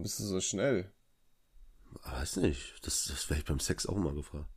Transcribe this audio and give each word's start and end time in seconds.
Warum 0.00 0.04
bist 0.04 0.18
du 0.20 0.24
so 0.24 0.40
schnell? 0.40 0.90
Weiß 2.04 2.36
nicht. 2.36 2.74
Das, 2.86 3.04
das 3.04 3.28
werde 3.28 3.40
ich 3.42 3.46
beim 3.46 3.60
Sex 3.60 3.84
auch 3.84 3.96
mal 3.98 4.14
gefragt. 4.14 4.48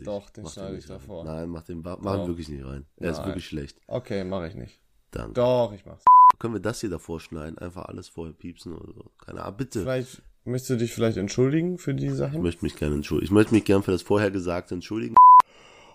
Doch, 0.00 0.28
den 0.28 0.44
Mach 0.44 0.52
schneide 0.52 0.72
den 0.72 0.80
ich 0.80 0.90
rein. 0.90 0.98
davor. 0.98 1.24
Nein, 1.24 1.48
mach 1.48 1.62
den 1.62 1.80
mach 1.80 1.96
Doch. 1.96 2.18
ihn 2.24 2.26
wirklich 2.26 2.50
nicht 2.50 2.62
rein. 2.62 2.84
Er 2.96 3.12
ist 3.12 3.16
Nein. 3.18 3.28
wirklich 3.28 3.46
schlecht. 3.46 3.80
Okay, 3.86 4.22
mache 4.24 4.48
ich 4.48 4.54
nicht. 4.54 4.82
Danke. 5.12 5.32
Doch, 5.32 5.72
ich 5.72 5.86
mach's. 5.86 6.04
Können 6.38 6.52
wir 6.52 6.60
das 6.60 6.80
hier 6.82 6.90
davor 6.90 7.20
schneiden? 7.20 7.56
Einfach 7.56 7.86
alles 7.86 8.08
vorher 8.10 8.34
piepsen 8.34 8.74
oder 8.76 8.92
so. 8.92 9.12
Keine 9.16 9.44
Ahnung. 9.44 9.56
Bitte. 9.56 9.80
Vielleicht 9.80 10.20
möchtest 10.44 10.70
du 10.70 10.76
dich 10.76 10.92
vielleicht 10.92 11.16
entschuldigen 11.16 11.78
für 11.78 11.94
die 11.94 12.08
Ich 12.08 12.14
Sachen? 12.14 12.42
möchte 12.42 12.66
mich 12.66 12.76
gerne 12.76 12.96
entschuldigen. 12.96 13.24
Ich 13.24 13.30
möchte 13.32 13.54
mich 13.54 13.64
gerne 13.64 13.82
für 13.82 13.92
das 13.92 14.02
Vorhergesagte 14.02 14.74
entschuldigen. 14.74 15.14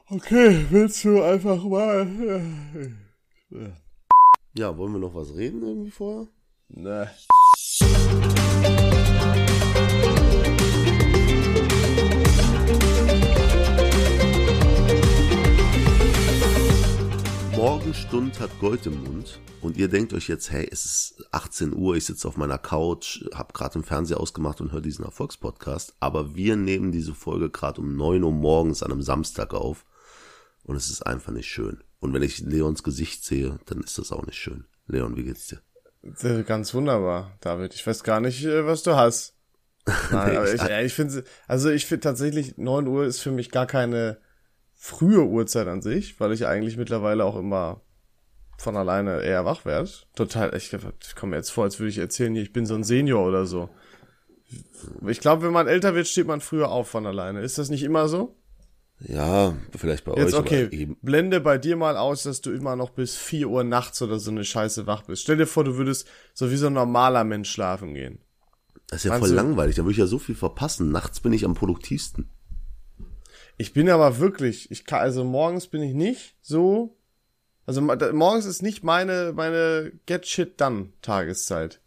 Okay, 0.09 0.65
willst 0.71 1.03
du 1.03 1.21
einfach 1.21 1.63
mal. 1.63 2.07
Ja, 4.55 4.75
wollen 4.75 4.93
wir 4.93 4.99
noch 4.99 5.13
was 5.13 5.35
reden 5.35 5.61
irgendwie 5.61 5.91
vorher? 5.91 6.27
Ne. 6.69 7.11
Morgenstund 17.57 18.39
hat 18.39 18.51
Gold 18.59 18.85
im 18.85 19.03
Mund 19.03 19.41
und 19.61 19.77
ihr 19.77 19.87
denkt 19.87 20.13
euch 20.13 20.27
jetzt, 20.27 20.51
hey, 20.51 20.67
es 20.71 20.85
ist 20.85 21.27
18 21.31 21.73
Uhr, 21.73 21.95
ich 21.95 22.05
sitze 22.05 22.27
auf 22.27 22.37
meiner 22.37 22.59
Couch, 22.59 23.25
habe 23.33 23.51
gerade 23.53 23.73
den 23.73 23.83
Fernseher 23.83 24.19
ausgemacht 24.19 24.61
und 24.61 24.71
höre 24.71 24.81
diesen 24.81 25.03
Erfolgspodcast, 25.05 25.95
aber 25.99 26.35
wir 26.35 26.55
nehmen 26.55 26.91
diese 26.91 27.15
Folge 27.15 27.49
gerade 27.49 27.81
um 27.81 27.95
9 27.95 28.23
Uhr 28.23 28.31
morgens 28.31 28.83
an 28.83 28.91
einem 28.91 29.01
Samstag 29.01 29.55
auf 29.55 29.85
und 30.63 30.75
es 30.75 30.91
ist 30.91 31.07
einfach 31.07 31.31
nicht 31.31 31.47
schön. 31.47 31.83
Und 31.99 32.13
wenn 32.13 32.21
ich 32.21 32.39
Leons 32.39 32.83
Gesicht 32.83 33.23
sehe, 33.23 33.59
dann 33.65 33.81
ist 33.81 33.97
das 33.97 34.11
auch 34.11 34.25
nicht 34.27 34.37
schön. 34.37 34.65
Leon, 34.85 35.17
wie 35.17 35.23
geht's 35.23 35.47
dir? 35.47 35.59
Äh, 36.23 36.43
Ganz 36.43 36.73
wunderbar, 36.73 37.37
David. 37.41 37.73
Ich 37.73 37.85
weiß 37.85 38.03
gar 38.03 38.19
nicht, 38.19 38.43
äh, 38.45 38.65
was 38.65 38.83
du 38.83 38.95
hast. 38.95 39.35
Nein, 40.11 40.31
Nee, 40.31 40.37
aber 40.37 40.53
ich- 40.53 40.61
ich, 40.61 40.69
ich 40.85 40.93
finde, 40.93 41.23
also 41.47 41.69
ich 41.69 41.85
finde 41.85 42.01
tatsächlich 42.01 42.57
9 42.57 42.87
Uhr 42.87 43.05
ist 43.05 43.19
für 43.21 43.31
mich 43.31 43.51
gar 43.51 43.65
keine 43.65 44.17
frühe 44.75 45.23
Uhrzeit 45.23 45.67
an 45.67 45.81
sich, 45.81 46.19
weil 46.19 46.31
ich 46.33 46.45
eigentlich 46.45 46.77
mittlerweile 46.77 47.23
auch 47.25 47.35
immer 47.37 47.81
von 48.57 48.75
alleine 48.75 49.21
eher 49.21 49.45
wach 49.45 49.65
werde. 49.65 49.89
Total, 50.15 50.55
ich, 50.55 50.73
ich 50.73 51.15
komme 51.15 51.31
mir 51.31 51.35
jetzt 51.37 51.51
vor, 51.51 51.63
als 51.63 51.79
würde 51.79 51.89
ich 51.89 51.97
erzählen, 51.99 52.35
ich 52.35 52.53
bin 52.53 52.65
so 52.65 52.75
ein 52.75 52.83
Senior 52.83 53.25
oder 53.25 53.45
so. 53.45 53.69
Ich 55.07 55.19
glaube, 55.19 55.43
wenn 55.43 55.53
man 55.53 55.67
älter 55.67 55.93
wird, 55.95 56.07
steht 56.07 56.27
man 56.27 56.41
früher 56.41 56.69
auf 56.69 56.87
von 56.89 57.05
alleine. 57.05 57.41
Ist 57.41 57.57
das 57.57 57.69
nicht 57.69 57.83
immer 57.83 58.07
so? 58.07 58.35
Ja, 58.99 59.55
vielleicht 59.77 60.05
bei 60.05 60.15
Jetzt 60.15 60.33
euch, 60.33 60.39
okay, 60.39 60.95
blende 61.01 61.39
bei 61.39 61.57
dir 61.59 61.75
mal 61.75 61.97
aus, 61.97 62.23
dass 62.23 62.41
du 62.41 62.51
immer 62.51 62.75
noch 62.75 62.89
bis 62.89 63.15
4 63.15 63.47
Uhr 63.47 63.63
nachts 63.63 64.01
oder 64.01 64.17
so 64.17 64.31
eine 64.31 64.43
Scheiße 64.43 64.87
wach 64.87 65.03
bist. 65.03 65.21
Stell 65.21 65.37
dir 65.37 65.45
vor, 65.45 65.63
du 65.63 65.77
würdest 65.77 66.07
so 66.33 66.49
wie 66.49 66.57
so 66.57 66.67
ein 66.67 66.73
normaler 66.73 67.23
Mensch 67.23 67.51
schlafen 67.51 67.93
gehen. 67.93 68.19
Das 68.87 68.99
ist 68.99 69.03
ja 69.03 69.11
Meinst 69.11 69.27
voll 69.27 69.35
langweilig, 69.35 69.75
da 69.75 69.83
würde 69.83 69.91
ich 69.91 69.97
ja 69.97 70.07
so 70.07 70.17
viel 70.17 70.35
verpassen. 70.35 70.91
Nachts 70.91 71.19
bin 71.19 71.33
ich 71.33 71.45
am 71.45 71.53
produktivsten. 71.53 72.29
Ich 73.57 73.73
bin 73.73 73.89
aber 73.89 74.17
wirklich, 74.19 74.71
ich 74.71 74.85
kann, 74.85 75.01
also 75.01 75.23
morgens 75.23 75.67
bin 75.67 75.83
ich 75.83 75.93
nicht 75.93 76.35
so, 76.41 76.97
also 77.65 77.81
morgens 77.81 78.45
ist 78.45 78.63
nicht 78.63 78.83
meine, 78.83 79.33
meine 79.35 79.91
Get 80.05 80.25
Shit 80.25 80.59
Done 80.59 80.89
Tageszeit. 81.01 81.81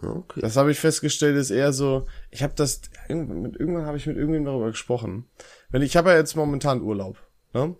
Okay. 0.00 0.40
Das 0.40 0.56
habe 0.56 0.70
ich 0.70 0.78
festgestellt, 0.78 1.36
ist 1.36 1.50
eher 1.50 1.72
so, 1.72 2.06
ich 2.30 2.42
habe 2.42 2.54
das, 2.56 2.82
irgendwann 3.08 3.84
habe 3.84 3.96
ich 3.96 4.06
mit 4.06 4.16
irgendwem 4.16 4.44
darüber 4.44 4.70
gesprochen. 4.70 5.26
Wenn 5.70 5.82
ich 5.82 5.96
habe 5.96 6.10
ja 6.10 6.16
jetzt 6.16 6.36
momentan 6.36 6.82
Urlaub, 6.82 7.18
ne? 7.52 7.76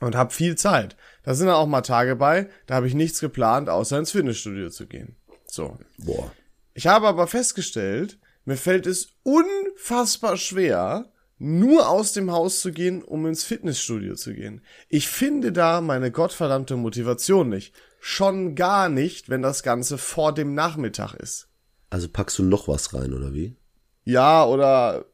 Und 0.00 0.16
habe 0.16 0.34
viel 0.34 0.56
Zeit. 0.56 0.96
Da 1.22 1.34
sind 1.34 1.46
dann 1.46 1.54
auch 1.54 1.66
mal 1.66 1.82
Tage 1.82 2.16
bei, 2.16 2.50
da 2.66 2.74
habe 2.74 2.88
ich 2.88 2.94
nichts 2.94 3.20
geplant, 3.20 3.68
außer 3.68 3.98
ins 3.98 4.10
Fitnessstudio 4.10 4.68
zu 4.68 4.86
gehen. 4.86 5.16
So. 5.46 5.78
Boah. 5.98 6.32
Ich 6.74 6.88
habe 6.88 7.06
aber 7.06 7.28
festgestellt, 7.28 8.18
mir 8.44 8.56
fällt 8.56 8.86
es 8.86 9.10
unfassbar 9.22 10.36
schwer, 10.36 11.12
nur 11.38 11.88
aus 11.88 12.12
dem 12.12 12.32
Haus 12.32 12.60
zu 12.60 12.72
gehen, 12.72 13.02
um 13.02 13.26
ins 13.26 13.44
Fitnessstudio 13.44 14.14
zu 14.14 14.34
gehen. 14.34 14.62
Ich 14.88 15.08
finde 15.08 15.52
da 15.52 15.80
meine 15.80 16.10
gottverdammte 16.10 16.76
Motivation 16.76 17.48
nicht. 17.48 17.74
Schon 18.00 18.56
gar 18.56 18.88
nicht, 18.88 19.28
wenn 19.28 19.42
das 19.42 19.62
Ganze 19.62 19.98
vor 19.98 20.34
dem 20.34 20.54
Nachmittag 20.54 21.14
ist. 21.14 21.48
Also 21.90 22.08
packst 22.08 22.38
du 22.38 22.42
noch 22.42 22.66
was 22.66 22.94
rein, 22.94 23.12
oder 23.12 23.32
wie? 23.32 23.56
Ja, 24.04 24.44
oder 24.44 25.04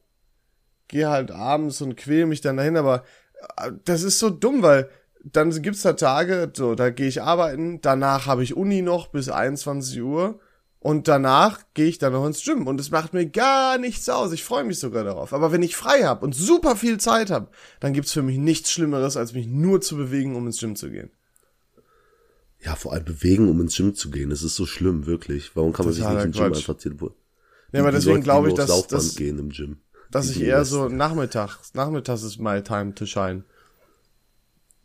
geh 0.89 1.05
halt 1.05 1.31
abends 1.31 1.81
und 1.81 1.95
quäl 1.95 2.25
mich 2.25 2.41
dann 2.41 2.57
dahin, 2.57 2.75
aber 2.75 3.03
äh, 3.57 3.71
das 3.85 4.03
ist 4.03 4.19
so 4.19 4.29
dumm, 4.29 4.61
weil 4.61 4.89
dann 5.23 5.49
gibt's 5.61 5.83
da 5.83 5.93
Tage, 5.93 6.51
so, 6.53 6.75
da 6.75 6.89
gehe 6.89 7.07
ich 7.07 7.21
arbeiten, 7.21 7.79
danach 7.81 8.25
habe 8.25 8.43
ich 8.43 8.55
Uni 8.55 8.81
noch 8.81 9.07
bis 9.07 9.29
21 9.29 10.01
Uhr 10.01 10.39
und 10.79 11.09
danach 11.09 11.59
gehe 11.73 11.87
ich 11.87 11.97
dann 11.97 12.13
noch 12.13 12.25
ins 12.25 12.43
Gym 12.43 12.65
und 12.65 12.79
es 12.79 12.89
macht 12.89 13.13
mir 13.13 13.25
gar 13.25 13.77
nichts 13.77 14.07
aus. 14.07 14.31
Ich 14.31 14.45
freue 14.45 14.63
mich 14.63 14.79
sogar 14.79 15.03
darauf. 15.03 15.33
Aber 15.33 15.51
wenn 15.51 15.61
ich 15.61 15.75
frei 15.75 16.03
habe 16.03 16.25
und 16.25 16.33
super 16.33 16.77
viel 16.77 16.97
Zeit 16.99 17.31
habe, 17.31 17.49
dann 17.81 17.91
gibt's 17.91 18.13
für 18.13 18.21
mich 18.21 18.37
nichts 18.37 18.71
Schlimmeres, 18.71 19.17
als 19.17 19.33
mich 19.33 19.45
nur 19.45 19.81
zu 19.81 19.97
bewegen, 19.97 20.37
um 20.37 20.47
ins 20.47 20.59
Gym 20.59 20.77
zu 20.77 20.89
gehen. 20.89 21.11
Ja, 22.61 22.75
vor 22.75 22.93
allem 22.93 23.05
bewegen, 23.05 23.49
um 23.49 23.59
ins 23.59 23.75
Gym 23.75 23.93
zu 23.93 24.09
gehen. 24.09 24.29
Das 24.29 24.41
ist 24.41 24.55
so 24.55 24.65
schlimm, 24.65 25.05
wirklich. 25.05 25.53
Warum 25.53 25.73
kann 25.73 25.85
man 25.85 25.93
sich 25.93 26.03
nicht 26.03 26.23
im 26.23 26.31
Gym 26.31 26.43
Quatsch. 26.43 26.57
einfach 26.57 26.77
telefonieren? 26.77 27.19
Ja, 27.73 27.81
aber 27.81 27.91
deswegen 27.91 28.21
glaube 28.21 28.49
ich, 28.49 28.55
dass, 28.55 28.87
dass, 28.87 29.15
gehen 29.15 29.37
im 29.37 29.49
Gym. 29.49 29.77
Dass 30.11 30.29
ich 30.29 30.41
eher 30.41 30.65
so 30.65 30.89
nachmittags, 30.89 31.73
nachmittags 31.73 32.23
ist 32.23 32.39
my 32.39 32.61
time 32.63 32.93
to 32.95 33.05
shine. 33.05 33.43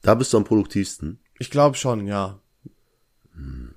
Da 0.03 0.15
bist 0.15 0.33
du 0.33 0.37
am 0.37 0.45
produktivsten. 0.45 1.19
Ich 1.39 1.51
glaube 1.51 1.77
schon, 1.77 2.07
ja. 2.07 2.41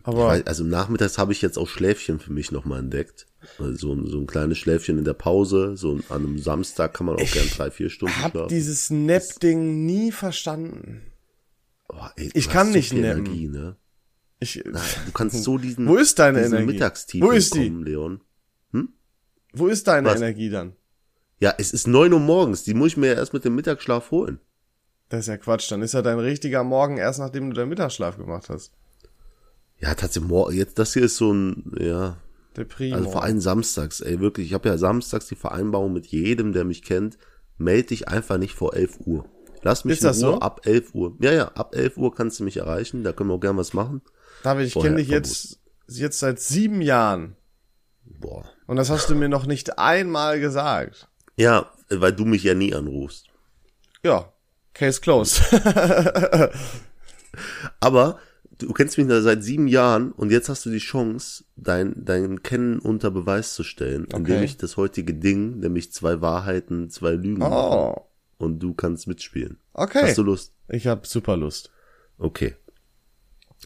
Aber 0.03 0.27
Weil, 0.27 0.43
also 0.43 0.63
nachmittags 0.63 1.17
habe 1.17 1.31
ich 1.31 1.41
jetzt 1.41 1.57
auch 1.57 1.67
Schläfchen 1.67 2.19
für 2.19 2.31
mich 2.31 2.51
nochmal 2.51 2.79
entdeckt. 2.79 3.25
Also 3.57 3.75
so, 3.75 3.93
ein- 3.93 4.05
so 4.07 4.19
ein 4.19 4.27
kleines 4.27 4.57
Schläfchen 4.57 4.97
in 4.99 5.03
der 5.05 5.13
Pause. 5.15 5.75
So 5.75 5.93
an 6.09 6.23
einem 6.25 6.37
Samstag 6.39 6.93
kann 6.93 7.07
man 7.07 7.15
auch 7.15 7.31
gern 7.31 7.47
drei, 7.55 7.71
vier 7.71 7.89
Stunden 7.89 8.15
hab 8.21 8.31
schlafen. 8.31 8.49
dieses 8.49 8.89
Nap-Ding 8.91 9.85
nie 9.85 10.11
verstanden. 10.11 11.01
Oh, 11.89 11.95
ey, 12.17 12.29
ich 12.33 12.49
kann 12.49 12.71
nicht 12.71 12.89
so 12.89 12.97
nappen. 12.97 13.25
Energie, 13.25 13.47
ne? 13.47 13.77
Ich, 14.39 14.61
Nein, 14.65 14.81
du 15.07 15.11
kannst 15.13 15.43
so 15.43 15.57
diesen, 15.57 15.87
Wo 15.87 15.95
ist 15.95 16.19
deine 16.19 16.39
diesen 16.43 16.57
Energie? 16.57 16.73
Mittagstief 16.73 17.23
Wo 17.23 17.31
ist 17.31 17.55
die? 17.55 17.65
entkommen, 17.67 17.85
Leon. 17.85 18.21
wo 19.53 19.67
ist 19.67 19.87
deine 19.87 20.09
Was? 20.09 20.17
Energie 20.17 20.49
dann? 20.51 20.73
Ja, 21.39 21.53
es 21.57 21.71
ist 21.71 21.87
neun 21.87 22.13
Uhr 22.13 22.19
morgens. 22.19 22.63
Die 22.63 22.73
muss 22.73 22.89
ich 22.89 22.97
mir 22.97 23.07
ja 23.07 23.13
erst 23.13 23.33
mit 23.33 23.45
dem 23.45 23.55
Mittagsschlaf 23.55 24.11
holen. 24.11 24.39
Das 25.09 25.21
ist 25.21 25.27
ja 25.27 25.37
Quatsch. 25.37 25.71
Dann 25.71 25.81
ist 25.81 25.93
ja 25.93 26.01
dein 26.01 26.19
richtiger 26.19 26.63
Morgen 26.63 26.97
erst 26.97 27.19
nachdem 27.19 27.49
du 27.49 27.55
deinen 27.55 27.69
Mittagsschlaf 27.69 28.17
gemacht 28.17 28.49
hast. 28.49 28.71
Ja, 29.79 29.93
tatsächlich, 29.93 30.31
jetzt, 30.51 30.79
das 30.79 30.93
hier 30.93 31.03
ist 31.03 31.17
so 31.17 31.31
ein, 31.31 31.71
ja, 31.79 32.17
Der 32.55 32.63
Primo. 32.65 32.95
also 32.95 33.11
vor 33.11 33.23
allem 33.23 33.39
samstags, 33.39 34.01
ey, 34.01 34.19
wirklich. 34.19 34.47
Ich 34.47 34.53
habe 34.55 34.67
ja 34.69 34.77
samstags 34.77 35.27
die 35.27 35.35
Vereinbarung 35.35 35.93
mit 35.93 36.07
jedem, 36.07 36.51
der 36.53 36.65
mich 36.65 36.81
kennt, 36.81 37.17
melde 37.57 37.89
dich 37.89 38.07
einfach 38.07 38.39
nicht 38.39 38.55
vor 38.55 38.73
11 38.75 39.01
Uhr. 39.05 39.25
Lass 39.61 39.85
mich 39.85 39.93
Ist 39.97 40.03
das 40.03 40.19
in 40.19 40.25
Ruhe 40.25 40.33
so? 40.35 40.39
ab 40.41 40.61
11 40.65 40.95
Uhr. 40.95 41.15
Ja, 41.19 41.31
ja, 41.31 41.47
ab 41.49 41.75
11 41.75 41.97
Uhr 41.97 42.13
kannst 42.15 42.39
du 42.39 42.43
mich 42.43 42.57
erreichen, 42.57 43.03
da 43.03 43.13
können 43.13 43.29
wir 43.29 43.35
auch 43.35 43.39
gern 43.39 43.57
was 43.57 43.73
machen. 43.73 44.01
David, 44.43 44.67
ich 44.67 44.73
kenne 44.73 44.95
dich 44.97 45.09
jetzt, 45.09 45.59
jetzt 45.87 46.19
seit 46.19 46.39
sieben 46.39 46.81
Jahren. 46.81 47.35
Boah. 48.03 48.45
Und 48.65 48.77
das 48.77 48.89
hast 48.89 49.09
du 49.09 49.15
mir 49.15 49.29
noch 49.29 49.45
nicht 49.45 49.77
einmal 49.77 50.39
gesagt. 50.39 51.07
Ja, 51.37 51.71
weil 51.89 52.11
du 52.13 52.25
mich 52.25 52.43
ja 52.43 52.53
nie 52.53 52.73
anrufst. 52.73 53.27
Ja. 54.03 54.33
Case 54.73 54.99
closed. 55.01 55.41
Aber 57.79 58.19
du 58.57 58.73
kennst 58.73 58.97
mich 58.97 59.07
da 59.07 59.21
seit 59.21 59.43
sieben 59.43 59.67
Jahren 59.67 60.11
und 60.11 60.31
jetzt 60.31 60.49
hast 60.49 60.65
du 60.65 60.69
die 60.69 60.77
Chance, 60.79 61.43
dein, 61.55 61.93
dein 62.03 62.43
Kennen 62.43 62.79
unter 62.79 63.11
Beweis 63.11 63.53
zu 63.53 63.63
stellen, 63.63 64.05
indem 64.05 64.35
Okay. 64.37 64.43
ich 64.43 64.57
das 64.57 64.77
heutige 64.77 65.13
Ding, 65.13 65.59
nämlich 65.59 65.91
zwei 65.91 66.21
Wahrheiten, 66.21 66.89
zwei 66.89 67.11
Lügen 67.11 67.39
mache. 67.39 67.51
oh. 67.53 68.03
Und 68.39 68.59
du 68.59 68.75
kannst 68.75 69.07
mitspielen. 69.07 69.57
Okay. 69.73 70.01
Hast 70.03 70.17
du 70.19 70.23
Lust? 70.23 70.53
Ich 70.69 70.85
habe 70.85 71.07
super 71.07 71.35
Lust. 71.37 71.71
Okay. 72.19 72.55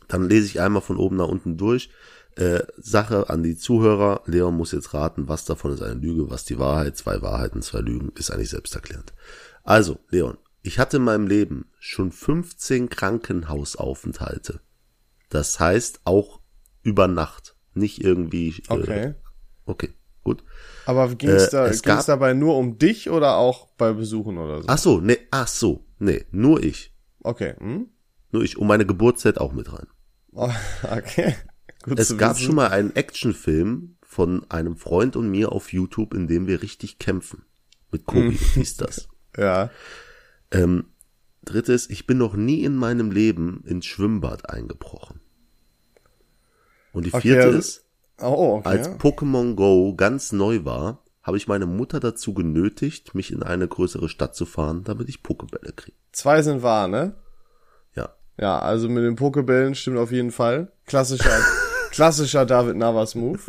Dann 0.07 0.29
lese 0.29 0.45
ich 0.45 0.61
einmal 0.61 0.81
von 0.81 0.95
oben 0.95 1.17
nach 1.17 1.27
unten 1.27 1.57
durch. 1.57 1.89
Äh, 2.35 2.63
Sache 2.77 3.29
an 3.29 3.43
die 3.43 3.57
Zuhörer. 3.57 4.21
Leon 4.25 4.55
muss 4.55 4.71
jetzt 4.71 4.93
raten, 4.93 5.27
was 5.27 5.45
davon 5.45 5.73
ist 5.73 5.81
eine 5.81 5.95
Lüge, 5.99 6.29
was 6.29 6.45
die 6.45 6.59
Wahrheit. 6.59 6.97
Zwei 6.97 7.21
Wahrheiten, 7.21 7.61
zwei 7.61 7.79
Lügen, 7.79 8.11
ist 8.15 8.31
eigentlich 8.31 8.49
selbsterklärend. 8.49 9.13
Also, 9.63 9.99
Leon, 10.09 10.37
ich 10.61 10.79
hatte 10.79 10.97
in 10.97 11.03
meinem 11.03 11.27
Leben 11.27 11.65
schon 11.79 12.11
15 12.11 12.89
Krankenhausaufenthalte. 12.89 14.61
Das 15.29 15.59
heißt 15.59 16.01
auch 16.05 16.39
über 16.83 17.07
Nacht. 17.07 17.55
Nicht 17.73 18.03
irgendwie. 18.03 18.49
Äh, 18.69 18.73
Okay. 18.73 19.13
Okay, 19.65 19.93
gut. 20.23 20.43
Aber 20.85 21.07
ging's 21.15 21.47
Äh, 21.47 21.51
da, 21.51 21.67
es 21.67 21.81
ging's 21.83 22.05
dabei 22.05 22.33
nur 22.33 22.57
um 22.57 22.77
dich 22.77 23.09
oder 23.09 23.37
auch 23.37 23.67
bei 23.77 23.93
Besuchen 23.93 24.37
oder 24.37 24.61
so? 24.61 24.67
Ach 24.67 24.77
so, 24.77 24.99
nee, 24.99 25.17
ach 25.29 25.47
so, 25.47 25.85
nee, 25.99 26.25
nur 26.31 26.63
ich. 26.63 26.93
Okay. 27.21 27.53
Hm? 27.59 27.89
Nur 28.31 28.43
ich. 28.43 28.57
Und 28.57 28.67
meine 28.67 28.85
Geburtszeit 28.85 29.37
auch 29.37 29.53
mit 29.53 29.71
rein. 29.71 29.87
Okay. 30.83 31.35
Gut 31.83 31.99
Es 31.99 32.15
gab 32.17 32.35
wissen. 32.35 32.45
schon 32.45 32.55
mal 32.55 32.67
einen 32.69 32.95
Actionfilm 32.95 33.97
von 34.03 34.45
einem 34.51 34.75
Freund 34.77 35.15
und 35.15 35.29
mir 35.29 35.51
auf 35.51 35.71
YouTube, 35.73 36.13
in 36.13 36.27
dem 36.27 36.47
wir 36.47 36.61
richtig 36.61 36.99
kämpfen. 36.99 37.43
Mit 37.91 38.05
Kobi 38.05 38.37
hieß 38.37 38.77
das. 38.77 39.07
Ja. 39.37 39.69
Ähm, 40.51 40.87
drittes, 41.45 41.89
ich 41.89 42.05
bin 42.05 42.17
noch 42.17 42.33
nie 42.35 42.65
in 42.65 42.75
meinem 42.75 43.11
Leben 43.11 43.63
ins 43.65 43.85
Schwimmbad 43.85 44.49
eingebrochen. 44.49 45.21
Und 46.91 47.05
die 47.05 47.13
Okay, 47.13 47.21
vierte 47.21 47.43
also- 47.47 47.57
ist, 47.59 47.85
Oh, 48.23 48.57
okay. 48.57 48.67
Als 48.67 48.89
Pokémon 48.99 49.55
Go 49.55 49.95
ganz 49.95 50.31
neu 50.31 50.63
war, 50.65 51.03
habe 51.23 51.37
ich 51.37 51.47
meine 51.47 51.65
Mutter 51.65 51.99
dazu 51.99 52.33
genötigt, 52.35 53.15
mich 53.15 53.31
in 53.31 53.41
eine 53.41 53.67
größere 53.67 54.09
Stadt 54.09 54.35
zu 54.35 54.45
fahren, 54.45 54.83
damit 54.83 55.07
ich 55.09 55.23
Pokebälle 55.23 55.71
kriege. 55.73 55.97
Zwei 56.11 56.41
sind 56.43 56.61
wahr, 56.61 56.87
ne? 56.87 57.15
Ja. 57.95 58.09
Ja, 58.37 58.59
also 58.59 58.89
mit 58.89 59.03
den 59.05 59.15
Pokebällen 59.15 59.73
stimmt 59.75 59.97
auf 59.97 60.11
jeden 60.11 60.31
Fall. 60.31 60.71
Klassischer, 60.85 61.31
klassischer 61.91 62.45
David 62.45 62.77
Navas 62.77 63.15
Move. 63.15 63.39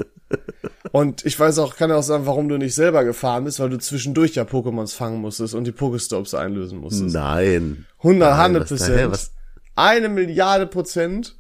Und 0.93 1.25
ich 1.25 1.39
weiß 1.39 1.59
auch, 1.59 1.77
kann 1.77 1.91
ja 1.91 1.97
auch 1.97 2.03
sagen, 2.03 2.27
warum 2.27 2.49
du 2.49 2.57
nicht 2.59 2.75
selber 2.75 3.05
gefahren 3.05 3.45
bist, 3.45 3.61
weil 3.61 3.71
du 3.71 3.79
zwischendurch 3.79 4.35
ja 4.35 4.43
Pokémons 4.45 4.95
fangen 4.95 5.21
musstest 5.21 5.55
und 5.55 5.65
die 5.65 5.73
Pokestops 5.73 6.35
einlösen 6.35 6.79
musstest. 6.81 7.15
Nein. 7.15 7.87
100, 7.99 8.31
Nein, 8.31 8.39
100 8.41 8.71
was 8.71 8.79
da- 8.81 8.87
hä, 8.95 9.07
Prozent. 9.07 9.31
Eine 9.75 10.09
Milliarde 10.09 10.67
Prozent. 10.67 11.37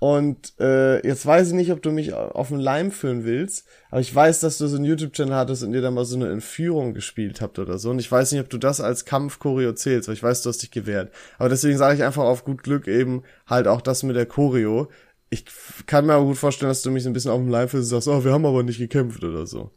Und 0.00 0.52
äh, 0.60 1.06
jetzt 1.06 1.24
weiß 1.24 1.48
ich 1.48 1.54
nicht, 1.54 1.72
ob 1.72 1.80
du 1.80 1.90
mich 1.90 2.12
auf 2.12 2.48
den 2.48 2.58
Leim 2.60 2.90
führen 2.90 3.24
willst, 3.24 3.64
aber 3.90 4.02
ich 4.02 4.14
weiß, 4.14 4.40
dass 4.40 4.58
du 4.58 4.66
so 4.66 4.76
einen 4.76 4.84
YouTube-Channel 4.84 5.34
hattest 5.34 5.62
und 5.62 5.72
ihr 5.72 5.80
da 5.80 5.90
mal 5.90 6.04
so 6.04 6.16
eine 6.16 6.28
Entführung 6.30 6.92
gespielt 6.92 7.40
habt 7.40 7.58
oder 7.58 7.78
so. 7.78 7.88
Und 7.88 8.00
ich 8.00 8.12
weiß 8.12 8.32
nicht, 8.32 8.42
ob 8.42 8.50
du 8.50 8.58
das 8.58 8.82
als 8.82 9.06
Kampf-Choreo 9.06 9.72
zählst, 9.72 10.08
weil 10.08 10.14
ich 10.14 10.22
weiß, 10.22 10.42
du 10.42 10.50
hast 10.50 10.62
dich 10.62 10.70
gewehrt. 10.70 11.10
Aber 11.38 11.48
deswegen 11.48 11.78
sage 11.78 11.94
ich 11.96 12.02
einfach 12.04 12.24
auf 12.24 12.44
gut 12.44 12.62
Glück 12.62 12.86
eben 12.86 13.22
halt 13.46 13.66
auch 13.66 13.80
das 13.80 14.02
mit 14.02 14.14
der 14.14 14.26
Choreo. 14.26 14.88
Ich 15.34 15.86
kann 15.86 16.06
mir 16.06 16.14
aber 16.14 16.24
gut 16.26 16.38
vorstellen, 16.38 16.70
dass 16.70 16.82
du 16.82 16.90
mich 16.90 17.02
so 17.02 17.10
ein 17.10 17.12
bisschen 17.12 17.30
auf 17.30 17.38
dem 17.40 17.52
und 17.52 17.82
sagst, 17.84 18.08
oh, 18.08 18.24
wir 18.24 18.32
haben 18.32 18.46
aber 18.46 18.62
nicht 18.62 18.78
gekämpft 18.78 19.22
oder 19.24 19.46
so. 19.46 19.70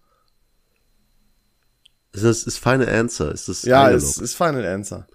Ist 2.13 2.24
das 2.24 2.44
ist 2.44 2.57
Final 2.59 2.88
Answer? 2.89 3.31
Ist 3.31 3.48
das 3.50 3.63
Ja, 3.63 3.89
ist, 3.89 4.18
ist 4.21 4.36
Final 4.36 4.65
Answer. 4.65 5.07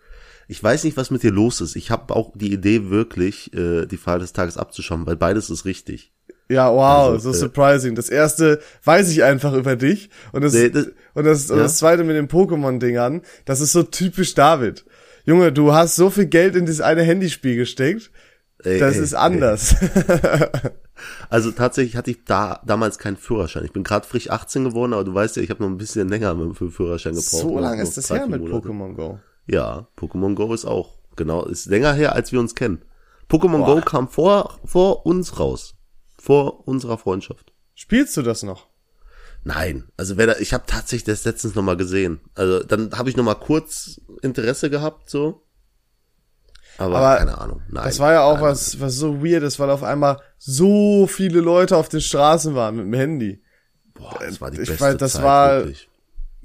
Ich 0.49 0.63
weiß 0.63 0.85
nicht, 0.85 0.97
was 0.97 1.11
mit 1.11 1.23
dir 1.23 1.31
los 1.31 1.61
ist. 1.61 1.77
Ich 1.77 1.91
habe 1.91 2.15
auch 2.15 2.33
die 2.35 2.53
Idee, 2.53 2.91
wirklich 2.91 3.53
äh, 3.55 3.87
die 3.87 3.97
Frage 3.97 4.21
des 4.21 4.33
Tages 4.33 4.57
abzuschauen, 4.57 5.07
weil 5.07 5.17
beides 5.17 5.49
ist 5.51 5.65
richtig. 5.65 6.13
Ja, 6.49 6.71
wow, 6.73 7.13
Also, 7.15 7.31
so 7.33 7.37
äh, 7.37 7.41
surprising. 7.41 7.95
Das 7.95 8.09
erste 8.09 8.61
weiß 8.85 9.11
ich 9.11 9.23
einfach 9.23 9.55
über 9.55 9.77
dich 9.77 10.11
und 10.33 10.43
das, 10.43 10.53
Nee, 10.53 10.71
das- 10.71 10.89
und 11.15 11.25
das, 11.25 11.51
und 11.51 11.57
ja. 11.57 11.63
das 11.63 11.79
zweite 11.79 12.05
mit 12.05 12.17
den 12.17 12.29
Pokémon-Dingern, 12.29 13.23
das 13.45 13.61
ist 13.61 13.73
so 13.73 13.83
typisch 13.85 14.35
David. 14.35 14.85
Junge, 15.25 15.53
du 15.53 15.73
hast 15.73 15.97
so 15.97 16.11
viel 16.11 16.27
Geld 16.27 16.57
in 16.57 16.67
dieses 16.67 16.81
eine 16.81 17.03
Handyspiel 17.03 17.57
gesteckt, 17.57 18.11
Ey, 18.65 18.79
das 18.79 18.97
ey, 18.97 19.03
ist 19.03 19.15
anders. 19.15 19.77
Also 21.31 21.51
tatsächlich 21.51 21.97
hatte 21.97 22.11
ich 22.11 22.25
da 22.25 22.61
damals 22.65 22.99
keinen 22.99 23.17
Führerschein. 23.17 23.65
Ich 23.65 23.73
bin 23.73 23.83
gerade 23.83 24.07
frisch 24.07 24.31
18 24.31 24.65
geworden, 24.65 24.93
aber 24.93 25.05
du 25.05 25.15
weißt 25.15 25.37
ja, 25.37 25.43
ich 25.43 25.51
habe 25.51 25.63
noch 25.63 25.71
ein 25.71 25.79
bisschen 25.79 26.09
länger 26.09 26.35
mit 26.35 26.59
dem 26.59 26.71
Führerschein 26.71 27.15
gebraucht. 27.15 27.31
so 27.31 27.59
lange 27.59 27.83
ist 27.83 27.97
das 27.97 28.11
her 28.11 28.27
mit. 28.27 28.43
Pokémon 28.43 28.95
Go. 28.95 29.19
Ja, 29.47 29.89
Pokémon 29.99 30.35
Go 30.35 30.53
ist 30.53 30.65
auch 30.65 30.99
genau 31.17 31.45
ist 31.45 31.67
länger 31.67 31.93
her, 31.95 32.15
als 32.15 32.33
wir 32.33 32.41
uns 32.41 32.55
kennen. 32.55 32.83
Pokémon. 33.29 33.65
Go 33.65 33.81
kam 33.81 34.09
vor 34.09 34.61
vor 34.65 35.07
uns 35.07 35.39
raus, 35.41 35.75
vor 36.19 36.69
unserer 36.69 36.99
Freundschaft. 36.99 37.53
Spielst 37.75 38.17
du 38.17 38.23
das 38.23 38.43
noch? 38.43 38.69
Nein, 39.45 39.89
also 39.97 40.17
wer 40.17 40.29
da, 40.29 40.37
ich 40.39 40.55
habe 40.55 40.65
tatsächlich 40.67 41.05
das 41.05 41.25
letztens 41.25 41.57
noch 41.57 41.65
mal 41.65 41.77
gesehen. 41.77 42.21
Also 42.35 42.63
dann 42.63 42.97
habe 42.97 43.11
ich 43.11 43.17
noch 43.17 43.25
mal 43.25 43.35
kurz 43.35 44.01
Interesse 44.23 44.71
gehabt 44.71 45.11
so. 45.11 45.42
Aber, 46.79 46.97
Aber 46.97 47.17
keine 47.19 47.39
Ahnung. 47.39 47.63
Nein. 47.69 47.85
Das 47.85 47.99
war 47.99 48.13
ja 48.13 48.23
auch 48.23 48.37
nein. 48.37 48.43
was, 48.45 48.81
was 48.81 48.95
so 48.97 49.23
weird 49.25 49.43
ist, 49.43 49.59
weil 49.59 49.71
auf 49.71 49.83
einmal 49.83 50.19
so 50.39 51.07
viele 51.07 51.41
Leute 51.41 51.77
auf 51.77 51.89
den 51.89 52.01
Straßen 52.01 52.55
waren 52.55 52.77
mit 52.77 52.87
dem 52.87 52.95
Handy. 52.95 53.43
Boah, 53.95 54.19
das 54.21 54.41
war 54.41 54.51
die 54.51 54.61
ich 54.61 54.69
beste 54.69 54.81
weiß, 54.85 54.97
das 54.97 55.13
Zeit, 55.15 55.23
war- 55.25 55.57
wirklich. 55.59 55.89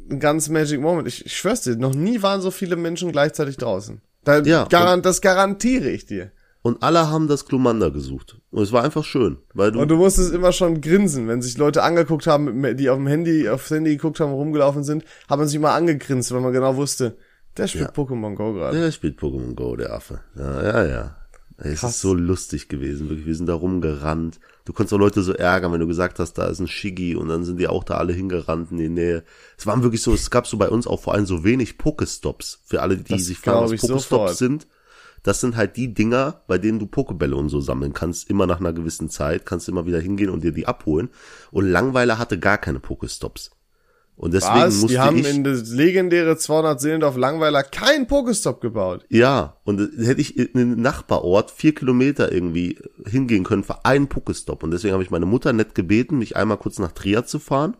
Ein 0.09 0.19
ganz 0.21 0.47
Magic 0.47 0.79
Moment. 0.79 1.07
Ich, 1.07 1.25
ich 1.25 1.35
schwör's 1.35 1.61
dir, 1.61 1.75
noch 1.75 1.93
nie 1.93 2.21
waren 2.21 2.39
so 2.41 2.49
viele 2.51 2.77
Menschen 2.77 3.11
gleichzeitig 3.11 3.57
draußen. 3.57 3.99
Da, 4.23 4.39
Ja, 4.39 4.63
garant, 4.65 5.05
das 5.05 5.19
garantiere 5.21 5.89
ich 5.89 6.05
dir. 6.05 6.31
Und 6.61 6.81
alle 6.83 7.09
haben 7.09 7.27
das 7.27 7.45
Glumanda 7.45 7.89
gesucht. 7.89 8.37
Und 8.51 8.63
es 8.63 8.71
war 8.71 8.83
einfach 8.83 9.03
schön, 9.05 9.37
weil 9.53 9.71
du, 9.71 9.79
Und 9.79 9.87
du 9.89 9.95
musstest 9.97 10.33
immer 10.33 10.51
schon 10.51 10.81
grinsen, 10.81 11.27
wenn 11.27 11.41
sich 11.41 11.57
Leute 11.57 11.83
angeguckt 11.83 12.25
haben, 12.27 12.75
die 12.77 12.89
auf 12.89 12.97
dem 12.97 13.07
Handy, 13.07 13.47
aufs 13.49 13.69
Handy 13.69 13.91
geguckt 13.95 14.19
haben, 14.19 14.31
rumgelaufen 14.31 14.83
sind, 14.83 15.03
haben 15.29 15.45
sich 15.45 15.55
immer 15.55 15.71
angegrinst, 15.71 16.31
weil 16.33 16.41
man 16.41 16.51
genau 16.53 16.75
wusste, 16.75 17.17
der 17.57 17.67
spielt 17.67 17.85
Ja. 17.85 17.91
Pokémon 17.91 18.35
Go 18.35 18.53
gerade. 18.53 18.79
der 18.79 18.91
spielt 18.91 19.19
Pokémon 19.19 19.53
Go, 19.55 19.75
der 19.75 19.93
Affe. 19.93 20.21
Ja, 20.35 20.63
ja, 20.63 20.85
ja. 20.85 21.15
Es 21.59 21.79
Krass. 21.79 21.95
ist 21.95 22.01
so 22.01 22.13
lustig 22.13 22.67
gewesen, 22.69 23.09
wirklich. 23.09 23.25
Wir 23.25 23.35
sind 23.35 23.47
da 23.47 23.55
rumgerannt. 23.55 24.39
Du 24.65 24.73
konntest 24.73 24.93
auch 24.93 24.99
Leute 24.99 25.23
so 25.23 25.33
ärgern, 25.33 25.71
wenn 25.73 25.79
du 25.79 25.87
gesagt 25.87 26.19
hast, 26.19 26.33
da 26.33 26.45
ist 26.47 26.59
ein 26.59 26.67
Shiggy 26.67 27.15
und 27.15 27.29
dann 27.29 27.45
sind 27.45 27.59
die 27.59 27.67
auch 27.67 27.83
da 27.83 27.95
alle 27.95 28.13
hingerannt 28.13 28.69
in 28.71 28.77
die 28.77 28.89
Nähe. 28.89 29.23
Es 29.57 29.65
waren 29.65 29.81
wirklich 29.81 30.03
so, 30.03 30.13
es 30.13 30.29
gab 30.29 30.45
so 30.45 30.57
bei 30.57 30.69
uns 30.69 30.85
auch 30.85 30.99
vor 31.01 31.15
allem 31.15 31.25
so 31.25 31.43
wenig 31.43 31.79
Pokestops. 31.79 32.59
Für 32.65 32.83
alle, 32.83 32.97
die 32.97 33.03
Das 33.11 33.23
sich 33.25 33.39
fragen, 33.39 33.71
was 33.71 33.81
Pokestops 33.81 34.37
sind. 34.37 34.67
Das 35.23 35.41
sind 35.41 35.55
halt 35.55 35.77
die 35.77 35.93
Dinger, 35.95 36.41
bei 36.47 36.59
denen 36.59 36.77
du 36.77 36.85
Pokebälle 36.85 37.35
und 37.35 37.49
so 37.49 37.59
sammeln 37.59 37.91
kannst, 37.91 38.29
immer 38.29 38.45
nach 38.45 38.59
einer 38.59 38.71
gewissen 38.71 39.09
Zeit, 39.09 39.45
kannst 39.47 39.67
immer 39.67 39.87
wieder 39.87 39.99
hingehen 39.99 40.29
und 40.29 40.43
dir 40.43 40.51
die 40.51 40.67
abholen. 40.67 41.09
Und 41.49 41.65
Langweiler 41.65 42.19
hatte 42.19 42.37
gar 42.37 42.59
keine 42.59 42.79
Pokestops. 42.79 43.49
Und 44.17 44.33
deswegen 44.33 44.55
Was? 44.55 44.75
musste 44.81 44.87
Die 44.87 44.99
haben 44.99 45.19
ich 45.19 45.29
in 45.29 45.43
das 45.43 45.69
legendäre 45.69 46.37
200 46.37 46.81
Seelendorf 46.81 47.17
Langweiler 47.17 47.61
keinen 47.61 48.07
Pokestop 48.07 48.61
gebaut. 48.61 49.05
Ja, 49.09 49.57
und 49.63 49.79
hätte 49.79 50.19
ich 50.19 50.37
in 50.37 50.53
den 50.55 50.81
Nachbarort 50.81 51.51
vier 51.51 51.75
Kilometer 51.75 52.31
irgendwie 52.31 52.79
hingehen 53.05 53.43
können 53.43 53.63
für 53.63 53.85
einen 53.85 54.07
Pokestop. 54.07 54.63
Und 54.63 54.71
deswegen 54.71 54.93
habe 54.93 55.03
ich 55.03 55.11
meine 55.11 55.27
Mutter 55.27 55.53
nett 55.53 55.75
gebeten, 55.75 56.17
mich 56.17 56.35
einmal 56.35 56.57
kurz 56.57 56.79
nach 56.79 56.93
Trier 56.93 57.25
zu 57.25 57.37
fahren. 57.37 57.77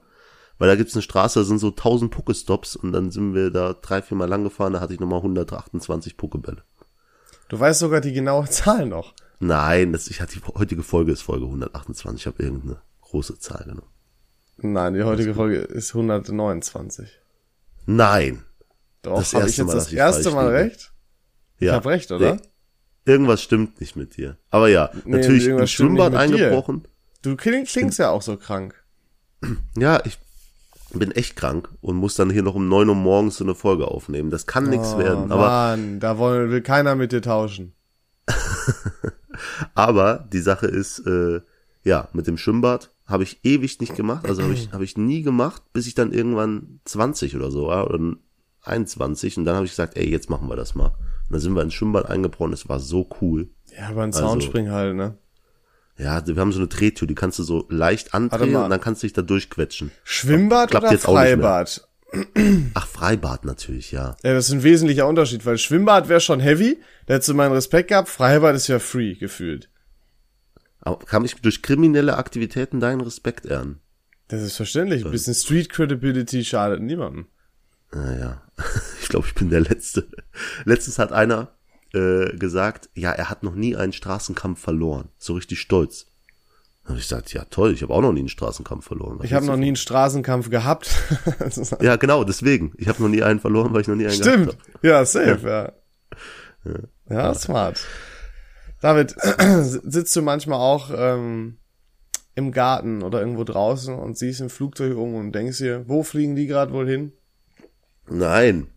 Weil 0.60 0.70
da 0.70 0.76
gibt's 0.76 0.96
eine 0.96 1.02
Straße, 1.02 1.40
da 1.40 1.46
sind 1.46 1.60
so 1.60 1.70
1000 1.70 2.12
Pokestops 2.12 2.76
und 2.76 2.92
dann 2.92 3.12
sind 3.12 3.34
wir 3.34 3.52
da 3.52 3.74
drei, 3.74 4.02
vier 4.02 4.18
Mal 4.18 4.28
lang 4.28 4.44
gefahren, 4.44 4.74
da 4.74 4.80
hatte 4.80 4.94
ich 4.94 5.00
nochmal 5.00 5.20
128 5.20 6.18
Pokebälle. 6.18 6.64
Du 7.50 7.60
weißt 7.60 7.80
sogar 7.80 8.02
die 8.02 8.14
genaue 8.14 8.46
Zahl 8.50 8.88
noch. 8.88 9.14
Nein, 9.40 9.94
das, 9.94 10.08
ich 10.08 10.20
hatte 10.20 10.40
die 10.40 10.46
heutige 10.58 10.82
Folge 10.82 11.12
ist 11.12 11.22
Folge 11.22 11.46
128, 11.46 12.22
ich 12.22 12.28
habe 12.28 12.42
irgendeine 12.42 12.82
große 13.02 13.38
Zahl 13.38 13.66
genommen. 13.66 13.97
Nein, 14.58 14.94
die 14.96 15.04
heutige 15.04 15.34
Folge 15.36 15.58
ist 15.58 15.94
129. 15.94 17.10
Nein. 17.86 18.44
Doch, 19.04 19.18
Das 19.20 19.34
habe 19.34 19.48
ich 19.48 19.58
erste 19.58 19.62
jetzt 19.62 19.68
Mal, 19.68 19.74
das 19.76 19.88
ich 19.92 19.98
erste 19.98 20.32
Mal 20.32 20.44
liege. 20.48 20.56
recht? 20.72 20.92
Ich 21.60 21.68
Ja. 21.68 21.74
hab 21.74 21.86
recht, 21.86 22.12
oder? 22.12 22.36
Nee. 22.36 22.42
Irgendwas 23.06 23.42
stimmt 23.42 23.80
nicht 23.80 23.96
mit 23.96 24.18
dir. 24.18 24.38
Aber 24.50 24.68
ja, 24.68 24.90
Nee, 25.06 25.18
natürlich 25.18 25.46
im 25.48 25.58
nicht 25.58 25.72
Schwimmbad 25.72 26.14
dir. 26.14 26.20
eingebrochen. 26.20 26.86
Du 27.22 27.36
kling, 27.36 27.66
klingst 27.66 28.00
ja 28.00 28.10
auch 28.10 28.22
so 28.22 28.36
krank. 28.38 28.76
Ja, 29.78 30.02
ich 30.06 30.18
bin 30.94 31.12
echt 31.12 31.36
krank 31.36 31.70
und 31.82 31.96
muss 31.96 32.16
dann 32.16 32.30
hier 32.30 32.44
noch 32.44 32.56
um 32.56 32.68
neun 32.68 32.90
Uhr 32.90 32.96
morgens 32.96 33.38
so 33.38 33.44
eine 33.44 33.56
Folge 33.56 33.88
aufnehmen. 33.88 34.30
Das 34.30 34.46
kann 34.48 34.70
nichts 34.70 34.98
werden. 34.98 35.32
Aber, 35.32 35.44
Oh, 35.44 35.48
Mann, 35.78 36.00
da 36.00 36.18
wollen, 36.18 36.50
will 36.50 36.62
keiner 36.62 36.96
mit 36.96 37.12
dir 37.12 37.22
tauschen. 37.22 37.74
aber 39.76 40.28
die 40.32 40.40
Sache 40.40 40.68
ist, 40.68 41.00
äh, 41.00 41.42
ja, 41.84 42.10
mit 42.14 42.28
dem 42.28 42.38
Schwimmbad 42.38 42.90
habe 43.08 43.24
ich 43.24 43.40
ewig 43.44 43.80
nicht 43.80 43.96
gemacht. 43.96 44.26
Also 44.28 44.44
habe 44.44 44.54
ich, 44.54 44.70
hab 44.72 44.82
ich 44.82 44.98
nie 44.98 45.22
gemacht, 45.24 45.64
bis 45.74 45.88
ich 45.88 45.96
dann 45.96 46.12
irgendwann 46.12 46.80
20 46.86 47.36
oder 47.36 47.50
so 47.52 47.68
war 47.68 47.88
oder 47.90 48.16
21. 48.64 49.38
Und 49.38 49.46
dann 49.46 49.56
habe 49.56 49.66
ich 49.66 49.72
gesagt, 49.72 49.98
ey, 49.98 50.10
jetzt 50.10 50.30
machen 50.30 50.50
wir 50.50 50.56
das 50.56 50.76
mal. 50.76 50.88
Und 50.88 51.32
dann 51.32 51.40
sind 51.40 51.54
wir 51.54 51.62
ins 51.62 51.74
Schwimmbad 51.74 52.06
eingebrochen. 52.08 52.54
Es 52.54 52.68
war 52.70 52.80
so 52.80 53.10
cool. 53.22 53.50
Ja, 53.78 53.88
aber 53.90 54.04
ein 54.04 54.14
Also- 54.14 54.28
Soundspring 54.28 54.70
halt, 54.72 54.96
ne? 54.96 55.18
Ja, 56.00 56.22
wir 56.28 56.36
haben 56.36 56.52
so 56.52 56.60
eine 56.60 56.68
Drehtür, 56.68 57.08
die 57.08 57.16
kannst 57.16 57.40
du 57.40 57.44
so 57.44 57.66
leicht 57.70 58.14
andrehen 58.14 58.56
und 58.56 58.70
dann 58.70 58.80
kannst 58.80 59.02
du 59.02 59.08
dich 59.08 59.14
da 59.14 59.24
durchquetschen. 59.24 59.90
Schwimmbad 60.04 60.70
Klappt 60.70 60.86
oder. 60.86 60.98
Freibad? 61.00 61.88
Ach, 62.76 62.88
Freibad 62.88 63.46
natürlich, 63.46 63.92
ja. 63.92 64.16
Ja, 64.24 64.34
das 64.34 64.46
ist 64.48 64.52
ein 64.54 64.62
wesentlicher 64.64 65.08
Unterschied, 65.08 65.44
weil 65.48 65.58
Schwimmbad 65.58 66.08
wäre 66.08 66.22
schon 66.22 66.40
heavy, 66.40 66.78
da 67.08 67.16
hättest 67.16 67.30
du 67.30 67.34
meinen 67.34 67.52
Respekt 67.52 67.90
gehabt, 67.90 68.10
Freibad 68.10 68.56
ist 68.56 68.68
ja 68.68 68.78
free 68.78 69.16
gefühlt. 69.16 69.70
Kann 70.96 71.26
ich 71.26 71.36
durch 71.36 71.62
kriminelle 71.62 72.18
Aktivitäten 72.18 72.80
deinen 72.80 73.02
Respekt 73.02 73.46
ernten? 73.46 73.82
Das 74.28 74.42
ist 74.42 74.58
verständlich. 74.58 75.06
Ein 75.06 75.12
bisschen 75.12 75.34
Street 75.34 75.70
Credibility 75.70 76.44
schadet 76.44 76.82
niemandem. 76.82 77.28
Naja, 77.94 78.42
ich 79.02 79.08
glaube, 79.08 79.28
ich 79.28 79.36
bin 79.36 79.50
der 79.50 79.62
Letzte. 79.62 80.08
Letztens 80.66 81.00
hat 81.00 81.12
einer 81.14 81.54
äh, 81.94 82.36
gesagt, 82.36 82.90
ja, 82.94 83.12
er 83.12 83.30
hat 83.30 83.44
noch 83.44 83.56
nie 83.56 83.76
einen 83.76 83.94
Straßenkampf 83.94 84.60
verloren. 84.60 85.10
So 85.18 85.34
richtig 85.34 85.62
stolz. 85.62 86.08
Habe 86.84 87.00
ich 87.00 87.04
gesagt, 87.04 87.34
ja 87.34 87.44
toll, 87.46 87.74
ich 87.74 87.82
habe 87.84 87.94
auch 87.94 88.02
noch 88.02 88.14
nie 88.14 88.20
einen 88.20 88.30
Straßenkampf 88.30 88.86
verloren. 88.86 89.20
Was 89.20 89.26
Ich 89.26 89.34
habe 89.34 89.46
noch 89.46 89.58
nie 89.58 89.68
einen 89.68 89.76
Straßenkampf 89.76 90.50
gehabt. 90.50 90.90
Ja, 91.82 91.96
genau, 91.98 92.24
deswegen. 92.24 92.74
Ich 92.78 92.88
habe 92.88 93.02
noch 93.02 93.10
nie 93.10 93.24
einen 93.24 93.40
verloren, 93.40 93.74
weil 93.74 93.82
ich 93.82 93.88
noch 93.88 93.96
nie 93.96 94.06
einen 94.06 94.16
Stimmt. 94.16 94.48
gehabt 94.48 94.84
Ja, 94.84 95.06
safe, 95.06 95.74
ja. 96.66 96.74
Ja, 97.10 97.34
smart. 97.34 97.80
David, 98.82 99.16
sitzt 99.64 100.16
du 100.16 100.22
manchmal 100.22 100.60
auch 100.60 100.92
ähm, 100.96 101.58
im 102.36 102.52
Garten 102.52 103.02
oder 103.02 103.20
irgendwo 103.20 103.44
draußen 103.44 103.96
und 103.96 104.18
siehst 104.18 104.42
im 104.42 104.50
Flugzeug 104.50 104.96
um 104.98 105.16
und 105.16 105.32
denkst 105.34 105.58
dir, 105.58 105.84
wo 105.88 106.04
fliegen 106.04 106.36
die 106.36 106.48
gerade 106.48 106.72
wohl 106.74 106.88
hin? 106.88 107.12
Nein. 108.10 108.68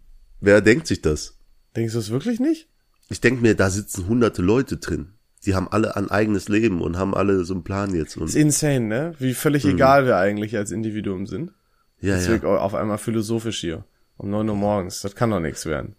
Wer 0.40 0.60
denkt 0.62 0.86
sich 0.86 1.02
das? 1.02 1.36
Denkst 1.76 1.92
du 1.92 1.98
es 1.98 2.10
wirklich 2.10 2.40
nicht? 2.40 2.68
Ich 3.10 3.20
denk 3.20 3.42
mir, 3.42 3.54
da 3.54 3.68
sitzen 3.70 4.08
hunderte 4.08 4.40
Leute 4.42 4.78
drin. 4.78 5.12
Die 5.44 5.54
haben 5.54 5.68
alle 5.68 5.96
ein 5.96 6.10
eigenes 6.10 6.48
Leben 6.48 6.80
und 6.80 6.96
haben 6.98 7.14
alle 7.14 7.44
so 7.44 7.54
einen 7.54 7.64
Plan 7.64 7.94
jetzt. 7.94 8.16
Und 8.16 8.26
Ist 8.28 8.34
insane, 8.36 8.80
ne? 8.86 9.14
Wie 9.18 9.34
völlig 9.34 9.64
Mhm. 9.64 9.70
egal 9.72 10.06
wir 10.06 10.16
eigentlich 10.16 10.56
als 10.56 10.70
Individuum 10.70 11.26
sind. 11.26 11.52
ja, 12.00 12.14
Das 12.16 12.26
ja. 12.26 12.42
auf 12.42 12.74
einmal 12.74 12.98
philosophisch 12.98 13.60
hier. 13.60 13.84
Um 14.16 14.30
neun 14.30 14.48
Uhr 14.48 14.54
morgens. 14.56 15.00
Das 15.00 15.14
kann 15.14 15.30
doch 15.30 15.40
nichts 15.40 15.64
werden. 15.66 15.96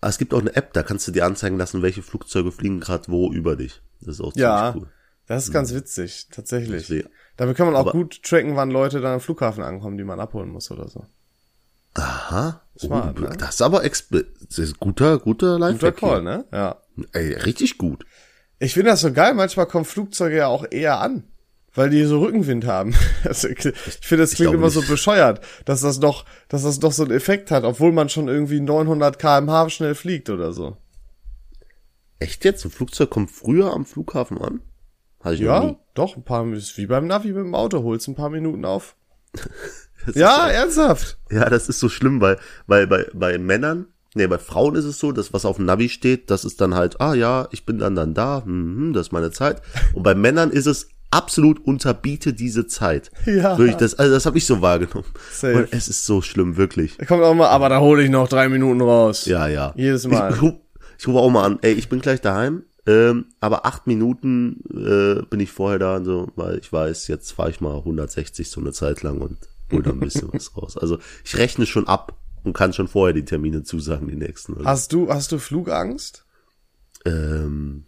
Aber 0.00 0.10
es 0.10 0.18
gibt 0.18 0.34
auch 0.34 0.40
eine 0.40 0.54
App, 0.54 0.72
da 0.72 0.82
kannst 0.82 1.06
du 1.08 1.12
dir 1.12 1.24
anzeigen 1.26 1.56
lassen, 1.58 1.82
welche 1.82 2.02
Flugzeuge 2.02 2.52
fliegen 2.52 2.80
gerade 2.80 3.04
wo 3.08 3.32
über 3.32 3.56
dich. 3.56 3.80
Das 4.00 4.16
ist 4.16 4.20
auch 4.20 4.32
ziemlich 4.32 4.42
Ja. 4.42 4.74
cool. 4.76 4.88
Das 5.26 5.44
ist 5.44 5.52
ganz 5.52 5.74
witzig, 5.74 6.28
tatsächlich. 6.30 7.04
Damit 7.36 7.56
kann 7.56 7.66
man 7.66 7.74
auch 7.74 7.80
Aber- 7.80 7.92
gut 7.92 8.22
tracken, 8.22 8.54
wann 8.56 8.70
Leute 8.70 9.00
dann 9.00 9.14
am 9.14 9.20
Flughafen 9.20 9.64
ankommen, 9.64 9.98
die 9.98 10.04
man 10.04 10.20
abholen 10.20 10.50
muss 10.50 10.70
oder 10.70 10.88
so. 10.88 11.04
Aha. 11.94 12.62
Smart, 12.78 13.18
oh, 13.18 13.22
ne? 13.22 13.36
Das 13.38 13.54
ist 13.56 13.62
aber 13.62 13.82
das 13.82 14.58
ist 14.58 14.78
guter, 14.78 15.18
guter 15.18 15.18
Guter 15.18 15.58
Lifehack. 15.58 15.96
Call, 15.96 16.20
hier. 16.20 16.22
ne? 16.22 16.44
Ja. 16.52 16.76
Ey, 17.12 17.32
richtig 17.32 17.78
gut. 17.78 18.04
Ich 18.58 18.74
finde 18.74 18.90
das 18.90 19.00
so 19.00 19.12
geil, 19.12 19.34
manchmal 19.34 19.66
kommen 19.66 19.84
Flugzeuge 19.86 20.36
ja 20.36 20.46
auch 20.46 20.64
eher 20.70 21.00
an, 21.00 21.24
weil 21.76 21.90
die 21.90 22.02
so 22.04 22.18
Rückenwind 22.20 22.64
haben. 22.66 22.94
Also, 23.24 23.48
ich 23.48 23.58
finde, 24.00 24.22
das 24.24 24.34
klingt 24.34 24.52
immer 24.54 24.70
so 24.70 24.80
nicht. 24.80 24.88
bescheuert, 24.90 25.40
dass 25.64 25.80
das 25.80 25.98
noch, 26.00 26.24
dass 26.48 26.62
das 26.62 26.80
noch 26.80 26.92
so 26.92 27.02
einen 27.04 27.12
Effekt 27.12 27.50
hat, 27.50 27.64
obwohl 27.64 27.92
man 27.92 28.08
schon 28.08 28.28
irgendwie 28.28 28.60
900 28.60 29.18
kmh 29.18 29.68
schnell 29.70 29.94
fliegt 29.94 30.30
oder 30.30 30.52
so. 30.52 30.76
Echt 32.18 32.44
jetzt? 32.44 32.64
Ein 32.64 32.70
Flugzeug 32.70 33.10
kommt 33.10 33.30
früher 33.30 33.72
am 33.72 33.84
Flughafen 33.84 34.38
an? 34.40 34.60
Hatte 35.20 35.34
ich 35.34 35.40
Ja, 35.42 35.60
nie. 35.64 35.76
doch, 35.94 36.16
ein 36.16 36.22
paar, 36.24 36.46
ist 36.52 36.76
wie 36.78 36.86
beim 36.86 37.06
Navi 37.06 37.28
mit 37.28 37.38
dem 37.38 37.54
Auto, 37.54 37.82
holst 37.82 38.08
ein 38.08 38.14
paar 38.14 38.30
Minuten 38.30 38.64
auf. 38.64 38.96
Ja, 40.14 40.46
ernsthaft. 40.48 41.18
ja, 41.32 41.50
das 41.50 41.68
ist 41.68 41.80
so 41.80 41.88
schlimm, 41.88 42.20
weil, 42.20 42.38
weil 42.68 42.86
bei, 42.86 43.06
bei 43.12 43.38
Männern, 43.38 43.86
nee, 44.14 44.28
bei 44.28 44.38
Frauen 44.38 44.76
ist 44.76 44.84
es 44.84 45.00
so, 45.00 45.10
dass 45.10 45.32
was 45.32 45.44
auf 45.44 45.56
dem 45.56 45.64
Navi 45.64 45.88
steht, 45.88 46.30
das 46.30 46.44
ist 46.44 46.60
dann 46.60 46.76
halt, 46.76 47.00
ah 47.00 47.14
ja, 47.14 47.48
ich 47.50 47.66
bin 47.66 47.78
dann 47.78 47.96
dann 47.96 48.14
da, 48.14 48.42
hm, 48.44 48.92
das 48.94 49.08
ist 49.08 49.12
meine 49.12 49.32
Zeit. 49.32 49.62
Und 49.94 50.04
bei 50.04 50.14
Männern 50.14 50.50
ist 50.52 50.66
es 50.66 50.90
absolut 51.10 51.64
unterbiete 51.64 52.32
diese 52.32 52.66
Zeit. 52.66 53.10
Ja. 53.26 53.58
Wirklich, 53.58 53.76
das, 53.76 53.94
also 53.94 54.14
das 54.14 54.24
habe 54.26 54.38
ich 54.38 54.46
so 54.46 54.62
wahrgenommen. 54.62 55.06
Safe. 55.32 55.56
Und 55.56 55.68
es 55.72 55.88
ist 55.88 56.06
so 56.06 56.22
schlimm, 56.22 56.56
wirklich. 56.56 56.96
Da 56.96 57.04
kommt 57.06 57.22
auch 57.22 57.34
mal, 57.34 57.48
aber 57.48 57.68
da 57.68 57.80
hole 57.80 58.02
ich 58.02 58.10
noch 58.10 58.28
drei 58.28 58.48
Minuten 58.48 58.80
raus. 58.80 59.26
Ja, 59.26 59.48
ja. 59.48 59.72
Jedes 59.76 60.06
Mal. 60.06 60.32
Ich, 60.34 60.42
ich, 60.42 60.52
ich 60.98 61.08
rufe 61.08 61.18
auch 61.18 61.30
mal 61.30 61.44
an, 61.44 61.58
ey, 61.62 61.72
ich 61.72 61.88
bin 61.88 62.00
gleich 62.00 62.20
daheim, 62.20 62.62
ähm, 62.86 63.26
aber 63.40 63.66
acht 63.66 63.86
Minuten 63.86 64.60
äh, 64.70 65.22
bin 65.28 65.40
ich 65.40 65.50
vorher 65.50 65.78
da, 65.78 66.02
so, 66.04 66.28
weil 66.36 66.58
ich 66.58 66.72
weiß, 66.72 67.08
jetzt 67.08 67.32
fahre 67.32 67.50
ich 67.50 67.60
mal 67.60 67.76
160 67.78 68.48
so 68.48 68.60
eine 68.60 68.72
Zeit 68.72 69.02
lang 69.02 69.20
und 69.20 69.36
hol 69.72 69.82
da 69.82 69.90
ein 69.90 70.00
bisschen 70.00 70.28
was 70.32 70.56
raus. 70.56 70.76
Also 70.78 70.98
ich 71.24 71.36
rechne 71.36 71.66
schon 71.66 71.88
ab 71.88 72.16
und 72.44 72.52
kann 72.52 72.72
schon 72.72 72.86
vorher 72.88 73.12
die 73.12 73.24
Termine 73.24 73.64
zusagen, 73.64 74.06
die 74.08 74.14
nächsten. 74.16 74.54
Also, 74.54 74.64
Hast 74.66 74.92
du, 74.92 75.08
hast 75.10 75.32
du 75.32 75.38
Flugangst? 75.38 76.24
ähm, 77.04 77.85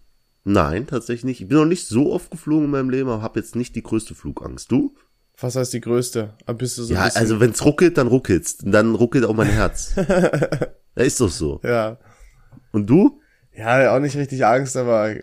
nein, 0.52 0.86
tatsächlich 0.86 1.24
nicht. 1.24 1.40
Ich 1.40 1.48
bin 1.48 1.58
noch 1.58 1.64
nicht 1.64 1.86
so 1.86 2.12
oft 2.12 2.30
geflogen 2.30 2.66
in 2.66 2.70
meinem 2.70 2.90
Leben, 2.90 3.08
aber 3.08 3.22
habe 3.22 3.40
jetzt 3.40 3.56
nicht 3.56 3.76
die 3.76 3.82
größte 3.82 4.14
Flugangst. 4.14 4.70
Du? 4.70 4.94
Was 5.40 5.54
heißt 5.54 5.72
die 5.72 5.80
größte? 5.80 6.34
Aber 6.46 6.58
Bist 6.58 6.78
du 6.78 6.82
so 6.82 6.92
Ja, 6.92 7.02
also 7.14 7.38
wenn's 7.40 7.64
ruckelt, 7.64 7.96
dann 7.96 8.08
ruckelt's. 8.08 8.58
Dann 8.58 8.94
ruckelt 8.94 9.24
auch 9.24 9.34
mein 9.34 9.48
Herz. 9.48 9.92
ja, 9.96 10.70
ist 10.96 11.20
doch 11.20 11.30
so. 11.30 11.60
ja. 11.62 11.98
Und 12.72 12.90
du? 12.90 13.20
Ja, 13.56 13.94
auch 13.94 14.00
nicht 14.00 14.16
richtig 14.16 14.44
Angst, 14.44 14.76
aber 14.76 15.14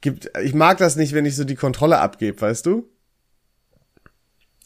gibt, 0.00 0.30
ich 0.42 0.54
mag 0.54 0.78
das 0.78 0.96
nicht, 0.96 1.12
wenn 1.12 1.26
ich 1.26 1.36
so 1.36 1.44
die 1.44 1.54
Kontrolle 1.54 1.98
abgebe, 1.98 2.40
weißt 2.40 2.66
du? 2.66 2.88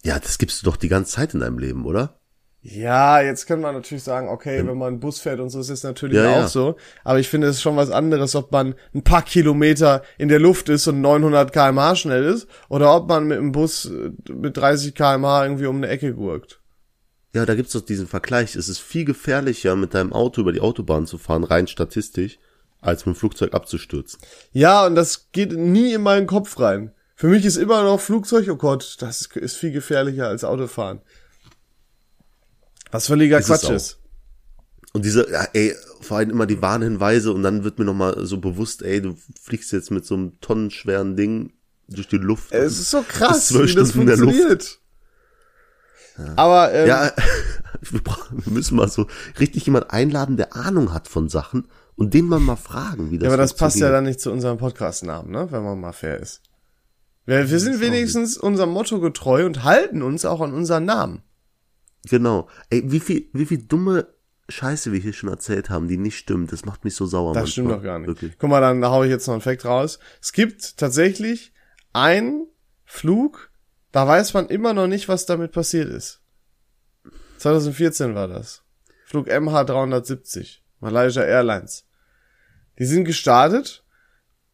Ja, 0.03 0.19
das 0.19 0.39
gibst 0.39 0.63
du 0.63 0.67
doch 0.67 0.77
die 0.77 0.89
ganze 0.89 1.13
Zeit 1.13 1.35
in 1.35 1.41
deinem 1.41 1.59
Leben, 1.59 1.85
oder? 1.85 2.20
Ja, 2.63 3.23
jetzt 3.23 3.47
kann 3.47 3.63
man 3.63 3.75
natürlich 3.75 4.05
sagen, 4.05 4.29
okay, 4.29 4.67
wenn 4.67 4.77
man 4.77 5.01
Bus 5.01 5.19
fährt 5.19 5.41
und 5.41 5.49
so 5.49 5.61
ist 5.61 5.71
es 5.71 5.83
natürlich 5.83 6.19
Ja, 6.19 6.31
auch 6.31 6.37
ja. 6.41 6.49
so. 6.49 6.77
Aber 7.05 7.19
ich 7.19 7.29
finde 7.29 7.47
es 7.47 7.57
ist 7.57 7.63
schon 7.63 7.77
was 7.77 7.91
anderes, 7.91 8.35
ob 8.35 8.53
man 8.53 8.75
ein 8.95 9.03
paar 9.03 9.23
Kilometer 9.23 10.03
in 10.19 10.29
der 10.29 10.41
Luft 10.41 10.69
ist 10.69 10.87
und 10.87 11.01
900 11.01 11.53
kmh 11.53 11.97
schnell 11.97 12.25
ist 12.25 12.47
oder 12.69 12.95
ob 12.95 13.09
man 13.09 13.27
mit 13.27 13.39
dem 13.39 13.53
Bus 13.53 13.87
äh, 13.87 14.11
mit 14.31 14.59
30 14.59 14.95
kmh 14.95 15.45
irgendwie 15.45 15.67
um 15.67 15.77
eine 15.77 15.89
Ecke 15.89 16.13
gurkt. 16.13 16.61
Ja, 17.33 17.47
da 17.47 17.55
gibt's 17.55 17.73
doch 17.73 17.81
diesen 17.81 18.09
Vergleich. 18.09 18.57
Es 18.57 18.69
ist 18.69 18.81
viel 18.81 19.05
gefährlicher, 19.07 19.75
mit 19.77 19.95
deinem 19.95 20.13
Auto 20.13 20.43
über 20.43 20.53
die 20.53 20.61
Autobahn 20.61 21.07
zu 21.07 21.17
fahren, 21.17 21.45
rein 21.45 21.67
statistisch, 21.67 22.39
als 22.81 23.07
mit 23.07 23.15
dem 23.15 23.19
Flugzeug 23.19 23.55
abzustürzen. 23.55 24.21
Ja, 24.53 24.85
und 24.85 24.97
das 24.97 25.31
geht 25.33 25.53
nie 25.53 25.95
in 25.95 26.03
meinen 26.03 26.27
Kopf 26.27 26.59
rein. 26.59 26.93
Für 27.15 27.29
mich 27.29 27.45
ist 27.45 27.57
immer 27.57 27.85
noch 27.85 28.01
Flugzeug, 28.01 28.49
oh 28.51 28.57
Gott, 28.57 28.97
das 29.01 29.27
ist 29.27 29.57
viel 29.57 29.73
gefährlicher 29.73 30.27
als 30.27 30.43
Autofahren. 30.43 31.01
Was 32.91 33.07
völliger 33.07 33.39
Ist 33.39 33.47
Quatsch 33.47 33.71
ist. 33.71 33.99
Und 34.93 35.05
diese, 35.05 35.31
ja, 35.31 35.47
ey, 35.53 35.75
vor 36.01 36.19
allem 36.19 36.31
immer 36.31 36.47
die 36.47 36.61
Warnhinweise 36.61 37.33
und 37.33 37.43
dann 37.43 37.63
wird 37.63 37.79
mir 37.79 37.85
nochmal 37.85 38.27
so 38.27 38.39
bewusst, 38.39 38.83
ey, 38.83 39.01
du 39.01 39.17
fliegst 39.41 39.73
jetzt 39.73 39.91
mit 39.91 40.05
so 40.05 40.15
einem 40.15 40.41
tonnenschweren 40.41 41.17
Ding 41.17 41.53
durch 41.89 42.09
die 42.09 42.17
Luft. 42.17 42.53
Es 42.53 42.79
ist 42.79 42.91
so 42.91 43.05
krass, 43.07 43.49
zwölf 43.49 43.71
wie 43.71 43.75
das 43.75 43.91
Stunden 43.91 44.09
in 44.11 44.17
der 44.17 44.17
Luft. 44.17 44.37
funktioniert. 44.37 44.81
Aber 46.37 46.73
ähm, 46.73 46.89
Ja, 46.89 47.13
wir, 47.81 48.01
müssen 48.47 48.77
mal 48.77 48.89
so 48.89 49.07
richtig 49.39 49.65
jemand 49.67 49.91
einladen, 49.91 50.37
der 50.37 50.57
Ahnung 50.57 50.93
hat 50.93 51.09
von 51.09 51.29
Sachen 51.29 51.69
und 51.95 52.15
den 52.15 52.27
mal 52.27 52.41
mal 52.41 52.57
fragen, 52.57 53.11
wie 53.11 53.19
das 53.19 53.27
Ja, 53.27 53.31
aber 53.31 53.37
das 53.37 53.53
passt 53.53 53.77
ja 53.77 53.87
funktioniert. 53.87 53.95
dann 53.95 54.05
nicht 54.05 54.21
zu 54.21 54.33
unserem 54.33 54.59
Podcast-Namen, 54.59 55.31
ne? 55.31 55.49
Wenn 55.51 55.63
man 55.63 55.81
mal 55.81 55.93
fair 55.93 56.19
ist. 56.19 56.43
Wir, 57.27 57.49
wir 57.49 57.61
sind 57.61 57.81
wenigstens 57.81 58.37
unserem 58.37 58.71
Motto 58.71 59.01
getreu 59.01 59.47
und 59.47 59.63
halten 59.63 60.03
uns 60.03 60.25
auch 60.25 60.41
an 60.41 60.53
unseren 60.53 60.85
Namen. 60.85 61.23
Genau. 62.09 62.49
Ey, 62.71 62.83
wie 62.87 63.01
viel, 63.01 63.29
wie 63.33 63.47
viel 63.47 63.63
dumme 63.63 64.09
Scheiße 64.49 64.93
wir 64.93 64.99
hier 64.99 65.13
schon 65.13 65.29
erzählt 65.29 65.71
haben, 65.71 65.89
die 65.89 65.97
nicht 65.97 66.19
stimmt. 66.19 66.53
Das 66.53 66.65
macht 66.65 66.85
mich 66.85 66.95
so 66.95 67.07
sauer. 67.07 67.35
Das 67.35 67.43
manchmal. 67.43 67.53
stimmt 67.53 67.71
doch 67.71 67.83
gar 67.83 67.99
nicht. 67.99 68.09
Wirklich. 68.09 68.39
Guck 68.39 68.51
mal, 68.51 68.61
dann 68.61 68.85
hau 68.85 69.05
ich 69.05 69.11
jetzt 69.11 69.27
noch 69.27 69.35
einen 69.35 69.43
Fact 69.43 69.65
raus. 69.65 69.99
Es 70.21 70.33
gibt 70.33 70.77
tatsächlich 70.77 71.53
einen 71.93 72.47
Flug, 72.85 73.51
da 73.93 74.07
weiß 74.07 74.35
man 74.35 74.49
immer 74.49 74.73
noch 74.73 74.87
nicht, 74.87 75.09
was 75.09 75.27
damit 75.27 75.53
passiert 75.53 75.89
ist. 75.89 76.21
2014 77.39 78.15
war 78.15 78.29
das. 78.29 78.63
Flug 79.05 79.29
MH370, 79.29 80.59
Malaysia 80.81 81.23
Airlines. 81.23 81.87
Die 82.79 82.85
sind 82.85 83.05
gestartet 83.05 83.85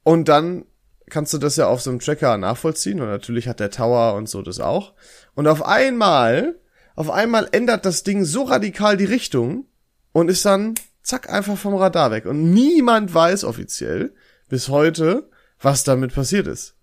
und 0.02 0.28
dann 0.28 0.66
kannst 1.08 1.32
du 1.32 1.38
das 1.38 1.56
ja 1.56 1.66
auf 1.66 1.80
so 1.80 1.90
einem 1.90 2.00
Tracker 2.00 2.36
nachvollziehen 2.36 3.00
und 3.00 3.08
natürlich 3.08 3.48
hat 3.48 3.60
der 3.60 3.70
Tower 3.70 4.14
und 4.14 4.28
so 4.28 4.42
das 4.42 4.60
auch. 4.60 4.94
Und 5.34 5.46
auf 5.46 5.64
einmal, 5.64 6.58
auf 6.96 7.10
einmal 7.10 7.48
ändert 7.52 7.84
das 7.86 8.02
Ding 8.02 8.24
so 8.24 8.42
radikal 8.44 8.96
die 8.96 9.04
Richtung 9.04 9.66
und 10.12 10.28
ist 10.28 10.44
dann 10.44 10.74
zack 11.02 11.30
einfach 11.32 11.56
vom 11.56 11.74
Radar 11.74 12.10
weg. 12.10 12.26
Und 12.26 12.50
niemand 12.52 13.14
weiß 13.14 13.44
offiziell 13.44 14.12
bis 14.48 14.68
heute, 14.68 15.28
was 15.60 15.84
damit 15.84 16.14
passiert 16.14 16.46
ist. 16.48 16.74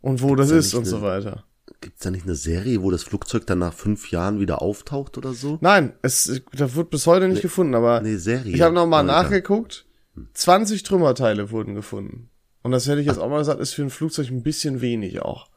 Und 0.00 0.20
wo 0.20 0.36
das 0.36 0.48
da 0.50 0.56
ist 0.56 0.74
und 0.74 0.80
eine- 0.82 0.90
so 0.90 1.00
weiter. 1.02 1.44
Gibt's 1.80 2.02
da 2.02 2.10
nicht 2.10 2.24
eine 2.24 2.34
Serie, 2.34 2.82
wo 2.82 2.90
das 2.90 3.02
Flugzeug 3.02 3.46
dann 3.46 3.58
nach 3.58 3.72
fünf 3.74 4.10
Jahren 4.10 4.38
wieder 4.40 4.60
auftaucht 4.62 5.16
oder 5.18 5.32
so? 5.34 5.58
Nein, 5.60 5.92
es 6.02 6.40
da 6.52 6.74
wird 6.74 6.90
bis 6.90 7.06
heute 7.06 7.28
nicht 7.28 7.42
gefunden, 7.42 7.74
aber 7.74 8.00
Nee, 8.00 8.16
Serie. 8.16 8.54
ich 8.54 8.60
habe 8.62 8.74
noch 8.74 8.86
mal 8.86 9.08
Alter. 9.08 9.22
nachgeguckt. 9.24 9.86
20 10.34 10.82
Trümmerteile 10.82 11.50
wurden 11.50 11.74
gefunden. 11.74 12.30
Und 12.62 12.70
das 12.72 12.86
hätte 12.86 13.00
ich 13.00 13.06
jetzt 13.06 13.18
auch 13.18 13.28
mal 13.28 13.38
gesagt, 13.38 13.60
ist 13.60 13.74
für 13.74 13.82
ein 13.82 13.90
Flugzeug 13.90 14.30
ein 14.30 14.42
bisschen 14.42 14.80
wenig 14.80 15.20
auch. 15.22 15.48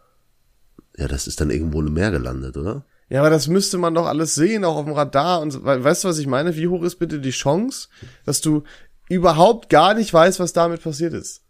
Ja, 0.97 1.07
das 1.07 1.27
ist 1.27 1.39
dann 1.39 1.49
irgendwo 1.51 1.81
im 1.81 1.93
Meer 1.93 2.11
gelandet, 2.11 2.57
oder? 2.57 2.85
Ja, 3.09 3.21
aber 3.21 3.29
das 3.29 3.47
müsste 3.47 3.77
man 3.77 3.93
doch 3.95 4.05
alles 4.05 4.35
sehen, 4.35 4.65
auch 4.65 4.75
auf 4.75 4.85
dem 4.85 4.93
Radar 4.93 5.41
und 5.41 5.51
so. 5.51 5.63
We- 5.63 5.83
Weißt 5.83 6.03
du, 6.03 6.09
was 6.09 6.17
ich 6.17 6.27
meine? 6.27 6.55
Wie 6.57 6.67
hoch 6.67 6.83
ist 6.83 6.97
bitte 6.97 7.19
die 7.19 7.29
Chance, 7.31 7.87
dass 8.25 8.41
du 8.41 8.63
überhaupt 9.09 9.69
gar 9.69 9.93
nicht 9.93 10.13
weißt, 10.13 10.39
was 10.39 10.51
damit 10.53 10.81
passiert 10.83 11.13
ist? 11.13 11.43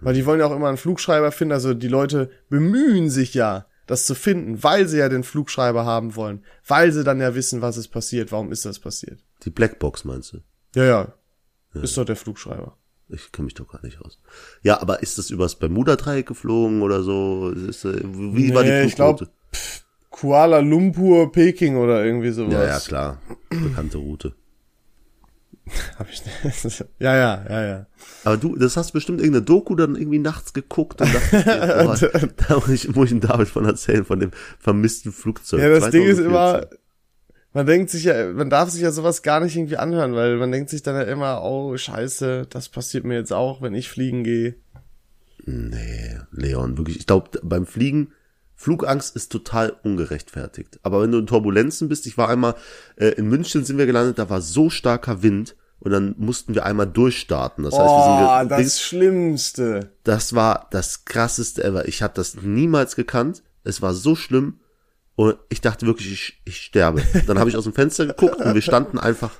Weil 0.00 0.14
die 0.14 0.24
wollen 0.24 0.40
ja 0.40 0.46
auch 0.46 0.56
immer 0.56 0.68
einen 0.68 0.78
Flugschreiber 0.78 1.30
finden, 1.30 1.52
also 1.52 1.74
die 1.74 1.88
Leute 1.88 2.30
bemühen 2.48 3.10
sich 3.10 3.34
ja, 3.34 3.66
das 3.86 4.06
zu 4.06 4.14
finden, 4.14 4.62
weil 4.62 4.88
sie 4.88 4.96
ja 4.98 5.10
den 5.10 5.24
Flugschreiber 5.24 5.84
haben 5.84 6.16
wollen, 6.16 6.42
weil 6.66 6.90
sie 6.92 7.04
dann 7.04 7.20
ja 7.20 7.34
wissen, 7.34 7.60
was 7.60 7.76
ist 7.76 7.88
passiert, 7.88 8.32
warum 8.32 8.50
ist 8.50 8.64
das 8.64 8.78
passiert. 8.78 9.20
Die 9.44 9.50
Blackbox 9.50 10.04
meinst 10.04 10.32
du? 10.32 10.38
Ja, 10.74 10.84
ja. 10.84 11.14
Ist 11.82 11.98
doch 11.98 12.04
der 12.06 12.16
Flugschreiber. 12.16 12.78
Ich 13.08 13.30
kenne 13.32 13.44
mich 13.46 13.54
doch 13.54 13.66
gar 13.68 13.82
nicht 13.84 14.00
aus. 14.00 14.20
Ja, 14.62 14.80
aber 14.80 15.02
ist 15.02 15.18
das 15.18 15.28
übers 15.30 15.56
Bermuda-Dreieck 15.56 16.26
geflogen 16.26 16.80
oder 16.80 17.02
so? 17.02 17.50
Ist, 17.50 17.84
äh, 17.84 18.00
wie 18.04 18.54
war 18.54 18.62
die 18.62 18.70
Nee, 18.70 18.84
ich 18.84 18.94
Flugroute? 18.94 19.28
Kuala 20.20 20.58
Lumpur, 20.58 21.32
Peking 21.32 21.76
oder 21.76 22.04
irgendwie 22.04 22.30
sowas. 22.30 22.52
ja, 22.52 22.66
ja, 22.66 22.78
klar. 22.78 23.22
Bekannte 23.48 23.96
Route. 23.96 24.34
Hab 25.98 26.10
ich 26.10 26.22
nicht. 26.24 26.84
ja, 26.98 27.16
ja, 27.16 27.44
ja, 27.48 27.66
ja. 27.66 27.86
Aber 28.24 28.36
du, 28.36 28.56
das 28.56 28.76
hast 28.76 28.92
bestimmt 28.92 29.20
irgendeine 29.20 29.44
Doku 29.44 29.74
dann 29.76 29.96
irgendwie 29.96 30.18
nachts 30.18 30.52
geguckt 30.52 31.00
und 31.00 31.14
dachtest 31.14 31.46
dir, 31.46 31.84
boah, 32.12 32.28
da 32.48 32.54
muss 32.56 32.68
ich, 32.68 32.94
muss 32.94 33.04
ich 33.06 33.10
dem 33.18 33.20
David 33.20 33.48
von 33.48 33.64
erzählen, 33.64 34.04
von 34.04 34.20
dem 34.20 34.30
vermissten 34.58 35.10
Flugzeug. 35.10 35.60
Ja, 35.60 35.68
das 35.70 35.90
Ding 35.90 36.04
ist 36.04 36.18
2014. 36.18 36.26
immer, 36.26 36.66
man 37.52 37.66
denkt 37.66 37.90
sich 37.90 38.04
ja, 38.04 38.32
man 38.32 38.50
darf 38.50 38.68
sich 38.68 38.82
ja 38.82 38.92
sowas 38.92 39.22
gar 39.22 39.40
nicht 39.40 39.56
irgendwie 39.56 39.78
anhören, 39.78 40.14
weil 40.14 40.36
man 40.36 40.52
denkt 40.52 40.68
sich 40.68 40.82
dann 40.82 40.96
ja 40.96 41.02
immer, 41.02 41.42
oh 41.42 41.76
scheiße, 41.76 42.46
das 42.50 42.68
passiert 42.68 43.04
mir 43.04 43.14
jetzt 43.14 43.32
auch, 43.32 43.62
wenn 43.62 43.74
ich 43.74 43.88
fliegen 43.88 44.22
gehe. 44.22 44.56
Nee, 45.46 46.18
Leon, 46.30 46.76
wirklich. 46.76 46.98
Ich 46.98 47.06
glaube, 47.06 47.40
beim 47.42 47.64
Fliegen, 47.64 48.12
Flugangst 48.60 49.16
ist 49.16 49.32
total 49.32 49.74
ungerechtfertigt. 49.84 50.78
Aber 50.82 51.00
wenn 51.00 51.10
du 51.10 51.18
in 51.18 51.26
Turbulenzen 51.26 51.88
bist, 51.88 52.06
ich 52.06 52.18
war 52.18 52.28
einmal, 52.28 52.54
äh, 52.96 53.08
in 53.12 53.26
München 53.26 53.64
sind 53.64 53.78
wir 53.78 53.86
gelandet, 53.86 54.18
da 54.18 54.28
war 54.28 54.42
so 54.42 54.68
starker 54.68 55.22
Wind 55.22 55.56
und 55.78 55.92
dann 55.92 56.14
mussten 56.18 56.54
wir 56.54 56.66
einmal 56.66 56.86
durchstarten. 56.86 57.64
Das 57.64 57.72
heißt, 57.72 57.82
wir 57.82 58.28
Oh, 58.28 58.38
sind 58.40 58.48
ge- 58.50 58.58
das 58.58 58.80
Schlimmste. 58.82 59.92
das 60.04 60.34
war 60.34 60.66
das 60.72 61.06
krasseste 61.06 61.64
ever. 61.64 61.88
Ich 61.88 62.02
habe 62.02 62.12
das 62.14 62.34
niemals 62.34 62.96
gekannt. 62.96 63.42
Es 63.64 63.80
war 63.80 63.94
so 63.94 64.14
schlimm 64.14 64.60
und 65.16 65.38
ich 65.48 65.62
dachte 65.62 65.86
wirklich, 65.86 66.12
ich, 66.12 66.40
ich 66.44 66.58
sterbe. 66.58 67.02
Dann 67.26 67.38
habe 67.38 67.48
ich 67.48 67.56
aus 67.56 67.64
dem 67.64 67.72
Fenster 67.72 68.06
geguckt 68.06 68.36
und 68.36 68.54
wir 68.54 68.60
standen 68.62 68.98
einfach 68.98 69.30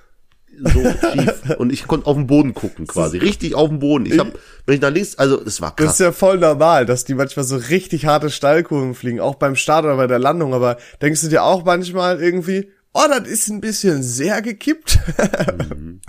so 0.58 0.80
schief 1.12 1.56
und 1.58 1.72
ich 1.72 1.86
konnte 1.86 2.06
auf 2.06 2.16
den 2.16 2.26
Boden 2.26 2.54
gucken 2.54 2.86
quasi, 2.86 3.18
richtig 3.18 3.54
auf 3.54 3.68
den 3.68 3.78
Boden. 3.78 4.06
Ich 4.06 4.18
habe, 4.18 4.32
wenn 4.66 4.74
ich 4.74 4.80
nach 4.80 4.90
links, 4.90 5.16
also 5.16 5.40
es 5.42 5.60
war 5.60 5.74
Das 5.76 5.84
krass. 5.86 5.94
ist 5.94 6.00
ja 6.00 6.12
voll 6.12 6.38
normal, 6.38 6.86
dass 6.86 7.04
die 7.04 7.14
manchmal 7.14 7.44
so 7.44 7.56
richtig 7.56 8.06
harte 8.06 8.30
Steilkurven 8.30 8.94
fliegen, 8.94 9.20
auch 9.20 9.36
beim 9.36 9.56
Start 9.56 9.84
oder 9.84 9.96
bei 9.96 10.06
der 10.06 10.18
Landung. 10.18 10.52
Aber 10.54 10.76
denkst 11.00 11.22
du 11.22 11.28
dir 11.28 11.44
auch 11.44 11.64
manchmal 11.64 12.20
irgendwie, 12.22 12.70
oh, 12.92 13.00
das 13.08 13.28
ist 13.28 13.48
ein 13.48 13.60
bisschen 13.60 14.02
sehr 14.02 14.42
gekippt? 14.42 14.98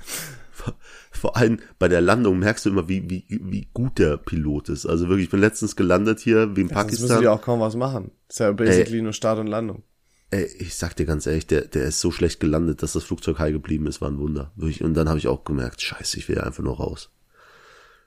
Vor 1.12 1.38
allem 1.38 1.60
bei 1.78 1.88
der 1.88 2.02
Landung 2.02 2.40
merkst 2.40 2.66
du 2.66 2.70
immer, 2.72 2.88
wie, 2.90 3.08
wie, 3.10 3.26
wie 3.30 3.68
gut 3.74 4.00
der 4.00 4.18
Pilot 4.18 4.70
ist. 4.70 4.86
Also 4.88 5.08
wirklich, 5.08 5.26
ich 5.26 5.30
bin 5.32 5.40
letztens 5.40 5.76
gelandet 5.76 6.20
hier, 6.20 6.56
wie 6.56 6.62
in 6.62 6.68
Sonst 6.70 6.86
müssen 6.86 6.98
Pakistan. 7.08 7.22
die 7.22 7.28
auch 7.28 7.42
kaum 7.42 7.60
was 7.60 7.76
machen. 7.76 8.12
ist 8.28 8.40
ja 8.40 8.52
basically 8.52 9.02
nur 9.02 9.14
Start 9.14 9.38
und 9.40 9.48
Landung. 9.48 9.84
Ey, 10.32 10.46
ich 10.60 10.76
sag 10.76 10.96
dir 10.96 11.06
ganz 11.06 11.28
ehrlich, 11.28 11.46
der, 11.46 11.66
der 11.66 11.84
ist 11.84 12.00
so 12.00 12.10
schlecht 12.10 12.40
gelandet, 12.40 12.82
dass 12.82 12.94
das 12.94 13.04
Flugzeug 13.04 13.38
heil 13.40 13.52
geblieben 13.52 13.86
ist, 13.88 14.00
war 14.00 14.10
ein 14.10 14.18
Wunder. 14.18 14.54
Und 14.58 14.94
dann 14.94 15.10
habe 15.10 15.20
ich 15.20 15.28
auch 15.28 15.44
gemerkt, 15.44 15.82
scheiße, 15.82 16.18
ich 16.18 16.30
will 16.30 16.40
einfach 16.40 16.64
nur 16.64 16.78
raus. 16.78 17.10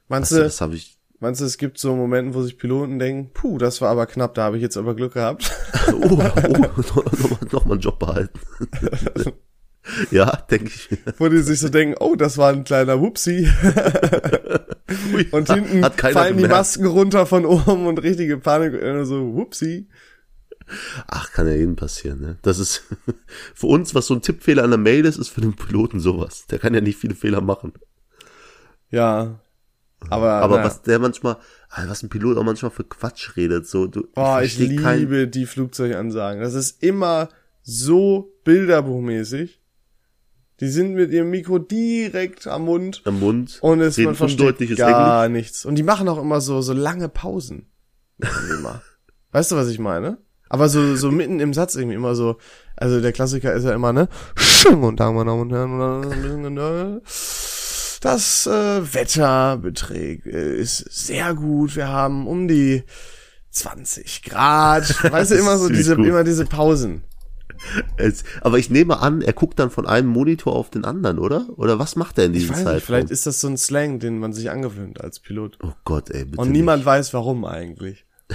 Meinst 0.09 0.33
du, 0.33 0.37
das 0.37 0.63
habe 0.63 0.75
ich. 0.75 0.99
meinst 1.21 1.43
du, 1.43 1.45
es 1.45 1.59
gibt 1.59 1.79
so 1.79 1.95
Momente, 1.95 2.35
wo 2.35 2.43
sich 2.43 2.57
Piloten 2.57 2.99
denken, 2.99 3.31
puh, 3.35 3.59
das 3.59 3.83
war 3.83 3.91
aber 3.91 4.07
knapp, 4.07 4.35
da 4.35 4.45
habe 4.45 4.57
ich 4.57 4.63
jetzt 4.63 4.79
aber 4.79 4.95
Glück 4.95 5.15
gehabt. 5.15 5.51
Oh, 5.87 5.93
oh 5.93 6.17
nochmal 6.17 7.39
noch 7.53 7.65
mal 7.67 7.73
einen 7.73 7.81
Job 7.81 7.99
behalten. 7.99 8.41
ja, 10.11 10.35
denke 10.51 10.69
ich. 10.75 10.89
wo 11.19 11.29
die 11.29 11.43
sich 11.43 11.61
so 11.61 11.69
denken, 11.69 11.97
oh, 12.01 12.15
das 12.15 12.39
war 12.39 12.51
ein 12.51 12.65
kleiner 12.65 13.03
Wupsi. 13.03 13.47
Ui, 15.15 15.29
Und 15.31 15.53
hinten 15.53 15.83
fallen 15.83 16.37
die 16.39 16.43
gemerkt. 16.43 16.57
Masken 16.57 16.87
runter 16.87 17.27
von 17.27 17.45
oben 17.45 17.87
und 17.87 17.99
richtige 18.03 18.39
Panik. 18.39 18.73
So, 19.05 19.35
Wupsi. 19.35 19.89
Ach, 21.07 21.31
kann 21.33 21.47
ja 21.47 21.55
jedem 21.55 21.77
passieren, 21.77 22.21
ne? 22.21 22.39
Das 22.43 22.59
ist 22.59 22.83
für 23.55 23.67
uns, 23.67 23.95
was 23.95 24.07
so 24.07 24.15
ein 24.15 24.23
Tippfehler 24.23 24.63
an 24.65 24.71
der 24.71 24.79
Mail 24.79 25.05
ist, 25.05 25.17
ist 25.19 25.29
für 25.29 25.41
den 25.41 25.55
Piloten 25.57 26.01
sowas. 26.01 26.47
Der 26.47 26.59
kann 26.59 26.75
ja 26.75 26.81
nicht 26.81 26.99
viele 26.99 27.15
Fehler 27.15 27.41
machen. 27.41 27.73
Ja. 28.91 29.41
Aber, 30.11 30.33
Aber 30.33 30.57
naja. 30.57 30.67
was 30.67 30.83
der 30.83 30.99
manchmal, 30.99 31.37
ah, 31.71 31.85
was 31.89 32.03
ein 32.03 32.11
Pilot 32.11 32.37
auch 32.37 32.45
manchmal 32.45 32.71
für 32.71 32.85
Quatsch 32.85 33.37
redet, 33.37 33.67
so, 33.67 33.87
du, 33.87 34.07
Oh, 34.17 34.39
ich 34.43 34.59
kein- 34.77 34.99
liebe 34.99 35.29
die 35.29 35.47
Flugzeugansagen. 35.47 36.43
Das 36.43 36.53
ist 36.55 36.83
immer 36.83 37.31
so 37.63 38.33
bilderbuchmäßig. 38.45 39.61
Die 40.61 40.69
sind 40.69 40.95
mit 40.95 41.11
ihrem 41.11 41.31
Mikro 41.31 41.59
direkt 41.59 42.47
am 42.47 42.67
Mund 42.67 43.03
am 43.07 43.19
Mund, 43.19 43.59
und 43.61 43.81
es 43.81 43.99
man 43.99 44.15
versteht 44.15 44.77
gar 44.77 45.29
nichts. 45.29 45.65
Und 45.65 45.75
die 45.75 45.83
machen 45.83 46.09
auch 46.09 46.21
immer 46.21 46.41
so 46.41 46.61
so 46.63 46.73
lange 46.73 47.09
Pausen. 47.09 47.67
Immer. 48.59 48.81
weißt 49.33 49.51
du, 49.51 49.57
was 49.57 49.67
ich 49.69 49.81
meine? 49.81 50.19
Aber 50.49 50.69
so 50.69 50.97
so 50.97 51.11
mitten 51.11 51.41
im 51.41 51.55
Satz 51.55 51.75
irgendwie 51.75 51.97
immer 51.97 52.15
so. 52.15 52.37
Also 52.77 53.01
der 53.01 53.13
Klassiker 53.13 53.53
ist 53.53 53.65
ja 53.65 53.73
immer 53.75 53.93
ne. 53.93 54.09
Schönen 54.37 54.81
guten 54.81 54.97
Tag, 54.97 55.15
meine 55.15 55.31
Damen 55.31 55.43
und 55.43 55.53
Herren. 55.53 55.73
Und 55.73 55.81
dann 55.81 56.13
ein 56.13 56.45
bisschen, 56.45 57.01
Das 58.01 58.47
äh, 58.47 58.95
Wetter 58.95 59.57
beträgt 59.59 60.27
äh, 60.27 60.57
ist 60.57 60.79
sehr 60.91 61.35
gut. 61.35 61.77
Wir 61.77 61.89
haben 61.89 62.27
um 62.27 62.49
die 62.49 62.85
20 63.51 64.23
Grad. 64.25 65.03
Weißt 65.13 65.31
du, 65.31 65.37
immer 65.37 65.57
so 65.59 65.69
diese, 65.69 65.97
gut. 65.97 66.07
immer 66.07 66.25
diese 66.25 66.45
Pausen. 66.45 67.05
Es, 67.97 68.25
aber 68.41 68.59
ich 68.59 68.69
nehme 68.69 68.99
an, 69.01 69.23
er 69.23 69.33
guckt 69.33 69.59
dann 69.59 69.71
von 69.71 69.87
einem 69.87 70.09
Monitor 70.09 70.55
auf 70.55 70.71
den 70.71 70.85
anderen, 70.85 71.19
oder? 71.19 71.47
Oder 71.57 71.79
was 71.79 71.97
macht 71.97 72.19
er 72.19 72.27
in 72.27 72.33
diesem 72.33 72.51
nicht, 72.51 72.65
Zeitraum? 72.65 72.81
vielleicht 72.81 73.11
ist 73.11 73.27
das 73.27 73.41
so 73.41 73.49
ein 73.49 73.57
Slang, 73.57 74.01
den 74.01 74.19
man 74.19 74.33
sich 74.33 74.51
angewöhnt 74.51 75.01
als 75.01 75.21
Pilot. 75.21 75.59
oh 75.63 75.73
Gott, 75.85 76.11
ey, 76.11 76.25
bitte 76.25 76.41
Und 76.41 76.51
niemand 76.51 76.85
weiß 76.85 77.15
warum 77.15 77.45
eigentlich. 77.45 78.05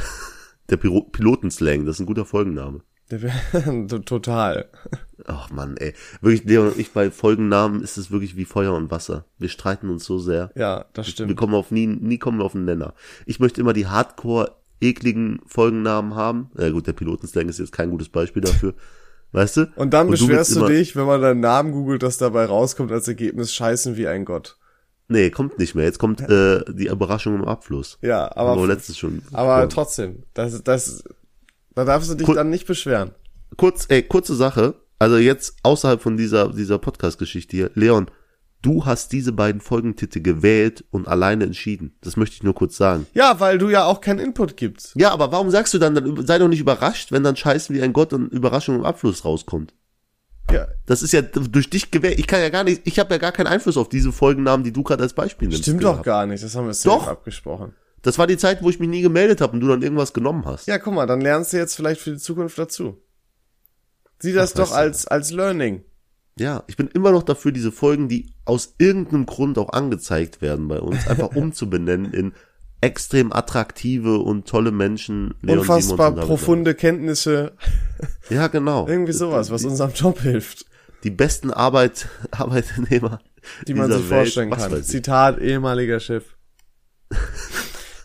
Der 0.69 0.77
Piro 0.77 1.01
Pilotenslang, 1.01 1.85
das 1.85 1.95
ist 1.95 1.99
ein 2.01 2.05
guter 2.05 2.25
Folgenname. 2.25 2.81
Total. 4.05 4.69
Ach 5.25 5.49
Mann, 5.49 5.77
ey. 5.77 5.93
Wirklich, 6.21 6.43
Leon 6.45 6.67
und 6.69 6.77
ich 6.79 6.91
bei 6.91 7.09
Folgennamen 7.09 7.81
ist 7.81 7.97
es 7.97 8.11
wirklich 8.11 8.35
wie 8.35 8.45
Feuer 8.45 8.73
und 8.75 8.91
Wasser. 8.91 9.25
Wir 9.37 9.49
streiten 9.49 9.89
uns 9.89 10.05
so 10.05 10.19
sehr. 10.19 10.51
Ja, 10.55 10.85
das 10.93 11.07
Wir 11.07 11.11
stimmt. 11.13 11.35
kommen 11.35 11.55
auf 11.55 11.71
nie, 11.71 11.87
nie 11.87 12.17
kommen 12.19 12.37
wir 12.39 12.45
auf 12.45 12.55
einen 12.55 12.65
Nenner. 12.65 12.93
Ich 13.25 13.39
möchte 13.39 13.61
immer 13.61 13.73
die 13.73 13.87
hardcore 13.87 14.55
ekligen 14.79 15.41
Folgennamen 15.47 16.15
haben. 16.15 16.51
Ja 16.57 16.69
gut, 16.69 16.87
der 16.87 16.93
Pilotenslang 16.93 17.49
ist 17.49 17.59
jetzt 17.59 17.71
kein 17.71 17.89
gutes 17.89 18.09
Beispiel 18.09 18.41
dafür. 18.43 18.73
Weißt 19.31 19.57
du? 19.57 19.67
Und 19.75 19.93
dann 19.93 20.09
willst 20.09 20.21
beschwerst 20.25 20.55
du 20.55 20.59
immer- 20.59 20.69
dich, 20.69 20.95
wenn 20.95 21.05
man 21.05 21.21
deinen 21.21 21.39
Namen 21.39 21.71
googelt, 21.71 22.01
dass 22.03 22.17
dabei 22.17 22.45
rauskommt 22.45 22.91
als 22.91 23.07
Ergebnis 23.07 23.53
Scheißen 23.53 23.95
wie 23.97 24.07
ein 24.07 24.25
Gott. 24.25 24.57
Nee, 25.09 25.29
kommt 25.31 25.57
nicht 25.59 25.75
mehr. 25.75 25.85
Jetzt 25.85 25.97
kommt 25.99 26.21
äh, 26.21 26.63
die 26.71 26.87
Überraschung 26.87 27.35
im 27.35 27.43
Abfluss. 27.45 27.97
Ja, 28.01 28.29
Haben 28.35 28.35
wir 28.47 28.51
aber, 28.53 28.67
letztes 28.67 28.97
schon. 28.97 29.21
aber 29.33 29.55
besprochen. 29.65 29.69
trotzdem, 29.69 30.23
das, 30.33 30.63
das, 30.63 31.03
da 31.75 31.83
darfst 31.83 32.09
du 32.11 32.15
dich 32.15 32.27
Cool. 32.27 32.35
dann 32.35 32.49
nicht 32.49 32.67
beschweren. 32.67 33.11
kurz, 33.57 33.85
ey, 33.89 34.03
kurze 34.03 34.35
Sache. 34.35 34.75
Also 34.99 35.17
jetzt 35.17 35.55
außerhalb 35.63 36.01
von 36.01 36.15
dieser, 36.17 36.49
dieser 36.53 36.77
Podcast-Geschichte 36.77 37.55
hier. 37.57 37.71
Leon, 37.73 38.11
du 38.61 38.85
hast 38.85 39.11
diese 39.13 39.31
beiden 39.31 39.61
Folgentitel 39.61 40.19
gewählt 40.21 40.83
und 40.91 41.07
alleine 41.07 41.45
entschieden. 41.45 41.95
Das 42.01 42.17
möchte 42.17 42.35
ich 42.35 42.43
nur 42.43 42.53
kurz 42.53 42.75
sagen. 42.77 43.07
Ja, 43.13 43.39
weil 43.39 43.57
du 43.57 43.69
ja 43.69 43.85
auch 43.85 44.01
keinen 44.01 44.19
Input 44.19 44.57
gibst. 44.57 44.91
Ja, 44.95 45.11
aber 45.11 45.31
warum 45.31 45.49
sagst 45.49 45.73
du 45.73 45.79
dann, 45.79 45.95
dann 45.95 46.27
sei 46.27 46.37
doch 46.37 46.49
nicht 46.49 46.59
überrascht, 46.59 47.11
wenn 47.13 47.23
dann 47.23 47.37
Scheißen 47.37 47.73
wie 47.75 47.81
ein 47.81 47.93
Gott 47.93 48.11
und 48.13 48.27
Überraschung 48.33 48.75
im 48.75 48.83
Abfluss 48.85 49.23
rauskommt? 49.23 49.73
Ja, 50.51 50.67
Das 50.85 51.01
ist 51.01 51.11
ja 51.13 51.21
durch 51.21 51.69
dich 51.69 51.91
gewählt. 51.91 52.19
Ich 52.19 52.27
kann 52.27 52.41
ja 52.41 52.49
gar 52.49 52.63
nicht, 52.63 52.81
ich 52.85 52.99
habe 52.99 53.13
ja 53.13 53.17
gar 53.17 53.31
keinen 53.31 53.47
Einfluss 53.47 53.77
auf 53.77 53.89
diese 53.89 54.11
Folgennamen, 54.11 54.63
die 54.63 54.71
du 54.71 54.83
gerade 54.83 55.03
als 55.03 55.13
Beispiel 55.13 55.47
nimmst. 55.47 55.63
stimmt 55.63 55.83
doch 55.83 56.01
gar 56.01 56.25
nicht. 56.25 56.43
Das 56.43 56.55
haben 56.55 56.67
wir 56.67 56.75
Doch. 56.83 57.07
abgesprochen. 57.07 57.73
Das 58.01 58.17
war 58.17 58.27
die 58.27 58.37
Zeit, 58.37 58.63
wo 58.63 58.69
ich 58.69 58.79
mich 58.79 58.89
nie 58.89 59.01
gemeldet 59.01 59.41
habe 59.41 59.53
und 59.53 59.59
du 59.59 59.67
dann 59.67 59.81
irgendwas 59.81 60.13
genommen 60.13 60.45
hast. 60.45 60.67
Ja, 60.67 60.77
guck 60.77 60.93
mal, 60.93 61.05
dann 61.05 61.21
lernst 61.21 61.53
du 61.53 61.57
jetzt 61.57 61.75
vielleicht 61.75 61.99
für 62.01 62.11
die 62.11 62.17
Zukunft 62.17 62.57
dazu. 62.57 62.97
Sieh 64.19 64.33
das 64.33 64.53
Ach, 64.53 64.57
doch 64.57 64.71
als, 64.71 65.05
als 65.07 65.31
Learning. 65.31 65.83
Ja, 66.37 66.63
ich 66.67 66.77
bin 66.77 66.87
immer 66.87 67.11
noch 67.11 67.23
dafür, 67.23 67.51
diese 67.51 67.71
Folgen, 67.71 68.07
die 68.07 68.33
aus 68.45 68.75
irgendeinem 68.77 69.25
Grund 69.25 69.57
auch 69.57 69.73
angezeigt 69.73 70.41
werden 70.41 70.69
bei 70.69 70.79
uns, 70.79 71.07
einfach 71.07 71.29
umzubenennen 71.35 72.13
in 72.13 72.33
extrem 72.81 73.33
attraktive 73.33 74.19
und 74.19 74.47
tolle 74.47 74.71
Menschen. 74.71 75.33
Leon 75.41 75.59
Unfassbar 75.59 76.13
profunde 76.13 76.75
Kenntnisse. 76.75 77.53
Ja, 78.29 78.47
genau. 78.47 78.87
Irgendwie 78.87 79.11
sowas, 79.11 79.51
was 79.51 79.65
unserem 79.65 79.91
Job 79.93 80.21
hilft. 80.21 80.65
Die 81.03 81.09
besten 81.09 81.51
Arbeit, 81.51 82.07
Arbeitnehmer, 82.31 83.19
die 83.67 83.73
man 83.73 83.91
sich 83.91 84.09
Welt. 84.09 84.19
vorstellen 84.21 84.51
Was 84.51 84.69
kann. 84.69 84.83
Zitat 84.83 85.39
ehemaliger 85.39 85.99
Chef. 85.99 86.23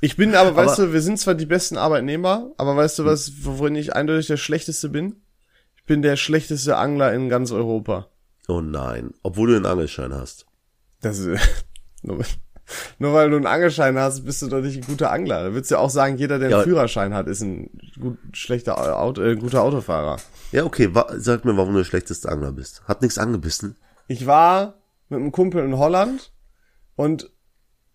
Ich 0.00 0.16
bin 0.16 0.34
aber, 0.34 0.54
weißt 0.54 0.80
Aber- 0.80 0.88
du, 0.88 0.92
wir 0.92 1.00
sind 1.00 1.18
zwar 1.18 1.34
die 1.34 1.46
besten 1.46 1.78
Arbeitnehmer, 1.78 2.50
aber 2.58 2.76
weißt 2.76 2.98
du 2.98 3.04
was, 3.06 3.32
worin 3.44 3.74
ich 3.74 3.94
eindeutig 3.96 4.26
der 4.26 4.36
schlechteste 4.36 4.90
bin? 4.90 5.22
Ich 5.76 5.84
bin 5.84 6.02
der 6.02 6.16
schlechteste 6.16 6.76
Angler 6.76 7.14
in 7.14 7.30
ganz 7.30 7.52
Europa. 7.52 8.08
Oh 8.48 8.60
nein, 8.60 9.12
obwohl 9.22 9.48
du 9.48 9.56
einen 9.56 9.64
Angelschein 9.64 10.12
hast. 10.12 10.44
Das 11.00 11.18
ist, 11.20 11.40
nur, 12.98 13.12
weil 13.14 13.30
du 13.30 13.36
einen 13.36 13.46
Angelschein 13.46 13.98
hast, 13.98 14.24
bist 14.24 14.42
du 14.42 14.48
doch 14.48 14.60
nicht 14.60 14.76
ein 14.76 14.86
guter 14.86 15.10
Angler. 15.12 15.44
Da 15.44 15.52
würdest 15.52 15.70
du 15.70 15.76
ja 15.76 15.80
auch 15.80 15.90
sagen, 15.90 16.16
jeder, 16.16 16.38
der 16.38 16.48
einen 16.48 16.58
Ja. 16.58 16.62
Führerschein 16.62 17.14
hat, 17.14 17.26
ist 17.28 17.40
ein 17.42 17.70
gut, 18.00 18.18
schlechter 18.32 18.98
Auto, 19.00 19.22
äh, 19.22 19.36
guter 19.36 19.62
Autofahrer. 19.62 20.18
Ja, 20.52 20.64
okay, 20.64 20.90
sag 21.16 21.44
mir, 21.44 21.56
warum 21.56 21.72
du 21.72 21.78
der 21.78 21.84
schlechteste 21.84 22.28
Angler 22.28 22.52
bist. 22.52 22.82
Hat 22.86 23.02
nichts 23.02 23.18
angebissen. 23.18 23.76
Ich 24.08 24.26
war 24.26 24.74
mit 25.08 25.20
einem 25.20 25.32
Kumpel 25.32 25.64
in 25.64 25.76
Holland 25.78 26.32
und 26.96 27.30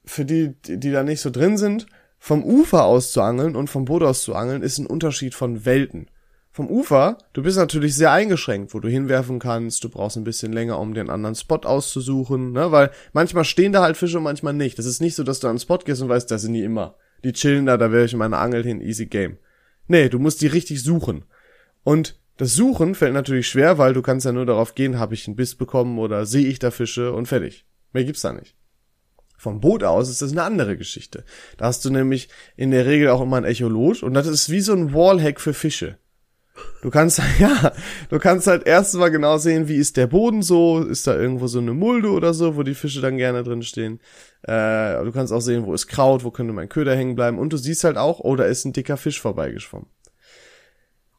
für 0.05 0.25
die, 0.25 0.55
die, 0.65 0.79
die 0.79 0.91
da 0.91 1.03
nicht 1.03 1.21
so 1.21 1.29
drin 1.29 1.57
sind, 1.57 1.85
vom 2.17 2.43
Ufer 2.43 2.83
aus 2.83 3.11
zu 3.11 3.21
angeln 3.21 3.55
und 3.55 3.69
vom 3.69 3.85
Boot 3.85 4.03
aus 4.03 4.23
zu 4.23 4.35
angeln 4.35 4.61
ist 4.61 4.77
ein 4.77 4.85
Unterschied 4.87 5.33
von 5.35 5.65
Welten. 5.65 6.09
Vom 6.51 6.67
Ufer, 6.67 7.17
du 7.33 7.43
bist 7.43 7.57
natürlich 7.57 7.95
sehr 7.95 8.11
eingeschränkt, 8.11 8.73
wo 8.73 8.79
du 8.79 8.89
hinwerfen 8.89 9.39
kannst, 9.39 9.83
du 9.83 9.89
brauchst 9.89 10.17
ein 10.17 10.23
bisschen 10.23 10.51
länger, 10.51 10.79
um 10.79 10.93
den 10.93 11.09
anderen 11.09 11.35
Spot 11.35 11.57
auszusuchen, 11.57 12.53
ne, 12.53 12.71
weil 12.71 12.91
manchmal 13.13 13.45
stehen 13.45 13.71
da 13.71 13.83
halt 13.83 13.97
Fische 13.97 14.17
und 14.17 14.23
manchmal 14.23 14.53
nicht. 14.53 14.79
Das 14.79 14.87
ist 14.87 14.99
nicht 14.99 15.15
so, 15.15 15.23
dass 15.23 15.39
du 15.39 15.47
an 15.47 15.55
den 15.55 15.61
Spot 15.61 15.77
gehst 15.77 16.01
und 16.01 16.09
weißt, 16.09 16.29
das 16.29 16.41
sind 16.41 16.53
die 16.53 16.63
immer. 16.63 16.95
Die 17.23 17.33
chillen 17.33 17.65
da, 17.65 17.77
da 17.77 17.91
wäre 17.91 18.05
ich 18.05 18.13
in 18.13 18.19
meiner 18.19 18.39
Angel 18.39 18.63
hin, 18.63 18.81
easy 18.81 19.05
game. 19.05 19.37
Nee, 19.87 20.09
du 20.09 20.19
musst 20.19 20.41
die 20.41 20.47
richtig 20.47 20.81
suchen. 20.83 21.25
Und 21.83 22.19
das 22.37 22.55
Suchen 22.55 22.95
fällt 22.95 23.13
natürlich 23.13 23.47
schwer, 23.47 23.77
weil 23.77 23.93
du 23.93 24.01
kannst 24.01 24.25
ja 24.25 24.31
nur 24.31 24.45
darauf 24.45 24.73
gehen, 24.73 24.97
habe 24.97 25.13
ich 25.13 25.27
einen 25.27 25.35
Biss 25.35 25.55
bekommen 25.55 25.99
oder 25.99 26.25
sehe 26.25 26.47
ich 26.47 26.57
da 26.57 26.71
Fische 26.71 27.11
und 27.13 27.27
fertig. 27.27 27.65
Mehr 27.93 28.05
gibt's 28.05 28.21
da 28.21 28.33
nicht. 28.33 28.55
Vom 29.37 29.61
Boot 29.61 29.83
aus 29.83 30.09
ist 30.09 30.21
das 30.21 30.31
eine 30.31 30.43
andere 30.43 30.77
Geschichte. 30.77 31.23
Da 31.57 31.65
hast 31.65 31.85
du 31.85 31.89
nämlich 31.89 32.29
in 32.55 32.71
der 32.71 32.85
Regel 32.85 33.09
auch 33.09 33.21
immer 33.21 33.37
ein 33.37 33.45
Echolot 33.45 34.03
und 34.03 34.13
das 34.13 34.27
ist 34.27 34.49
wie 34.49 34.61
so 34.61 34.73
ein 34.73 34.93
Wallhack 34.93 35.39
für 35.39 35.53
Fische. 35.53 35.97
Du 36.81 36.89
kannst, 36.89 37.21
ja, 37.39 37.73
du 38.09 38.19
kannst 38.19 38.47
halt 38.47 38.65
erstens 38.65 38.99
mal 38.99 39.09
genau 39.09 39.37
sehen, 39.37 39.67
wie 39.67 39.75
ist 39.75 39.97
der 39.97 40.07
Boden 40.07 40.41
so, 40.41 40.81
ist 40.81 41.07
da 41.07 41.15
irgendwo 41.15 41.47
so 41.47 41.59
eine 41.59 41.73
Mulde 41.73 42.09
oder 42.09 42.33
so, 42.33 42.55
wo 42.55 42.63
die 42.63 42.75
Fische 42.75 43.01
dann 43.01 43.17
gerne 43.17 43.43
drin 43.43 43.63
stehen. 43.63 43.99
Äh, 44.43 45.03
du 45.03 45.11
kannst 45.11 45.33
auch 45.33 45.41
sehen, 45.41 45.65
wo 45.65 45.73
ist 45.73 45.87
Kraut, 45.87 46.23
wo 46.23 46.31
könnte 46.31 46.53
mein 46.53 46.69
Köder 46.69 46.95
hängen 46.95 47.15
bleiben 47.15 47.37
und 47.37 47.51
du 47.51 47.57
siehst 47.57 47.83
halt 47.83 47.97
auch, 47.97 48.19
oh, 48.19 48.35
da 48.35 48.45
ist 48.45 48.65
ein 48.65 48.73
dicker 48.73 48.97
Fisch 48.97 49.19
vorbeigeschwommen. 49.19 49.87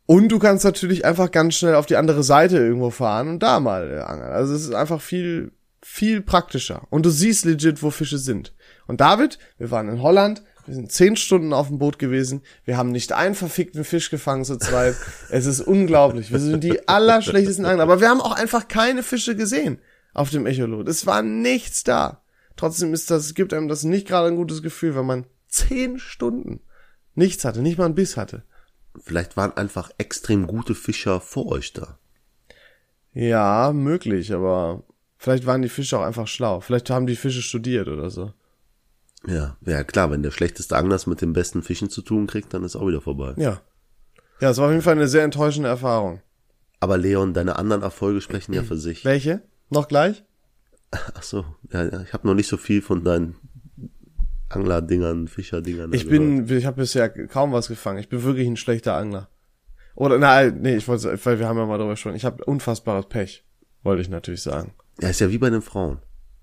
Und 0.07 0.29
du 0.31 0.41
kannst 0.41 0.65
natürlich 0.65 1.05
einfach 1.05 1.31
ganz 1.31 1.55
schnell 1.55 1.77
auf 1.77 1.87
die 1.87 1.97
andere 1.97 2.25
Seite 2.25 2.57
irgendwo 2.57 2.91
fahren 2.91 3.29
und 3.29 3.43
da 3.45 3.61
mal 3.61 3.93
äh, 3.93 4.01
angeln. 4.01 4.33
Also 4.33 4.55
es 4.55 4.63
ist 4.63 4.75
einfach 4.75 5.01
viel, 5.01 5.53
viel 5.83 6.21
praktischer. 6.21 6.87
Und 6.91 7.07
du 7.07 7.11
siehst 7.11 7.45
legit, 7.45 7.83
wo 7.83 7.91
Fische 7.91 8.19
sind. 8.19 8.53
Und 8.89 9.01
David, 9.01 9.39
wir 9.59 9.71
waren 9.71 9.89
in 9.89 10.03
Holland, 10.03 10.43
wir 10.67 10.75
sind 10.75 10.93
zehn 10.93 11.17
Stunden 11.17 11.53
auf 11.53 11.69
dem 11.69 11.79
Boot 11.79 11.99
gewesen, 11.99 12.43
wir 12.65 12.77
haben 12.77 12.91
nicht 12.93 13.13
einen 13.13 13.35
verfickten 13.35 13.85
Fisch 13.85 14.11
gefangen 14.11 14.45
zu 14.45 14.59
zweit. 14.59 14.95
es 15.31 15.47
ist 15.47 15.61
unglaublich. 15.61 16.31
Wir 16.31 16.39
sind 16.39 16.65
die 16.65 16.89
allerschlechtesten 16.89 17.65
Angler. 17.65 17.83
Aber 17.83 18.01
wir 18.01 18.09
haben 18.09 18.21
auch 18.21 18.33
einfach 18.33 18.69
keine 18.69 19.03
Fische 19.03 19.37
gesehen. 19.37 19.79
auf 20.15 20.31
dem 20.31 20.47
Echolot. 20.47 20.89
Es 20.89 21.07
war 21.07 21.23
nichts 21.23 21.85
da. 21.85 22.23
Trotzdem 22.57 22.93
ist 22.93 23.11
das, 23.11 23.35
gibt 23.35 23.55
einem 23.55 23.69
das 23.69 23.85
nicht 23.85 24.07
gerade 24.07 24.29
ein 24.29 24.37
gutes 24.37 24.63
Gefühl, 24.63 24.95
wenn 24.95 25.07
man 25.07 25.27
zehn 25.49 25.99
Stunden 25.99 26.61
nichts 27.15 27.45
hatte, 27.45 27.63
nicht 27.63 27.79
mal 27.79 27.87
ein 27.87 27.95
Biss 27.95 28.17
hatte. 28.17 28.45
Vielleicht 29.03 29.37
waren 29.37 29.57
einfach 29.57 29.91
extrem 29.99 30.47
gute 30.47 30.75
Fischer 30.75 31.21
vor 31.21 31.47
euch 31.47 31.73
da. 31.73 31.99
Ja, 33.13 33.73
möglich, 33.73 34.33
aber 34.33 34.85
vielleicht 35.17 35.47
waren 35.47 35.63
die 35.63 35.69
Fische 35.69 35.99
auch 35.99 36.05
einfach 36.05 36.29
schlau. 36.29 36.61
Vielleicht 36.61 36.91
haben 36.91 37.07
die 37.07 37.17
Fische 37.17 37.43
studiert 37.43 37.89
oder 37.89 38.11
so. 38.11 38.33
Ja, 39.27 39.57
ja 39.65 39.85
klar, 39.85 40.11
wenn 40.11 40.23
der 40.23 40.31
schlechteste 40.31 40.77
Angler 40.77 40.97
es 40.97 41.07
mit 41.07 41.21
den 41.21 41.33
besten 41.33 41.63
Fischen 41.63 41.91
zu 41.91 42.03
tun 42.03 42.27
kriegt, 42.27 42.55
dann 42.55 42.65
ist 42.65 42.77
auch 42.77 42.87
wieder 42.87 43.01
vorbei. 43.01 43.35
Ja. 43.37 43.61
Ja, 44.41 44.51
es 44.51 44.59
war 44.59 44.67
auf 44.67 44.71
jeden 44.71 44.83
Fall 44.83 44.95
eine 44.95 45.09
sehr 45.09 45.25
enttäuschende 45.25 45.69
Erfahrung. 45.69 46.23
Aber 46.81 46.97
Leon, 46.97 47.35
deine 47.35 47.57
anderen 47.57 47.83
Erfolge 47.83 48.23
sprechen 48.23 48.55
ja 48.55 48.63
für 48.63 48.79
sich. 48.79 49.05
Welche? 49.05 49.43
Noch 49.69 49.87
gleich? 49.87 50.25
Ach 50.91 51.23
so, 51.23 51.45
ja, 51.71 51.85
ja, 51.85 52.01
ich 52.03 52.13
habe 52.15 52.27
noch 52.27 52.35
nicht 52.35 52.49
so 52.49 52.57
viel 52.57 52.81
von 52.81 53.05
deinen 53.05 53.37
Anglerdingern, 54.49 55.29
Fischerdingern. 55.29 55.93
Ich 55.93 56.09
bin, 56.09 56.49
ich 56.49 56.67
habe 56.67 56.79
bisher 56.79 57.09
kaum 57.29 57.53
was 57.53 57.69
gefangen. 57.69 57.99
Ich 57.99 58.09
bin 58.09 58.23
wirklich 58.23 58.49
ein 58.49 58.57
schlechter 58.57 58.97
Angler. 58.97 59.29
Oder 59.95 60.19
nein, 60.19 60.59
nee, 60.63 60.77
ich 60.77 60.89
wollte, 60.89 61.19
weil 61.25 61.39
wir 61.39 61.47
haben 61.47 61.59
ja 61.59 61.67
mal 61.67 61.77
darüber 61.77 61.93
gesprochen. 61.93 62.17
Ich 62.17 62.25
habe 62.25 62.45
unfassbares 62.45 63.07
Pech, 63.07 63.45
wollte 63.83 64.03
ich 64.03 64.09
natürlich 64.09 64.43
sagen. 64.43 64.73
Ja, 65.01 65.11
ist 65.11 65.21
ja 65.21 65.31
wie 65.31 65.39
bei 65.39 65.51
den 65.51 65.63
Frauen. 65.63 65.99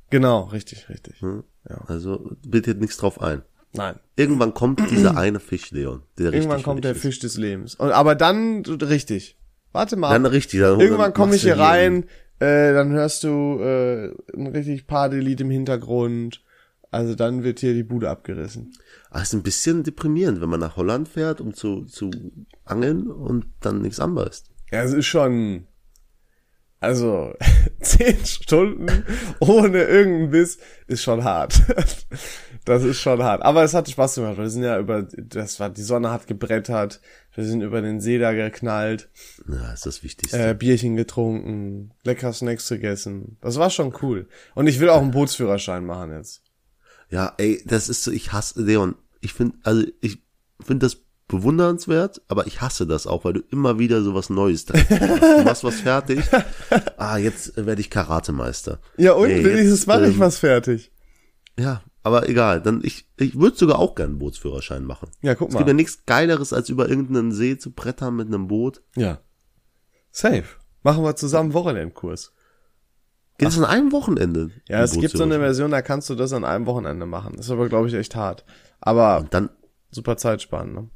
Genau, 0.09 0.43
richtig, 0.43 0.89
richtig. 0.89 1.21
Hm? 1.21 1.43
Ja. 1.69 1.81
Also 1.87 2.31
bitte 2.45 2.75
nichts 2.75 2.97
drauf 2.97 3.21
ein. 3.21 3.41
Nein. 3.73 3.95
Irgendwann 4.15 4.53
kommt 4.53 4.79
dieser 4.89 5.17
eine 5.17 5.39
Fisch, 5.39 5.71
Leon. 5.71 6.03
Der 6.17 6.33
Irgendwann 6.33 6.63
kommt 6.63 6.83
der 6.83 6.93
ist. 6.93 7.01
Fisch 7.01 7.19
des 7.19 7.37
Lebens. 7.37 7.75
Und, 7.75 7.91
aber 7.91 8.15
dann 8.15 8.63
richtig. 8.65 9.37
Warte 9.71 9.95
mal. 9.95 10.11
Dann 10.11 10.25
richtig. 10.25 10.59
Dann 10.61 10.79
Irgendwann 10.79 11.13
komme 11.13 11.35
ich 11.35 11.43
hier 11.43 11.59
rein, 11.59 12.05
äh, 12.39 12.73
dann 12.73 12.91
hörst 12.91 13.23
du 13.23 13.59
äh, 13.59 14.13
ein 14.35 14.47
richtig 14.47 14.87
Partylied 14.87 15.41
im 15.41 15.49
Hintergrund. 15.49 16.43
Also 16.89 17.15
dann 17.15 17.43
wird 17.43 17.59
hier 17.59 17.73
die 17.73 17.83
Bude 17.83 18.09
abgerissen. 18.09 18.73
Ah, 19.09 19.21
ist 19.21 19.33
ein 19.33 19.43
bisschen 19.43 19.83
deprimierend, 19.83 20.39
wenn 20.41 20.49
man 20.49 20.59
nach 20.59 20.77
Holland 20.77 21.09
fährt, 21.09 21.41
um 21.41 21.53
zu, 21.53 21.83
zu 21.83 22.11
angeln 22.63 23.07
und 23.07 23.45
dann 23.59 23.81
nichts 23.81 23.99
anbeißt. 23.99 24.49
Ja, 24.71 24.83
es 24.83 24.93
ist 24.93 25.05
schon, 25.05 25.67
also 26.79 27.33
zehn 27.81 28.23
Stunden 28.25 29.03
ohne 29.39 29.83
irgendeinen 29.83 30.29
Biss 30.31 30.59
ist 30.87 31.03
schon 31.03 31.23
hart. 31.23 31.61
Das 32.65 32.83
ist 32.83 32.99
schon 32.99 33.23
hart. 33.23 33.43
Aber 33.43 33.63
es 33.63 33.73
hat 33.73 33.89
Spaß 33.89 34.15
gemacht. 34.15 34.37
Wir 34.37 34.49
sind 34.49 34.63
ja 34.63 34.77
über, 34.77 35.03
das 35.03 35.57
war, 35.61 35.69
die 35.69 35.83
Sonne 35.83 36.11
hat 36.11 36.27
gebrettert. 36.27 36.99
Wir 37.33 37.45
sind 37.45 37.61
über 37.61 37.81
den 37.81 38.01
See 38.01 38.17
da 38.17 38.33
geknallt. 38.33 39.09
Ja, 39.47 39.71
ist 39.71 39.85
das 39.85 40.03
Wichtigste. 40.03 40.49
Äh, 40.49 40.53
Bierchen 40.53 40.97
getrunken, 40.97 41.93
lecker 42.03 42.33
Snacks 42.33 42.67
gegessen. 42.67 43.37
Das 43.39 43.57
war 43.57 43.69
schon 43.69 43.95
cool. 44.01 44.27
Und 44.53 44.67
ich 44.67 44.81
will 44.81 44.89
auch 44.89 45.01
einen 45.01 45.11
Bootsführerschein 45.11 45.85
machen 45.85 46.11
jetzt. 46.11 46.41
Ja, 47.09 47.33
ey, 47.37 47.63
das 47.65 47.87
ist 47.87 48.03
so, 48.03 48.11
ich 48.11 48.33
hasse, 48.33 48.61
Leon, 48.61 48.95
ich 49.21 49.31
finde, 49.31 49.55
also 49.63 49.85
ich 50.01 50.21
finde 50.59 50.87
das 50.87 51.05
bewundernswert, 51.27 52.21
aber 52.27 52.47
ich 52.47 52.61
hasse 52.61 52.87
das 52.87 53.05
auch, 53.05 53.25
weil 53.25 53.33
du 53.33 53.41
immer 53.51 53.79
wieder 53.79 54.01
so 54.01 54.13
was 54.13 54.29
Neues 54.29 54.65
da 54.65 54.77
Du 54.77 55.43
machst 55.43 55.63
was 55.63 55.81
fertig. 55.81 56.19
Ah, 56.97 57.17
jetzt 57.17 57.55
werde 57.57 57.79
ich 57.81 57.89
Karatemeister. 57.89 58.79
Ja, 58.97 59.13
und 59.13 59.27
nee, 59.27 59.43
wenigstens 59.43 59.87
mache 59.87 60.05
ähm, 60.05 60.11
ich 60.11 60.19
was 60.19 60.39
fertig. 60.39 60.91
Ja, 61.57 61.81
aber 62.03 62.27
egal. 62.27 62.61
Dann 62.61 62.81
ich, 62.83 63.07
ich 63.17 63.39
würde 63.39 63.57
sogar 63.57 63.79
auch 63.79 63.95
gerne 63.95 64.11
einen 64.11 64.19
Bootsführerschein 64.19 64.83
machen. 64.83 65.09
Ja, 65.21 65.35
guck 65.35 65.49
mal. 65.49 65.55
Es 65.55 65.57
gibt 65.59 65.67
ja 65.67 65.73
nichts 65.73 66.05
Geileres, 66.05 66.53
als 66.53 66.69
über 66.69 66.89
irgendeinen 66.89 67.31
See 67.31 67.57
zu 67.57 67.71
brettern 67.71 68.15
mit 68.15 68.27
einem 68.27 68.47
Boot. 68.47 68.81
Ja. 68.95 69.19
Safe. 70.11 70.45
Machen 70.83 71.03
wir 71.03 71.15
zusammen 71.15 71.53
Wochenendkurs. 71.53 72.33
Geht 73.37 73.49
das 73.49 73.57
an 73.57 73.65
einem 73.65 73.91
Wochenende? 73.91 74.49
Ja, 74.67 74.81
es 74.81 74.99
gibt 74.99 75.15
so 75.15 75.23
eine 75.23 75.37
Version, 75.37 75.69
da 75.69 75.81
kannst 75.81 76.09
du 76.09 76.15
das 76.15 76.33
an 76.33 76.43
einem 76.43 76.65
Wochenende 76.65 77.05
machen. 77.05 77.33
Das 77.37 77.45
ist 77.45 77.51
aber, 77.51 77.69
glaube 77.69 77.87
ich, 77.87 77.93
echt 77.93 78.15
hart. 78.15 78.45
Aber 78.79 79.19
Und 79.19 79.33
dann 79.33 79.49
super 79.91 80.17
Zeitspannen, 80.17 80.73
ne? 80.73 80.89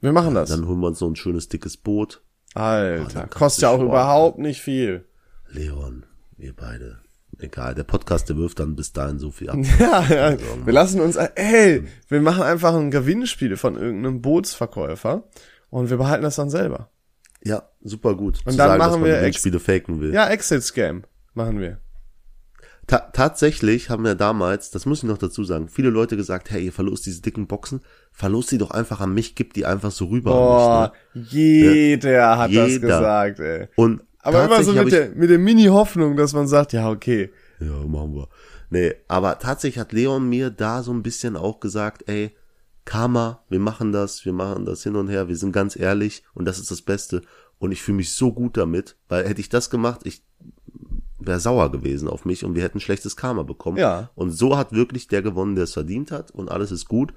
Wir 0.00 0.12
machen 0.12 0.34
das. 0.34 0.50
Dann 0.50 0.66
holen 0.66 0.80
wir 0.80 0.88
uns 0.88 0.98
so 0.98 1.08
ein 1.08 1.16
schönes 1.16 1.48
dickes 1.48 1.76
Boot. 1.76 2.22
Alter, 2.54 3.28
oh, 3.30 3.38
kostet 3.38 3.62
ja 3.62 3.68
auch 3.70 3.80
überhaupt 3.80 4.38
nicht 4.38 4.60
viel. 4.60 5.06
Leon, 5.48 6.04
wir 6.36 6.54
beide. 6.54 6.98
Egal, 7.38 7.74
der 7.74 7.84
Podcast, 7.84 8.28
der 8.28 8.36
wirft 8.36 8.60
dann 8.60 8.76
bis 8.76 8.92
dahin 8.92 9.18
so 9.18 9.30
viel 9.30 9.48
ab. 9.48 9.58
ja, 9.78 10.04
ja. 10.04 10.24
Also, 10.24 10.44
wir 10.64 10.72
lassen 10.72 11.00
uns, 11.00 11.16
ey, 11.16 11.84
wir 12.08 12.20
machen 12.20 12.42
einfach 12.42 12.74
ein 12.74 12.90
Gewinnspiel 12.90 13.56
von 13.56 13.76
irgendeinem 13.76 14.20
Bootsverkäufer 14.20 15.24
und 15.70 15.88
wir 15.88 15.96
behalten 15.96 16.24
das 16.24 16.36
dann 16.36 16.50
selber. 16.50 16.90
Ja, 17.42 17.68
super 17.80 18.14
gut. 18.14 18.38
Und 18.44 18.58
dann 18.58 18.68
sagen, 18.68 18.78
machen 18.78 19.04
wir 19.04 19.18
Gewinnspiele 19.18 19.60
faken 19.60 20.00
will. 20.00 20.12
Ja, 20.12 20.28
Exit-Scam 20.28 21.04
machen 21.34 21.58
wir. 21.58 21.78
Ta 22.86 22.98
tatsächlich 22.98 23.90
haben 23.90 24.04
wir 24.04 24.16
damals, 24.16 24.70
das 24.70 24.86
muss 24.86 24.98
ich 24.98 25.04
noch 25.04 25.18
dazu 25.18 25.44
sagen, 25.44 25.68
viele 25.68 25.90
Leute 25.90 26.16
gesagt, 26.16 26.50
hey, 26.50 26.64
ihr 26.64 26.72
verlost 26.72 27.06
diese 27.06 27.22
dicken 27.22 27.46
Boxen, 27.46 27.80
verlost 28.10 28.48
sie 28.48 28.58
doch 28.58 28.72
einfach 28.72 29.00
an 29.00 29.14
mich, 29.14 29.36
gib 29.36 29.54
die 29.54 29.66
einfach 29.66 29.92
so 29.92 30.06
rüber. 30.06 30.32
Boah, 30.32 30.92
mich, 31.14 31.32
ne? 31.32 31.38
jeder 31.38 32.10
ja, 32.10 32.38
hat 32.38 32.50
jeder. 32.50 32.68
das 32.68 32.80
gesagt, 32.80 33.40
ey. 33.40 33.68
Und 33.76 34.02
aber 34.22 34.44
immer 34.44 34.62
so 34.62 34.72
mit 34.72 34.92
der, 34.92 35.10
mit 35.10 35.30
der 35.30 35.38
Mini-Hoffnung, 35.38 36.16
dass 36.16 36.32
man 36.32 36.46
sagt, 36.46 36.72
ja, 36.72 36.88
okay. 36.88 37.30
Ja, 37.60 37.84
machen 37.86 38.14
wir. 38.14 38.28
Nee, 38.70 38.94
aber 39.08 39.38
tatsächlich 39.38 39.78
hat 39.80 39.92
Leon 39.92 40.28
mir 40.28 40.50
da 40.50 40.82
so 40.82 40.92
ein 40.92 41.02
bisschen 41.02 41.36
auch 41.36 41.60
gesagt, 41.60 42.08
ey, 42.08 42.34
Karma, 42.84 43.44
wir 43.48 43.60
machen 43.60 43.92
das, 43.92 44.24
wir 44.24 44.32
machen 44.32 44.64
das 44.64 44.82
hin 44.82 44.96
und 44.96 45.08
her, 45.08 45.28
wir 45.28 45.36
sind 45.36 45.52
ganz 45.52 45.76
ehrlich 45.76 46.24
und 46.34 46.46
das 46.46 46.58
ist 46.58 46.70
das 46.70 46.82
Beste. 46.82 47.22
Und 47.58 47.70
ich 47.70 47.82
fühle 47.82 47.98
mich 47.98 48.12
so 48.12 48.32
gut 48.32 48.56
damit, 48.56 48.96
weil 49.08 49.28
hätte 49.28 49.40
ich 49.40 49.48
das 49.48 49.70
gemacht, 49.70 50.00
ich 50.04 50.24
wäre 51.26 51.40
sauer 51.40 51.70
gewesen 51.70 52.08
auf 52.08 52.24
mich 52.24 52.44
und 52.44 52.54
wir 52.54 52.62
hätten 52.62 52.80
schlechtes 52.80 53.16
Karma 53.16 53.42
bekommen. 53.42 53.78
Ja. 53.78 54.10
Und 54.14 54.30
so 54.30 54.56
hat 54.56 54.72
wirklich 54.72 55.08
der 55.08 55.22
gewonnen, 55.22 55.54
der 55.54 55.64
es 55.64 55.72
verdient 55.72 56.10
hat 56.10 56.30
und 56.30 56.50
alles 56.50 56.70
ist 56.70 56.88
gut. 56.88 57.12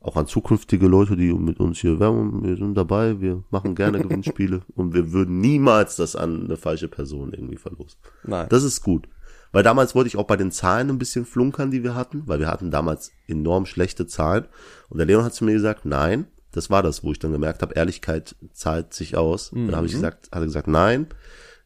Auch 0.00 0.16
an 0.16 0.28
zukünftige 0.28 0.86
Leute, 0.86 1.16
die 1.16 1.32
mit 1.32 1.58
uns 1.58 1.78
hier 1.78 1.98
werben, 1.98 2.44
wir 2.44 2.56
sind 2.56 2.74
dabei, 2.74 3.20
wir 3.20 3.42
machen 3.50 3.74
gerne 3.74 3.98
Gewinnspiele 4.02 4.62
und 4.76 4.94
wir 4.94 5.12
würden 5.12 5.40
niemals 5.40 5.96
das 5.96 6.14
an 6.14 6.44
eine 6.44 6.56
falsche 6.56 6.88
Person 6.88 7.32
irgendwie 7.32 7.56
verlosen. 7.56 7.98
Nein. 8.22 8.46
Das 8.48 8.62
ist 8.62 8.82
gut. 8.82 9.08
Weil 9.50 9.62
damals 9.62 9.94
wollte 9.94 10.08
ich 10.08 10.16
auch 10.16 10.26
bei 10.26 10.36
den 10.36 10.52
Zahlen 10.52 10.90
ein 10.90 10.98
bisschen 10.98 11.24
flunkern, 11.24 11.70
die 11.70 11.82
wir 11.82 11.94
hatten, 11.94 12.22
weil 12.26 12.38
wir 12.38 12.48
hatten 12.48 12.70
damals 12.70 13.12
enorm 13.26 13.66
schlechte 13.66 14.06
Zahlen. 14.06 14.46
Und 14.88 14.98
der 14.98 15.06
Leon 15.06 15.24
hat 15.24 15.34
zu 15.34 15.44
mir 15.44 15.54
gesagt, 15.54 15.84
nein, 15.84 16.26
das 16.52 16.70
war 16.70 16.82
das, 16.82 17.02
wo 17.02 17.12
ich 17.12 17.18
dann 17.18 17.32
gemerkt 17.32 17.62
habe, 17.62 17.74
Ehrlichkeit 17.74 18.36
zahlt 18.52 18.94
sich 18.94 19.16
aus. 19.16 19.52
Mhm. 19.52 19.66
Dann 19.66 19.76
habe 19.76 19.86
ich 19.86 19.92
gesagt, 19.92 20.28
hat 20.32 20.42
er 20.42 20.46
gesagt, 20.46 20.68
nein, 20.68 21.06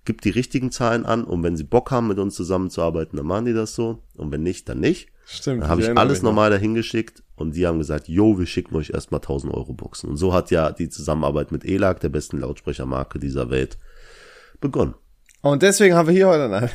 gib 0.04 0.20
die 0.20 0.30
richtigen 0.30 0.70
Zahlen 0.70 1.06
an 1.06 1.24
und 1.24 1.42
wenn 1.42 1.56
sie 1.56 1.64
Bock 1.64 1.90
haben, 1.90 2.08
mit 2.08 2.18
uns 2.18 2.34
zusammenzuarbeiten, 2.34 3.16
dann 3.16 3.26
machen 3.26 3.44
die 3.44 3.52
das 3.52 3.74
so. 3.74 4.02
Und 4.14 4.32
wenn 4.32 4.42
nicht, 4.42 4.68
dann 4.68 4.80
nicht. 4.80 5.08
Stimmt. 5.24 5.62
Dann 5.62 5.68
habe 5.68 5.82
ich 5.82 5.96
alles 5.96 6.22
normal 6.22 6.50
dahin 6.50 6.74
geschickt 6.74 7.22
und 7.36 7.54
die 7.54 7.66
haben 7.66 7.78
gesagt, 7.78 8.08
yo, 8.08 8.38
wir 8.38 8.46
schicken 8.46 8.74
euch 8.76 8.90
erstmal 8.90 9.20
1000 9.20 9.54
Euro 9.54 9.72
Boxen. 9.72 10.10
Und 10.10 10.16
so 10.16 10.34
hat 10.34 10.50
ja 10.50 10.72
die 10.72 10.88
Zusammenarbeit 10.88 11.52
mit 11.52 11.64
ELAG, 11.64 12.00
der 12.00 12.08
besten 12.08 12.40
Lautsprechermarke 12.40 13.18
dieser 13.18 13.50
Welt, 13.50 13.78
begonnen. 14.60 14.94
Und 15.40 15.62
deswegen 15.62 15.94
haben 15.94 16.08
wir 16.08 16.14
hier 16.14 16.28
heute 16.28 16.44
einen. 16.44 16.70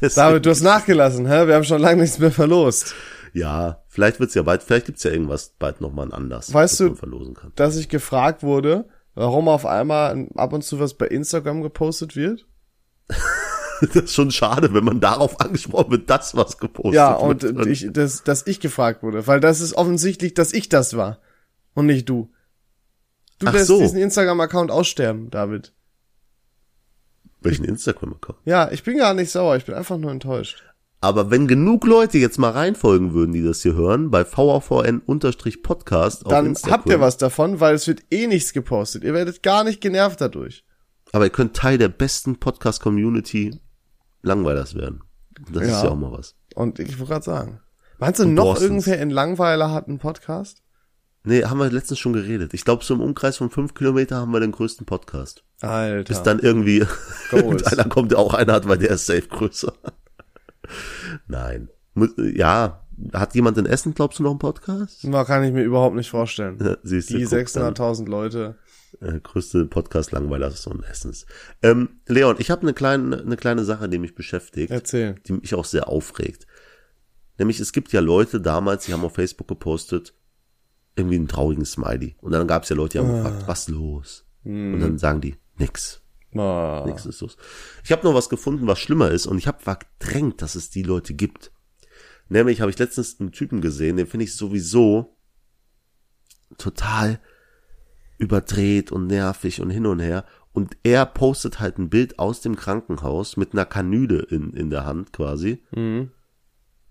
David, 0.14 0.44
du 0.44 0.50
hast 0.50 0.62
nachgelassen, 0.62 1.26
hä? 1.26 1.46
Wir 1.46 1.54
haben 1.54 1.64
schon 1.64 1.80
lange 1.80 2.02
nichts 2.02 2.18
mehr 2.18 2.30
verlost. 2.30 2.94
Ja, 3.32 3.82
vielleicht 3.88 4.20
wird's 4.20 4.34
ja 4.34 4.42
bald, 4.42 4.62
vielleicht 4.62 4.86
gibt's 4.86 5.02
ja 5.02 5.10
irgendwas 5.10 5.54
bald 5.58 5.80
nochmal 5.80 6.06
ein 6.06 6.12
Anlass, 6.12 6.52
weißt 6.52 6.80
du, 6.80 6.96
dass 7.54 7.76
ich 7.76 7.88
gefragt 7.88 8.42
wurde, 8.42 8.86
warum 9.14 9.48
auf 9.48 9.66
einmal 9.66 10.28
ab 10.34 10.52
und 10.52 10.62
zu 10.62 10.80
was 10.80 10.94
bei 10.94 11.06
Instagram 11.06 11.62
gepostet 11.62 12.16
wird? 12.16 12.46
das 13.80 13.96
ist 13.96 14.14
schon 14.14 14.30
schade, 14.30 14.72
wenn 14.74 14.84
man 14.84 15.00
darauf 15.00 15.40
angesprochen 15.40 15.90
wird, 15.90 16.10
das 16.10 16.36
was 16.36 16.58
gepostet 16.58 16.94
ja, 16.94 17.20
wird. 17.26 17.42
Ja, 17.42 17.48
und 17.50 17.66
ich, 17.66 17.88
das, 17.90 18.24
dass 18.24 18.46
ich 18.46 18.60
gefragt 18.60 19.02
wurde, 19.02 19.26
weil 19.26 19.40
das 19.40 19.60
ist 19.60 19.74
offensichtlich, 19.74 20.34
dass 20.34 20.52
ich 20.52 20.68
das 20.68 20.96
war 20.96 21.18
und 21.74 21.86
nicht 21.86 22.08
du. 22.08 22.30
Du 23.38 23.46
Ach 23.46 23.52
lässt 23.52 23.68
so. 23.68 23.78
diesen 23.78 23.98
Instagram-Account 23.98 24.70
aussterben, 24.70 25.30
David. 25.30 25.72
Welchen 27.40 27.64
Instagram-Account? 27.64 28.38
Ja, 28.44 28.70
ich 28.70 28.82
bin 28.82 28.98
gar 28.98 29.14
nicht 29.14 29.30
sauer, 29.30 29.56
ich 29.56 29.64
bin 29.64 29.76
einfach 29.76 29.96
nur 29.96 30.10
enttäuscht. 30.10 30.64
Aber 31.00 31.30
wenn 31.30 31.46
genug 31.46 31.86
Leute 31.86 32.18
jetzt 32.18 32.38
mal 32.38 32.50
reinfolgen 32.50 33.14
würden, 33.14 33.32
die 33.32 33.44
das 33.44 33.62
hier 33.62 33.74
hören, 33.74 34.10
bei 34.10 34.24
VAVN-Podcast 34.24 36.26
auf 36.26 36.30
Dann 36.30 36.46
Instagram, 36.46 36.78
habt 36.78 36.88
ihr 36.88 37.00
was 37.00 37.18
davon, 37.18 37.60
weil 37.60 37.76
es 37.76 37.86
wird 37.86 38.02
eh 38.10 38.26
nichts 38.26 38.52
gepostet. 38.52 39.04
Ihr 39.04 39.14
werdet 39.14 39.44
gar 39.44 39.62
nicht 39.62 39.80
genervt 39.80 40.20
dadurch. 40.20 40.64
Aber 41.12 41.24
ihr 41.24 41.30
könnt 41.30 41.54
Teil 41.54 41.78
der 41.78 41.88
besten 41.88 42.40
Podcast-Community 42.40 43.60
Langweilers 44.22 44.74
werden. 44.74 45.02
Das 45.52 45.68
ja. 45.68 45.76
ist 45.76 45.84
ja 45.84 45.90
auch 45.90 45.96
mal 45.96 46.10
was. 46.10 46.34
Und 46.56 46.80
ich 46.80 46.98
wollte 46.98 47.12
gerade 47.12 47.24
sagen. 47.24 47.60
Meinst 47.98 48.18
du, 48.18 48.24
Und 48.24 48.34
noch 48.34 48.44
Borstens. 48.44 48.68
irgendwer 48.68 49.00
in 49.00 49.10
Langweiler 49.10 49.70
hat 49.70 49.86
einen 49.86 49.98
Podcast? 49.98 50.62
Nee, 51.24 51.44
haben 51.44 51.58
wir 51.58 51.70
letztens 51.70 51.98
schon 51.98 52.12
geredet. 52.12 52.54
Ich 52.54 52.64
glaube, 52.64 52.84
so 52.84 52.94
im 52.94 53.00
Umkreis 53.00 53.36
von 53.36 53.50
fünf 53.50 53.74
Kilometer 53.74 54.16
haben 54.16 54.32
wir 54.32 54.40
den 54.40 54.52
größten 54.52 54.86
Podcast. 54.86 55.44
Alter. 55.60 56.08
Bis 56.08 56.22
dann 56.22 56.38
irgendwie 56.40 56.84
einer 57.32 57.84
kommt, 57.84 58.12
der 58.12 58.18
auch 58.18 58.34
einer 58.34 58.54
hat, 58.54 58.68
weil 58.68 58.78
der 58.78 58.90
ist 58.90 59.06
safe 59.06 59.28
größer. 59.28 59.72
Nein. 61.26 61.68
Ja, 62.34 62.84
Hat 63.12 63.34
jemand 63.34 63.58
in 63.58 63.66
Essen, 63.66 63.94
glaubst 63.94 64.18
du, 64.18 64.22
noch 64.24 64.30
einen 64.30 64.38
Podcast? 64.38 65.04
Na, 65.04 65.24
kann 65.24 65.44
ich 65.44 65.52
mir 65.52 65.62
überhaupt 65.62 65.94
nicht 65.96 66.10
vorstellen. 66.10 66.58
Ja, 66.60 66.76
Siehst 66.82 67.10
du, 67.10 67.18
Die 67.18 67.24
guck, 67.24 67.52
dann. 67.52 67.74
600.000 67.74 68.08
Leute. 68.08 68.56
äh, 69.00 69.20
größte 69.20 69.66
Podcast-Langweiler 69.66 70.50
so 70.50 70.70
ein 70.70 70.82
Essens. 70.82 71.26
Ähm, 71.62 72.00
Leon, 72.06 72.36
ich 72.38 72.50
habe 72.50 72.62
eine 72.62 72.74
kleine, 72.74 73.18
eine 73.20 73.36
kleine 73.36 73.64
Sache, 73.64 73.88
die 73.88 73.98
mich 73.98 74.14
beschäftigt, 74.14 74.70
Erzähl. 74.70 75.14
die 75.26 75.32
mich 75.34 75.54
auch 75.54 75.64
sehr 75.64 75.88
aufregt. 75.88 76.46
Nämlich, 77.38 77.60
es 77.60 77.72
gibt 77.72 77.92
ja 77.92 78.00
Leute 78.00 78.40
damals, 78.40 78.86
die 78.86 78.92
haben 78.92 79.04
auf 79.04 79.14
Facebook 79.14 79.46
gepostet, 79.46 80.14
irgendwie 80.96 81.16
einen 81.16 81.28
traurigen 81.28 81.64
Smiley. 81.64 82.16
Und 82.20 82.32
dann 82.32 82.48
gab 82.48 82.64
es 82.64 82.68
ja 82.68 82.74
Leute, 82.76 82.98
die 82.98 83.04
haben 83.04 83.14
gefragt, 83.14 83.44
was 83.46 83.68
los? 83.68 84.24
Und 84.44 84.80
dann 84.80 84.98
sagen 84.98 85.20
die, 85.20 85.36
nix, 85.58 86.00
Ah. 86.34 86.84
nix 86.86 87.06
ist 87.06 87.20
los. 87.20 87.36
Ich 87.84 87.92
habe 87.92 88.06
noch 88.06 88.14
was 88.14 88.28
gefunden, 88.28 88.66
was 88.66 88.78
schlimmer 88.78 89.10
ist 89.10 89.26
und 89.26 89.38
ich 89.38 89.46
habe 89.46 89.62
verdrängt, 89.62 90.42
dass 90.42 90.54
es 90.54 90.70
die 90.70 90.82
Leute 90.82 91.14
gibt. 91.14 91.52
Nämlich 92.28 92.60
habe 92.60 92.70
ich 92.70 92.78
letztens 92.78 93.18
einen 93.18 93.32
Typen 93.32 93.60
gesehen, 93.60 93.96
den 93.96 94.06
finde 94.06 94.24
ich 94.24 94.36
sowieso 94.36 95.16
total 96.58 97.20
überdreht 98.18 98.92
und 98.92 99.06
nervig 99.06 99.60
und 99.60 99.70
hin 99.70 99.86
und 99.86 100.00
her. 100.00 100.24
Und 100.52 100.76
er 100.82 101.06
postet 101.06 101.60
halt 101.60 101.78
ein 101.78 101.88
Bild 101.88 102.18
aus 102.18 102.40
dem 102.40 102.56
Krankenhaus 102.56 103.36
mit 103.36 103.52
einer 103.52 103.64
Kanüle 103.64 104.20
in, 104.22 104.52
in 104.52 104.70
der 104.70 104.84
Hand 104.84 105.12
quasi. 105.12 105.62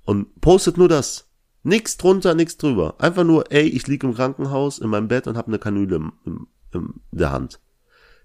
Und 0.05 0.41
postet 0.41 0.77
nur 0.77 0.87
das. 0.87 1.29
Nix 1.63 1.97
drunter, 1.97 2.33
nix 2.33 2.57
drüber. 2.57 2.95
Einfach 2.99 3.25
nur, 3.25 3.51
ey, 3.51 3.67
ich 3.67 3.87
lieg 3.87 4.03
im 4.03 4.13
Krankenhaus 4.13 4.79
in 4.79 4.89
meinem 4.89 5.09
Bett 5.09 5.27
und 5.27 5.35
habe 5.37 5.47
eine 5.47 5.59
Kanüle 5.59 5.97
im, 5.97 6.13
im, 6.25 6.47
in 6.71 6.93
der 7.11 7.31
Hand. 7.31 7.59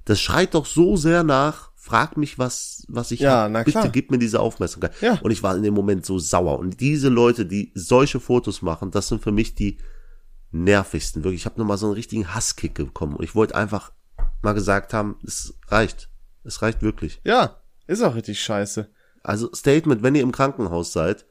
Das 0.04 0.20
schreit 0.20 0.54
doch 0.54 0.66
so 0.66 0.96
sehr 0.96 1.22
nach, 1.22 1.70
frag 1.76 2.16
mich, 2.16 2.38
was, 2.38 2.84
was 2.88 3.10
ich 3.10 3.20
Ja, 3.20 3.42
hab. 3.44 3.50
na 3.52 3.62
Bitte 3.62 3.78
klar. 3.80 3.88
gib 3.88 4.10
mir 4.10 4.18
diese 4.18 4.40
Aufmerksamkeit. 4.40 4.92
Ja. 5.00 5.18
Und 5.22 5.30
ich 5.30 5.42
war 5.42 5.56
in 5.56 5.62
dem 5.62 5.74
Moment 5.74 6.04
so 6.06 6.18
sauer. 6.18 6.58
Und 6.58 6.80
diese 6.80 7.08
Leute, 7.08 7.46
die 7.46 7.72
solche 7.74 8.20
Fotos 8.20 8.62
machen, 8.62 8.90
das 8.90 9.08
sind 9.08 9.22
für 9.22 9.32
mich 9.32 9.54
die 9.54 9.78
nervigsten. 10.50 11.24
Wirklich, 11.24 11.42
ich 11.42 11.46
habe 11.46 11.58
nochmal 11.60 11.78
so 11.78 11.86
einen 11.86 11.94
richtigen 11.94 12.34
Hasskick 12.34 12.74
bekommen. 12.74 13.16
Und 13.16 13.24
ich 13.24 13.34
wollte 13.34 13.54
einfach 13.54 13.92
mal 14.42 14.52
gesagt 14.52 14.92
haben, 14.94 15.16
es 15.26 15.54
reicht. 15.68 16.08
Es 16.44 16.62
reicht 16.62 16.82
wirklich. 16.82 17.20
Ja, 17.24 17.56
ist 17.86 18.02
auch 18.02 18.14
richtig 18.14 18.40
scheiße. 18.42 18.88
Also 19.22 19.52
Statement, 19.54 20.02
wenn 20.02 20.14
ihr 20.14 20.22
im 20.22 20.32
Krankenhaus 20.32 20.92
seid, 20.92 21.24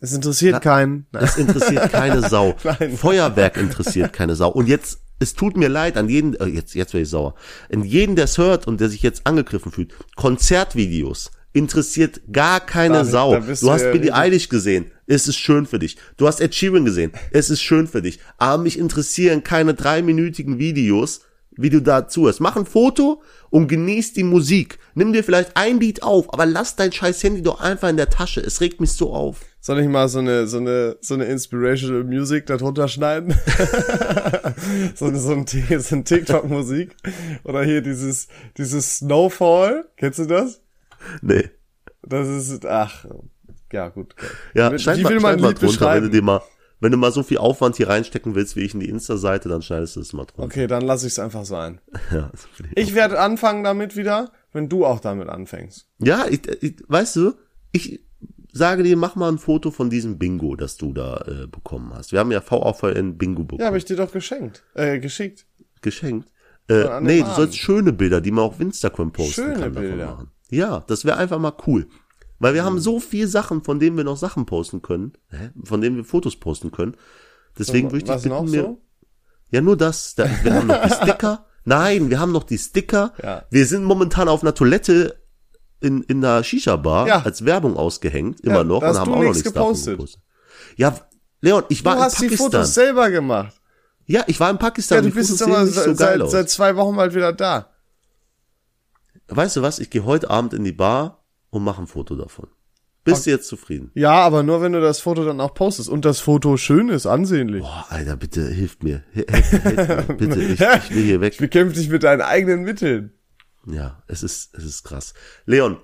Es 0.00 0.12
interessiert 0.12 0.62
keinen. 0.62 1.06
Nein. 1.12 1.22
das 1.22 1.36
interessiert 1.36 1.90
keine 1.92 2.28
Sau. 2.28 2.54
Nein. 2.64 2.96
Feuerwerk 2.96 3.56
interessiert 3.56 4.12
keine 4.12 4.36
Sau. 4.36 4.50
Und 4.50 4.66
jetzt, 4.68 5.00
es 5.22 5.34
tut 5.34 5.56
mir 5.56 5.68
leid 5.68 5.96
an 5.96 6.08
jeden, 6.08 6.34
äh, 6.34 6.46
jetzt, 6.46 6.74
jetzt 6.74 6.92
werde 6.92 7.02
ich 7.04 7.08
sauer, 7.08 7.34
an 7.72 7.84
jeden, 7.84 8.16
der 8.16 8.26
es 8.26 8.36
hört 8.38 8.66
und 8.66 8.80
der 8.80 8.88
sich 8.88 9.02
jetzt 9.02 9.26
angegriffen 9.26 9.72
fühlt. 9.72 9.94
Konzertvideos 10.16 11.30
interessiert 11.52 12.20
gar 12.32 12.60
keine 12.60 12.94
Da- 12.98 13.04
Sau. 13.04 13.32
Du 13.60 13.70
hast 13.70 13.82
ja 13.82 13.92
Billie 13.92 14.14
Eilish 14.14 14.48
gesehen. 14.48 14.86
Es 15.06 15.28
ist 15.28 15.36
schön 15.36 15.66
für 15.66 15.78
dich. 15.78 15.96
Du 16.16 16.26
hast 16.26 16.40
Ed 16.40 16.54
Sheeran 16.54 16.84
gesehen. 16.84 17.12
Es 17.30 17.50
ist 17.50 17.60
schön 17.62 17.86
für 17.86 18.02
dich. 18.02 18.18
Aber 18.38 18.62
mich 18.62 18.78
interessieren 18.78 19.44
keine 19.44 19.74
dreiminütigen 19.74 20.58
Videos, 20.58 21.20
wie 21.54 21.68
du 21.70 21.80
da 21.82 22.08
zuhörst. 22.08 22.40
Mach 22.40 22.56
ein 22.56 22.64
Foto 22.64 23.22
und 23.50 23.68
genieß 23.68 24.14
die 24.14 24.24
Musik. 24.24 24.78
Nimm 24.94 25.12
dir 25.12 25.22
vielleicht 25.22 25.54
ein 25.56 25.78
Lied 25.80 26.02
auf, 26.02 26.32
aber 26.32 26.46
lass 26.46 26.76
dein 26.76 26.92
scheiß 26.92 27.22
Handy 27.22 27.42
doch 27.42 27.60
einfach 27.60 27.90
in 27.90 27.98
der 27.98 28.08
Tasche. 28.08 28.40
Es 28.40 28.60
regt 28.62 28.80
mich 28.80 28.92
so 28.92 29.12
auf. 29.12 29.40
Soll 29.64 29.78
ich 29.78 29.86
mal 29.86 30.08
so 30.08 30.18
eine, 30.18 30.48
so 30.48 30.56
eine, 30.56 30.96
so 31.00 31.14
eine 31.14 31.26
Inspirational 31.26 32.02
Music 32.02 32.46
da 32.46 32.56
drunter 32.56 32.88
schneiden? 32.88 33.32
so, 34.96 35.04
eine, 35.04 35.20
so 35.20 35.30
ein, 35.34 35.46
so 35.46 35.94
ein 35.94 36.04
TikTok-Musik. 36.04 36.96
Oder 37.44 37.62
hier 37.62 37.80
dieses, 37.80 38.26
dieses 38.58 38.96
Snowfall. 38.96 39.88
Kennst 39.96 40.18
du 40.18 40.26
das? 40.26 40.62
Nee. 41.20 41.48
Das 42.02 42.26
ist, 42.26 42.66
ach, 42.66 43.06
ja, 43.72 43.88
gut. 43.90 44.16
Ja, 44.52 44.76
schneid 44.80 45.00
mal, 45.00 45.20
schneid 45.20 45.36
ein 45.36 45.40
mal 45.40 45.54
drunter, 45.54 45.94
wenn 45.94 46.02
du 46.02 46.10
dir 46.10 46.22
mal, 46.22 46.42
wenn 46.80 46.90
du 46.90 46.98
mal 46.98 47.12
so 47.12 47.22
viel 47.22 47.38
Aufwand 47.38 47.76
hier 47.76 47.88
reinstecken 47.88 48.34
willst, 48.34 48.56
wie 48.56 48.62
ich 48.62 48.74
in 48.74 48.80
die 48.80 48.88
Insta-Seite, 48.88 49.48
dann 49.48 49.62
schneidest 49.62 49.94
du 49.94 50.00
es 50.00 50.12
mal 50.12 50.24
drunter. 50.24 50.42
Okay, 50.42 50.66
dann 50.66 50.82
lass 50.82 51.04
ich 51.04 51.12
es 51.12 51.18
einfach 51.20 51.44
sein. 51.44 51.80
Ja, 52.12 52.32
Ich 52.74 52.96
werde 52.96 53.20
anfangen 53.20 53.62
damit 53.62 53.94
wieder, 53.94 54.32
wenn 54.52 54.68
du 54.68 54.84
auch 54.84 54.98
damit 54.98 55.28
anfängst. 55.28 55.86
ja 56.00 56.26
ich, 56.28 56.48
ich, 56.60 56.82
weißt 56.88 57.14
du, 57.14 57.34
ich 57.70 58.00
sage 58.52 58.82
dir, 58.82 58.96
mach 58.96 59.16
mal 59.16 59.30
ein 59.32 59.38
Foto 59.38 59.70
von 59.70 59.90
diesem 59.90 60.18
Bingo, 60.18 60.54
das 60.56 60.76
du 60.76 60.92
da 60.92 61.16
äh, 61.26 61.46
bekommen 61.46 61.92
hast. 61.94 62.12
Wir 62.12 62.20
haben 62.20 62.30
ja 62.32 62.40
VAVN 62.48 63.16
Bingo 63.18 63.42
bekommen, 63.44 63.60
Ja, 63.60 63.66
habe 63.66 63.78
ich 63.78 63.84
dir 63.84 63.96
doch 63.96 64.12
geschenkt, 64.12 64.62
äh, 64.74 64.98
geschickt. 64.98 65.46
geschenkt. 65.80 66.28
Äh, 66.68 67.00
nee, 67.00 67.18
du 67.18 67.24
Abend. 67.24 67.36
sollst 67.36 67.58
schöne 67.58 67.92
Bilder, 67.92 68.20
die 68.20 68.30
man 68.30 68.44
auf 68.44 68.60
Instagram 68.60 69.10
posten 69.12 69.32
Schöne 69.32 69.52
kann, 69.54 69.72
davon 69.74 69.88
Bilder. 69.90 70.06
machen. 70.06 70.30
Ja, 70.50 70.84
das 70.86 71.04
wäre 71.04 71.16
einfach 71.16 71.38
mal 71.38 71.54
cool. 71.66 71.88
Weil 72.38 72.54
wir 72.54 72.64
haben 72.64 72.78
so 72.80 73.00
viel 73.00 73.26
Sachen, 73.28 73.62
von 73.62 73.78
denen 73.78 73.96
wir 73.96 74.04
noch 74.04 74.16
Sachen 74.16 74.46
posten 74.46 74.82
können, 74.82 75.12
hä? 75.30 75.50
von 75.64 75.80
denen 75.80 75.96
wir 75.96 76.04
Fotos 76.04 76.36
posten 76.36 76.70
können. 76.72 76.96
Deswegen 77.58 77.88
würde 77.88 77.98
ich 77.98 78.04
dich 78.04 78.14
bitten, 78.14 78.28
noch 78.28 78.42
mir, 78.44 78.62
so? 78.62 78.80
Ja, 79.50 79.60
nur 79.60 79.76
das. 79.76 80.14
Da, 80.14 80.28
wir 80.42 80.54
haben 80.54 80.66
noch 80.66 80.82
die 80.82 80.90
Sticker. 81.02 81.46
Nein, 81.64 82.10
wir 82.10 82.18
haben 82.18 82.32
noch 82.32 82.42
die 82.44 82.58
Sticker. 82.58 83.12
Ja. 83.22 83.44
Wir 83.50 83.66
sind 83.66 83.84
momentan 83.84 84.28
auf 84.28 84.42
einer 84.42 84.54
Toilette 84.54 85.21
in, 85.82 86.02
in 86.04 86.24
einer 86.24 86.42
Shisha-Bar 86.44 87.06
Ja. 87.08 87.22
als 87.22 87.44
Werbung 87.44 87.76
ausgehängt, 87.76 88.40
immer 88.40 88.56
Ja, 88.58 88.64
noch, 88.64 88.82
und 88.82 88.88
haben 88.98 89.10
du 89.10 89.16
auch 89.16 89.22
noch 89.22 89.22
nichts 89.24 89.44
gepostet. 89.44 89.94
gepostet. 89.96 90.22
Ja, 90.76 90.94
Leon, 91.40 91.64
ich 91.68 91.84
war 91.84 91.94
Du 91.94 91.98
in 91.98 92.04
hast 92.04 92.20
die 92.20 92.24
Pakistan. 92.26 92.50
Fotos 92.52 92.74
selber 92.74 93.10
gemacht. 93.10 93.60
ja, 94.06 94.22
ich 94.26 94.38
war 94.40 94.50
in 94.50 94.58
Pakistan. 94.58 94.96
Ja, 94.98 95.02
du 95.02 95.08
die 95.08 95.14
bist 95.14 95.30
Fotos 95.30 95.46
jetzt 95.48 95.56
aber 95.56 95.66
so 95.66 95.94
seit, 95.94 96.18
geil 96.18 96.28
seit, 96.28 96.50
zwei 96.50 96.76
Wochen 96.76 96.96
bald 96.96 97.14
wieder 97.14 97.32
da. 97.32 97.70
weißt 99.28 99.56
du 99.56 99.62
was? 99.62 99.78
Ich 99.78 99.90
gehe 99.90 100.04
heute 100.04 100.30
Abend 100.30 100.54
in 100.54 100.64
die 100.64 100.72
Bar 100.72 101.24
und 101.50 101.64
mache 101.64 101.82
ein 101.82 101.86
Foto 101.86 102.14
davon. 102.16 102.48
Bist 103.04 103.26
du 103.26 103.30
jetzt 103.30 103.48
zufrieden? 103.48 103.90
Ja, 103.94 104.12
aber 104.12 104.44
nur 104.44 104.62
wenn 104.62 104.72
du 104.72 104.80
das 104.80 105.00
Foto 105.00 105.24
dann 105.24 105.40
auch 105.40 105.54
postest. 105.54 105.88
Und 105.88 106.04
das 106.04 106.20
Foto 106.20 106.56
schön 106.56 106.88
ist, 106.88 107.04
ansehnlich. 107.06 107.62
Boah, 107.62 107.86
Alter, 107.88 108.14
bitte 108.16 108.46
hilft 108.46 108.84
mir. 108.84 109.02
Hilf, 109.10 109.26
hilf 109.50 109.64
mir. 109.64 110.02
Bitte, 110.18 110.40
ich, 110.40 110.60
ich 110.60 110.94
will 110.94 111.02
hier 111.02 111.20
weg. 111.20 111.32
Ich 111.32 111.40
bekämpfe 111.40 111.74
dich 111.74 111.88
mit 111.88 112.04
deinen 112.04 112.20
eigenen 112.20 112.62
Mitteln. 112.62 113.12
Ja, 113.66 114.02
es 114.08 114.22
ist, 114.22 114.54
es 114.54 114.64
ist 114.64 114.82
krass. 114.82 115.14
Leon, 115.46 115.78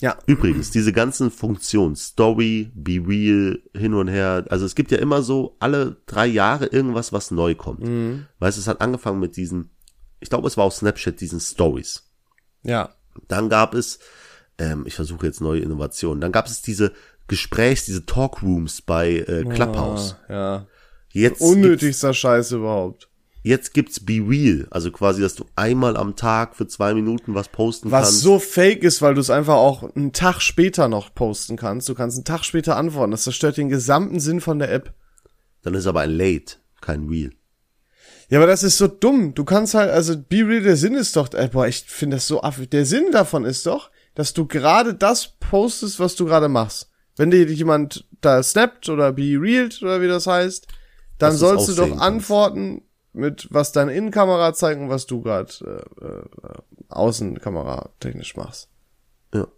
Ja. 0.00 0.18
Übrigens, 0.26 0.70
diese 0.72 0.92
ganzen 0.92 1.30
Funktionen, 1.30 1.94
Story, 1.94 2.72
Be 2.74 3.00
Real, 3.06 3.60
hin 3.74 3.94
und 3.94 4.08
her, 4.08 4.44
also 4.50 4.66
es 4.66 4.74
gibt 4.74 4.90
ja 4.90 4.98
immer 4.98 5.22
so 5.22 5.56
alle 5.60 6.02
drei 6.06 6.26
Jahre 6.26 6.66
irgendwas, 6.66 7.12
was 7.12 7.30
neu 7.30 7.54
kommt. 7.54 7.84
Mhm. 7.86 8.26
Weißt 8.40 8.56
du, 8.56 8.60
es 8.60 8.66
hat 8.66 8.80
angefangen 8.80 9.20
mit 9.20 9.36
diesen, 9.36 9.70
ich 10.18 10.28
glaube, 10.28 10.48
es 10.48 10.56
war 10.56 10.64
auf 10.64 10.74
Snapchat, 10.74 11.20
diesen 11.20 11.38
Stories. 11.40 12.10
Ja. 12.64 12.90
Dann 13.28 13.48
gab 13.48 13.74
es, 13.74 14.00
ähm, 14.58 14.84
ich 14.86 14.94
versuche 14.94 15.26
jetzt 15.26 15.40
neue 15.40 15.60
Innovationen, 15.60 16.20
dann 16.20 16.32
gab 16.32 16.46
es 16.46 16.62
diese 16.62 16.92
Gesprächs-, 17.28 17.84
diese 17.86 18.04
Talkrooms 18.04 18.82
bei 18.82 19.18
äh, 19.18 19.44
Clubhouse. 19.44 20.16
Ah, 20.28 20.32
ja. 20.32 20.66
Jetzt 21.12 21.40
Unnötigster 21.42 22.12
Scheiß 22.12 22.52
überhaupt. 22.52 23.08
Jetzt 23.42 23.74
gibt's 23.74 24.04
Be 24.04 24.22
Real, 24.26 24.66
also 24.70 24.90
quasi, 24.90 25.22
dass 25.22 25.34
du 25.34 25.44
einmal 25.56 25.96
am 25.96 26.16
Tag 26.16 26.56
für 26.56 26.66
zwei 26.66 26.94
Minuten 26.94 27.34
was 27.34 27.48
posten 27.48 27.90
Was 27.90 28.08
kannst. 28.08 28.20
so 28.20 28.38
fake 28.38 28.82
ist, 28.82 29.02
weil 29.02 29.14
du 29.14 29.20
es 29.20 29.30
einfach 29.30 29.56
auch 29.56 29.82
einen 29.94 30.12
Tag 30.12 30.40
später 30.40 30.88
noch 30.88 31.14
posten 31.14 31.56
kannst. 31.56 31.88
Du 31.88 31.94
kannst 31.94 32.16
einen 32.16 32.24
Tag 32.24 32.44
später 32.44 32.76
antworten. 32.76 33.10
Das 33.10 33.24
zerstört 33.24 33.56
den 33.56 33.68
gesamten 33.68 34.20
Sinn 34.20 34.40
von 34.40 34.58
der 34.58 34.72
App. 34.72 34.94
Dann 35.62 35.74
ist 35.74 35.86
aber 35.86 36.00
ein 36.00 36.10
Late, 36.10 36.56
kein 36.80 37.08
Real. 37.08 37.30
Ja, 38.28 38.38
aber 38.38 38.46
das 38.46 38.62
ist 38.62 38.78
so 38.78 38.86
dumm. 38.88 39.34
Du 39.34 39.44
kannst 39.44 39.74
halt, 39.74 39.90
also 39.90 40.16
Be 40.16 40.46
Real, 40.46 40.62
der 40.62 40.76
Sinn 40.76 40.94
ist 40.94 41.16
doch, 41.16 41.32
äh, 41.34 41.48
boah, 41.52 41.66
ich 41.66 41.84
finde 41.86 42.16
das 42.16 42.26
so 42.26 42.42
affig. 42.42 42.70
Der 42.70 42.86
Sinn 42.86 43.10
davon 43.12 43.44
ist 43.44 43.66
doch, 43.66 43.90
dass 44.14 44.32
du 44.32 44.46
gerade 44.46 44.94
das 44.94 45.34
postest, 45.38 46.00
was 46.00 46.14
du 46.16 46.24
gerade 46.24 46.48
machst. 46.48 46.90
Wenn 47.16 47.30
dir 47.30 47.44
jemand 47.44 48.06
da 48.20 48.42
snappt 48.42 48.88
oder 48.88 49.12
Be 49.12 49.36
Real 49.38 49.68
oder 49.82 50.00
wie 50.00 50.08
das 50.08 50.26
heißt, 50.26 50.66
dann 51.18 51.32
du's 51.32 51.40
sollst 51.40 51.68
du 51.68 51.74
doch 51.74 51.98
kannst. 51.98 52.02
Mit, 53.12 53.48
was 53.50 53.72
deine 53.72 53.94
Innenkamera 53.94 54.54
zeigt 54.54 54.80
und 54.80 54.88
was 54.88 55.06
du 55.06 55.20
gerade 55.20 55.52
äh, 56.00 56.04
äh, 56.04 56.58
Außenkamera 56.88 57.90
technisch 58.00 58.36
machst. 58.36 58.68
Ja. 59.34 59.48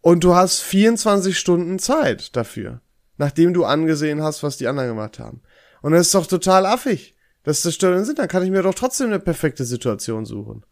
Und 0.00 0.24
du 0.24 0.34
hast 0.34 0.60
24 0.60 1.38
Stunden 1.38 1.78
Zeit 1.78 2.36
dafür, 2.36 2.80
nachdem 3.16 3.52
du 3.52 3.64
angesehen 3.64 4.22
hast, 4.22 4.42
was 4.42 4.56
die 4.56 4.68
anderen 4.68 4.90
gemacht 4.90 5.18
haben. 5.18 5.42
Und 5.82 5.92
das 5.92 6.06
ist 6.06 6.14
doch 6.14 6.26
total 6.26 6.66
affig. 6.66 7.16
Das 7.42 7.62
zerstört 7.62 7.96
den 7.96 8.04
Sinn. 8.04 8.16
Dann 8.16 8.28
kann 8.28 8.42
ich 8.42 8.50
mir 8.50 8.62
doch 8.62 8.74
trotzdem 8.74 9.08
eine 9.08 9.20
perfekte 9.20 9.64
Situation 9.64 10.24
suchen. 10.24 10.64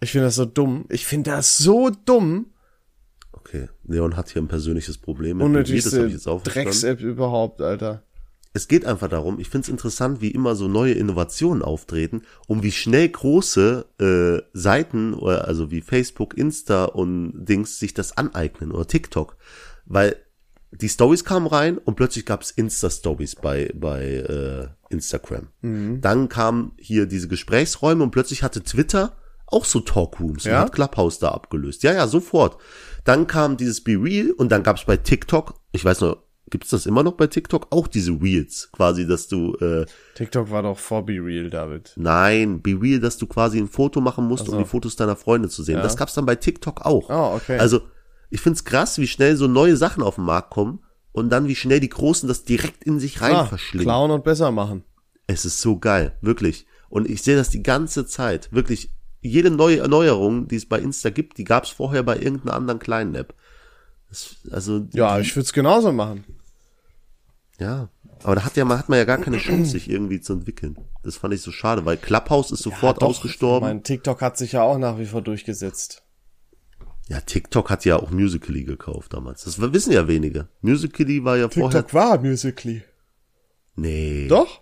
Ich 0.00 0.12
finde 0.12 0.26
das 0.26 0.36
so 0.36 0.44
dumm. 0.44 0.86
Ich 0.88 1.06
finde 1.06 1.30
das 1.30 1.58
so 1.58 1.90
dumm. 1.90 2.52
Okay, 3.32 3.68
Leon 3.84 4.16
hat 4.16 4.30
hier 4.30 4.42
ein 4.42 4.48
persönliches 4.48 4.98
Problem 4.98 5.40
Unnötigste. 5.40 6.08
Drecks-App 6.08 7.00
überhaupt, 7.00 7.60
Alter. 7.62 8.04
Es 8.52 8.66
geht 8.66 8.84
einfach 8.84 9.08
darum, 9.08 9.38
ich 9.38 9.48
finde 9.48 9.66
es 9.66 9.68
interessant, 9.68 10.20
wie 10.20 10.32
immer 10.32 10.56
so 10.56 10.66
neue 10.66 10.94
Innovationen 10.94 11.62
auftreten 11.62 12.22
und 12.48 12.64
wie 12.64 12.72
schnell 12.72 13.08
große 13.08 13.86
äh, 14.00 14.42
Seiten, 14.52 15.14
oder 15.14 15.46
also 15.46 15.70
wie 15.70 15.82
Facebook, 15.82 16.36
Insta 16.36 16.86
und 16.86 17.44
Dings 17.44 17.78
sich 17.78 17.94
das 17.94 18.16
aneignen 18.16 18.72
oder 18.72 18.88
TikTok. 18.88 19.36
Weil 19.86 20.16
die 20.72 20.88
Stories 20.88 21.24
kamen 21.24 21.46
rein 21.46 21.78
und 21.78 21.94
plötzlich 21.94 22.26
gab's 22.26 22.50
Insta-Stories 22.50 23.36
bei, 23.36 23.72
bei 23.74 24.04
äh, 24.04 24.68
Instagram. 24.88 25.48
Mhm. 25.62 26.00
Dann 26.00 26.28
kamen 26.28 26.72
hier 26.76 27.06
diese 27.06 27.28
Gesprächsräume 27.28 28.02
und 28.02 28.10
plötzlich 28.10 28.42
hatte 28.42 28.62
Twitter 28.62 29.16
auch 29.46 29.64
so 29.64 29.80
Talkrooms 29.80 30.44
und 30.44 30.52
Ja? 30.52 30.60
hat 30.60 30.72
Clubhouse 30.72 31.18
da 31.18 31.30
abgelöst. 31.30 31.82
Ja, 31.82 31.92
ja, 31.92 32.06
sofort. 32.06 32.56
Dann 33.04 33.26
kam 33.26 33.56
dieses 33.56 33.82
Be 33.82 33.92
Real 33.92 34.30
und 34.30 34.50
dann 34.52 34.62
gab's 34.62 34.84
bei 34.84 34.96
TikTok, 34.96 35.54
ich 35.72 35.84
weiß 35.84 36.02
noch, 36.02 36.22
Gibt's 36.50 36.70
das 36.70 36.86
immer 36.86 37.04
noch 37.04 37.12
bei 37.12 37.28
TikTok? 37.28 37.68
Auch 37.70 37.86
diese 37.86 38.10
Reels, 38.10 38.70
quasi, 38.72 39.06
dass 39.06 39.28
du, 39.28 39.54
äh, 39.56 39.86
TikTok 40.16 40.50
war 40.50 40.62
doch 40.62 40.78
vor 40.78 41.06
Be 41.06 41.14
Real, 41.14 41.48
David. 41.48 41.92
nein, 41.96 42.60
be 42.60 42.76
real, 42.80 42.98
dass 42.98 43.16
du 43.18 43.26
quasi 43.26 43.58
ein 43.58 43.68
Foto 43.68 44.00
machen 44.00 44.26
musst, 44.26 44.46
so. 44.46 44.52
um 44.52 44.58
die 44.58 44.64
Fotos 44.64 44.96
deiner 44.96 45.16
Freunde 45.16 45.48
zu 45.48 45.62
sehen. 45.62 45.76
Ja. 45.76 45.82
Das 45.82 45.96
gab's 45.96 46.14
dann 46.14 46.26
bei 46.26 46.34
TikTok 46.34 46.84
auch. 46.84 47.08
Oh, 47.08 47.36
okay. 47.36 47.58
Also, 47.58 47.82
ich 48.30 48.40
find's 48.40 48.64
krass, 48.64 48.98
wie 48.98 49.06
schnell 49.06 49.36
so 49.36 49.46
neue 49.46 49.76
Sachen 49.76 50.02
auf 50.02 50.16
den 50.16 50.24
Markt 50.24 50.50
kommen 50.50 50.80
und 51.12 51.30
dann 51.30 51.48
wie 51.48 51.56
schnell 51.56 51.80
die 51.80 51.88
Großen 51.88 52.28
das 52.28 52.44
direkt 52.44 52.84
in 52.84 52.98
sich 52.98 53.20
rein 53.20 53.34
ah, 53.34 53.46
verschlingen. 53.46 53.86
klauen 53.86 54.10
und 54.10 54.24
besser 54.24 54.50
machen. 54.50 54.84
Es 55.26 55.44
ist 55.44 55.60
so 55.60 55.78
geil, 55.78 56.16
wirklich. 56.20 56.66
Und 56.88 57.08
ich 57.08 57.22
sehe 57.22 57.36
das 57.36 57.50
die 57.50 57.62
ganze 57.62 58.06
Zeit, 58.06 58.52
wirklich. 58.52 58.90
Jede 59.22 59.50
neue 59.50 59.78
Erneuerung, 59.78 60.48
die 60.48 60.56
es 60.56 60.66
bei 60.66 60.78
Insta 60.80 61.10
gibt, 61.10 61.36
die 61.36 61.44
gab's 61.44 61.68
vorher 61.68 62.02
bei 62.02 62.16
irgendeiner 62.18 62.54
anderen 62.54 62.78
kleinen 62.80 63.14
App. 63.14 63.34
Das, 64.08 64.36
also, 64.50 64.86
Ja, 64.92 65.20
ich 65.20 65.36
würde 65.36 65.44
es 65.44 65.52
genauso 65.52 65.92
machen. 65.92 66.24
Ja. 67.60 67.88
Aber 68.22 68.34
da 68.34 68.44
hat 68.44 68.56
ja, 68.56 68.64
man 68.64 68.78
hat 68.78 68.88
man 68.88 68.98
ja 68.98 69.04
gar 69.04 69.18
keine 69.18 69.38
Chance, 69.38 69.70
sich 69.70 69.88
irgendwie 69.88 70.20
zu 70.20 70.34
entwickeln. 70.34 70.76
Das 71.02 71.16
fand 71.16 71.32
ich 71.32 71.40
so 71.40 71.52
schade, 71.52 71.84
weil 71.84 71.96
Clubhouse 71.96 72.50
ist 72.50 72.62
sofort 72.62 73.00
Doch, 73.00 73.08
ausgestorben. 73.08 73.68
Mein 73.68 73.82
TikTok 73.82 74.20
hat 74.20 74.36
sich 74.36 74.52
ja 74.52 74.62
auch 74.62 74.76
nach 74.76 74.98
wie 74.98 75.06
vor 75.06 75.22
durchgesetzt. 75.22 76.02
Ja, 77.08 77.20
TikTok 77.20 77.70
hat 77.70 77.84
ja 77.84 77.96
auch 77.96 78.10
Musical.ly 78.10 78.64
gekauft 78.64 79.14
damals. 79.14 79.44
Das 79.44 79.60
wissen 79.60 79.92
ja 79.92 80.06
wenige. 80.06 80.48
Musical.ly 80.60 81.24
war 81.24 81.38
ja 81.38 81.48
vorher. 81.48 81.80
TikTok 81.80 81.94
war 81.94 82.20
Musically. 82.20 82.82
Nee. 83.74 84.28
Doch? 84.28 84.60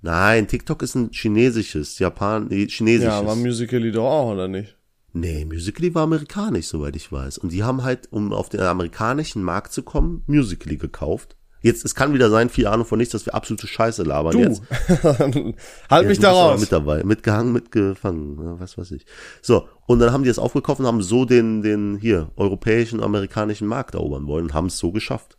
Nein, 0.00 0.46
TikTok 0.46 0.82
ist 0.82 0.94
ein 0.94 1.10
chinesisches, 1.10 1.98
Japan, 1.98 2.46
nee, 2.48 2.68
chinesisches. 2.68 3.12
Ja, 3.12 3.26
war 3.26 3.34
Musically 3.34 3.90
doch 3.90 4.08
auch, 4.08 4.32
oder 4.32 4.46
nicht? 4.46 4.78
nee, 5.12 5.44
Musical.ly 5.44 5.94
war 5.94 6.04
amerikanisch, 6.04 6.66
soweit 6.66 6.96
ich 6.96 7.10
weiß. 7.10 7.38
Und 7.38 7.52
die 7.52 7.64
haben 7.64 7.82
halt, 7.82 8.08
um 8.12 8.32
auf 8.32 8.48
den 8.48 8.60
amerikanischen 8.60 9.42
Markt 9.42 9.72
zu 9.72 9.82
kommen, 9.82 10.22
Musical.ly 10.26 10.76
gekauft. 10.76 11.36
Jetzt, 11.68 11.84
es 11.84 11.94
kann 11.94 12.12
wieder 12.12 12.30
sein, 12.30 12.48
viel 12.48 12.66
Ahnung 12.66 12.84
von 12.86 12.98
nichts, 12.98 13.12
dass 13.12 13.24
wir 13.26 13.34
absolute 13.34 13.66
Scheiße 13.66 14.02
labern 14.02 14.32
Du, 14.32 14.40
jetzt. 14.40 14.62
halt 15.90 16.02
Ja, 16.02 16.08
mich 16.08 16.18
da 16.18 16.32
raus. 16.32 16.60
Mit 16.60 16.72
dabei, 16.72 17.04
mitgehangen, 17.04 17.52
mitgefangen, 17.52 18.58
was 18.60 18.76
weiß 18.76 18.90
ich. 18.90 19.06
So, 19.40 19.68
und 19.86 20.00
dann 20.00 20.12
haben 20.12 20.22
die 20.24 20.28
das 20.28 20.38
aufgekauft 20.38 20.80
und 20.80 20.86
haben 20.86 21.02
so 21.02 21.24
den, 21.24 21.62
den 21.62 21.96
hier 21.98 22.30
europäischen, 22.36 23.02
amerikanischen 23.02 23.68
Markt 23.68 23.94
erobern 23.94 24.26
wollen 24.26 24.46
und 24.46 24.54
haben 24.54 24.66
es 24.66 24.78
so 24.78 24.90
geschafft. 24.92 25.38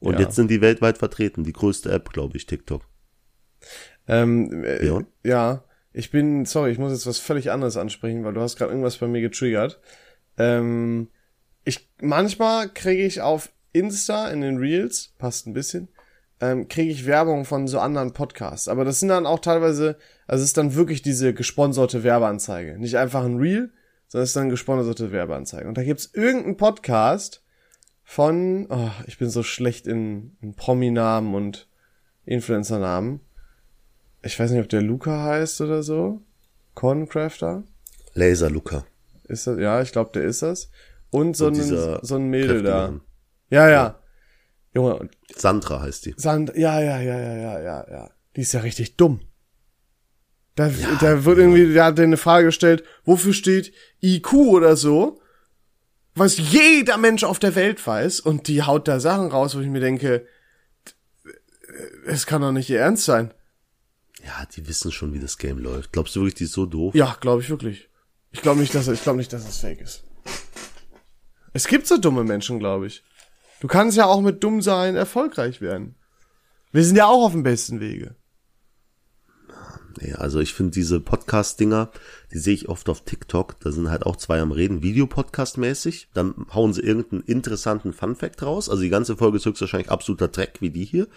Und 0.00 0.14
Ja. 0.14 0.20
jetzt 0.20 0.36
sind 0.36 0.50
die 0.50 0.60
weltweit 0.60 0.98
vertreten. 0.98 1.42
Die 1.42 1.52
größte 1.52 1.90
App, 1.90 2.12
glaube 2.12 2.36
ich, 2.36 2.46
TikTok. 2.46 2.82
Ähm, 4.06 4.64
äh, 4.64 4.86
Ja. 4.86 5.00
ja, 5.24 5.64
ich 5.92 6.10
bin, 6.10 6.44
sorry, 6.44 6.70
ich 6.70 6.78
muss 6.78 6.92
jetzt 6.92 7.06
was 7.06 7.18
völlig 7.18 7.50
anderes 7.50 7.76
ansprechen, 7.76 8.24
weil 8.24 8.34
du 8.34 8.40
hast 8.40 8.56
gerade 8.56 8.70
irgendwas 8.70 8.96
bei 8.98 9.08
mir 9.08 9.20
getriggert. 9.20 9.80
Ähm, 10.36 11.08
ich, 11.64 11.90
manchmal 12.00 12.68
kriege 12.72 13.04
ich 13.04 13.20
auf 13.20 13.50
Insta 13.72 14.28
in 14.28 14.40
den 14.40 14.58
Reels, 14.58 15.12
passt 15.18 15.46
ein 15.46 15.52
bisschen, 15.52 15.88
ähm, 16.40 16.68
kriege 16.68 16.90
ich 16.90 17.06
Werbung 17.06 17.44
von 17.44 17.66
so 17.66 17.80
anderen 17.80 18.12
Podcasts. 18.12 18.68
Aber 18.68 18.84
das 18.84 19.00
sind 19.00 19.08
dann 19.08 19.26
auch 19.26 19.40
teilweise, 19.40 19.96
also 20.26 20.42
es 20.42 20.50
ist 20.50 20.56
dann 20.56 20.74
wirklich 20.74 21.02
diese 21.02 21.34
gesponserte 21.34 22.04
Werbeanzeige. 22.04 22.78
Nicht 22.78 22.96
einfach 22.96 23.24
ein 23.24 23.38
Reel, 23.38 23.72
sondern 24.08 24.24
es 24.24 24.30
ist 24.30 24.36
dann 24.36 24.50
gesponserte 24.50 25.12
Werbeanzeige. 25.12 25.68
Und 25.68 25.76
da 25.76 25.82
gibt's 25.82 26.10
irgendeinen 26.12 26.56
Podcast 26.56 27.42
von, 28.04 28.66
oh, 28.70 28.90
ich 29.06 29.18
bin 29.18 29.30
so 29.30 29.42
schlecht 29.42 29.86
in, 29.86 30.36
in 30.40 30.54
Prominamen 30.54 31.34
und 31.34 31.68
Influencer-Namen. 32.24 33.20
Ich 34.22 34.38
weiß 34.38 34.50
nicht, 34.50 34.62
ob 34.62 34.68
der 34.68 34.82
Luca 34.82 35.24
heißt 35.24 35.60
oder 35.60 35.82
so. 35.82 36.22
Corncrafter. 36.74 37.64
Laser 38.14 38.50
Luca. 38.50 38.86
Ist 39.24 39.46
das? 39.46 39.58
Ja, 39.58 39.82
ich 39.82 39.92
glaube, 39.92 40.10
der 40.14 40.22
ist 40.22 40.42
das. 40.42 40.70
Und 41.10 41.36
so, 41.36 41.46
Und 41.46 41.58
ein, 41.58 41.98
so 42.02 42.14
ein 42.16 42.28
Mädel 42.28 42.62
da. 42.62 43.00
Ja, 43.50 43.68
ja. 43.68 43.98
Junge, 44.74 44.96
und 44.96 45.10
Sandra 45.34 45.80
heißt 45.80 46.06
die. 46.06 46.14
Sand, 46.16 46.52
ja, 46.56 46.80
ja, 46.80 47.00
ja, 47.00 47.18
ja, 47.18 47.36
ja, 47.36 47.60
ja, 47.60 47.86
ja. 47.90 48.10
Die 48.36 48.42
ist 48.42 48.52
ja 48.52 48.60
richtig 48.60 48.96
dumm. 48.96 49.20
Da, 50.54 50.70
da 51.00 51.24
wird 51.24 51.38
irgendwie, 51.38 51.72
der 51.72 51.84
hat 51.84 51.98
dir 51.98 52.02
eine 52.02 52.16
Frage 52.16 52.46
gestellt, 52.46 52.82
wofür 53.04 53.32
steht 53.32 53.72
IQ 54.02 54.32
oder 54.32 54.76
so? 54.76 55.20
Was 56.14 56.36
jeder 56.36 56.96
Mensch 56.96 57.22
auf 57.22 57.38
der 57.38 57.54
Welt 57.54 57.84
weiß 57.86 58.18
und 58.20 58.48
die 58.48 58.64
haut 58.64 58.88
da 58.88 58.98
Sachen 58.98 59.28
raus, 59.28 59.56
wo 59.56 59.60
ich 59.60 59.68
mir 59.68 59.80
denke, 59.80 60.26
es 62.06 62.26
kann 62.26 62.42
doch 62.42 62.50
nicht 62.50 62.68
ihr 62.70 62.80
Ernst 62.80 63.04
sein. 63.04 63.32
Ja, 64.24 64.46
die 64.46 64.66
wissen 64.66 64.90
schon, 64.90 65.14
wie 65.14 65.20
das 65.20 65.38
Game 65.38 65.58
läuft. 65.58 65.92
Glaubst 65.92 66.16
du 66.16 66.20
wirklich, 66.20 66.34
die 66.34 66.44
ist 66.44 66.54
so 66.54 66.66
doof? 66.66 66.94
Ja, 66.94 67.16
glaube 67.20 67.42
ich 67.42 67.50
wirklich. 67.50 67.88
Ich 68.32 68.42
glaube 68.42 68.60
nicht, 68.60 68.74
dass 68.74 68.88
ich 68.88 69.02
glaube 69.02 69.18
nicht, 69.18 69.32
dass 69.32 69.44
das 69.44 69.58
fake 69.58 69.80
ist. 69.80 70.02
Es 71.52 71.66
gibt 71.68 71.86
so 71.86 71.98
dumme 71.98 72.24
Menschen, 72.24 72.58
glaube 72.58 72.88
ich. 72.88 73.04
Du 73.60 73.66
kannst 73.66 73.96
ja 73.96 74.06
auch 74.06 74.20
mit 74.20 74.42
dumm 74.44 74.62
sein 74.62 74.96
erfolgreich 74.96 75.60
werden. 75.60 75.96
Wir 76.70 76.84
sind 76.84 76.96
ja 76.96 77.06
auch 77.06 77.24
auf 77.24 77.32
dem 77.32 77.42
besten 77.42 77.80
Wege. 77.80 78.14
Nee, 80.00 80.12
also 80.12 80.38
ich 80.38 80.54
finde 80.54 80.72
diese 80.72 81.00
Podcast-Dinger, 81.00 81.90
die 82.32 82.38
sehe 82.38 82.54
ich 82.54 82.68
oft 82.68 82.88
auf 82.88 83.04
TikTok. 83.04 83.58
Da 83.58 83.72
sind 83.72 83.90
halt 83.90 84.06
auch 84.06 84.16
zwei 84.16 84.40
am 84.40 84.52
Reden, 84.52 84.82
Videopodcast-mäßig. 84.82 86.08
Dann 86.14 86.46
hauen 86.54 86.72
sie 86.72 86.82
irgendeinen 86.82 87.22
interessanten 87.22 87.92
Fun-Fact 87.92 88.42
raus. 88.42 88.68
Also 88.68 88.82
die 88.82 88.90
ganze 88.90 89.16
Folge 89.16 89.38
ist 89.38 89.46
höchstwahrscheinlich 89.46 89.90
absoluter 89.90 90.28
Dreck 90.28 90.58
wie 90.60 90.70
die 90.70 90.84
hier. 90.84 91.08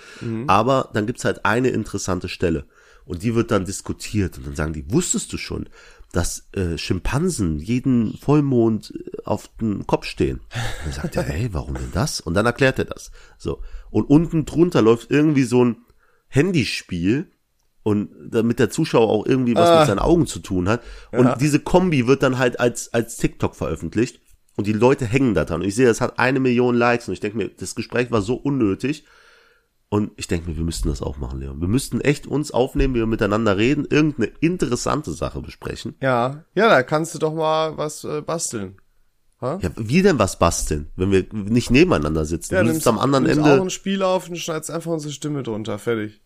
Aber 0.47 0.89
dann 0.93 1.06
gibt's 1.06 1.25
halt 1.25 1.45
eine 1.45 1.69
interessante 1.69 2.27
Stelle. 2.27 2.65
Und 3.06 3.21
die 3.23 3.36
wird 3.36 3.51
dann 3.51 3.65
diskutiert. 3.65 4.38
Und 4.38 4.47
dann 4.47 4.56
sagen 4.56 4.73
die, 4.73 4.91
wusstest 4.91 5.32
du 5.34 5.38
schon, 5.38 5.69
dass 6.12 6.47
äh, 6.54 6.78
Schimpansen 6.78 7.60
jeden 7.60 8.17
Vollmond 8.17 8.93
äh, 8.95 9.21
auf 9.26 9.50
den 9.60 9.88
Kopf 9.88 10.06
stehen? 10.06 10.39
Und 10.39 10.86
dann 10.86 10.93
sagt 10.93 11.15
er, 11.15 11.24
hey, 11.24 11.50
warum 11.54 11.74
denn 11.76 11.91
das? 11.93 12.19
Und 12.21 12.34
dann 12.34 12.45
erklärt 12.45 12.80
er 12.80 12.86
das. 12.86 13.12
So. 13.38 13.62
Und 13.89 14.10
unten 14.10 14.45
drunter 14.45 14.82
läuft 14.82 15.12
irgendwie 15.12 15.43
so 15.43 15.63
ein 15.65 15.78
Handyspiel, 16.28 17.28
und 17.84 18.10
damit 18.30 18.60
der 18.60 18.69
Zuschauer 18.69 19.10
auch 19.10 19.26
irgendwie 19.26 19.56
was 19.56 19.69
Ah. 19.69 19.80
mit 19.80 19.88
seinen 19.88 19.97
Augen 20.00 20.28
zu 20.28 20.38
tun 20.38 20.69
hat. 20.69 20.84
Und 21.12 21.26
Ja. 21.26 21.36
diese 21.36 21.60
Kombi 21.60 22.06
wird 22.06 22.21
dann 22.21 22.38
halt 22.38 22.60
als, 22.60 22.93
als 22.93 23.17
TikTok 23.17 23.56
veröffentlicht 23.56 24.19
und 24.56 24.67
die 24.67 24.74
Leute 24.74 25.06
hängen 25.08 25.34
da 25.34 25.45
dran. 25.45 25.62
Und 25.62 25.67
ich 25.67 25.74
sehe, 25.74 25.88
das 25.88 26.00
hat 26.00 26.19
eine 26.19 26.39
Million 26.39 26.76
Likes 26.76 27.08
und 27.08 27.15
ich 27.15 27.21
denke 27.21 27.38
mir, 27.38 27.50
das 27.50 27.74
Gespräch 27.74 28.12
war 28.12 28.21
so 28.21 28.36
unnötig. 28.36 29.06
Und 29.93 30.13
ich 30.15 30.27
denke 30.27 30.49
mir, 30.49 30.56
wir 30.56 30.63
müssten 30.63 30.88
das 30.88 31.01
auch 31.01 31.17
machen, 31.17 31.41
Leon. 31.41 31.60
Wir 31.60 31.67
müssten 31.67 31.99
echt 31.99 32.25
uns 32.25 32.51
aufnehmen, 32.51 32.95
wie 32.95 32.99
wir 32.99 33.08
miteinander 33.08 33.58
reden, 33.58 33.86
irgendeine 33.89 34.32
interessante 34.39 35.12
Sache 35.12 35.41
besprechen. 35.41 35.95
Ja, 35.99 36.45
ja, 36.56 36.69
da 36.69 36.82
kannst 36.82 37.13
du 37.13 37.19
doch 37.19 37.34
mal 37.34 37.75
was 37.75 38.06
äh, 38.06 38.21
basteln. 38.21 38.77
Ha? 39.41 39.60
Ja, 39.62 39.69
wie 39.75 40.01
denn 40.01 40.17
was 40.17 40.39
basteln, 40.39 40.89
wenn 40.95 41.12
wir 41.12 41.25
nicht 41.34 41.71
nebeneinander 41.71 42.23
sitzen? 42.23 42.56
Ja, 42.56 42.63
du 42.63 42.71
sitzt 42.71 42.88
am 42.88 42.99
anderen 42.99 43.25
nimmst 43.25 43.39
Ende. 43.39 43.60
auch 43.60 43.62
ein 43.62 43.69
Spiel 43.69 44.01
auf 44.01 44.30
und 44.30 44.38
schneidest 44.38 44.71
einfach 44.71 44.91
unsere 44.91 45.12
Stimme 45.12 45.43
drunter, 45.43 45.77
fertig. 45.77 46.21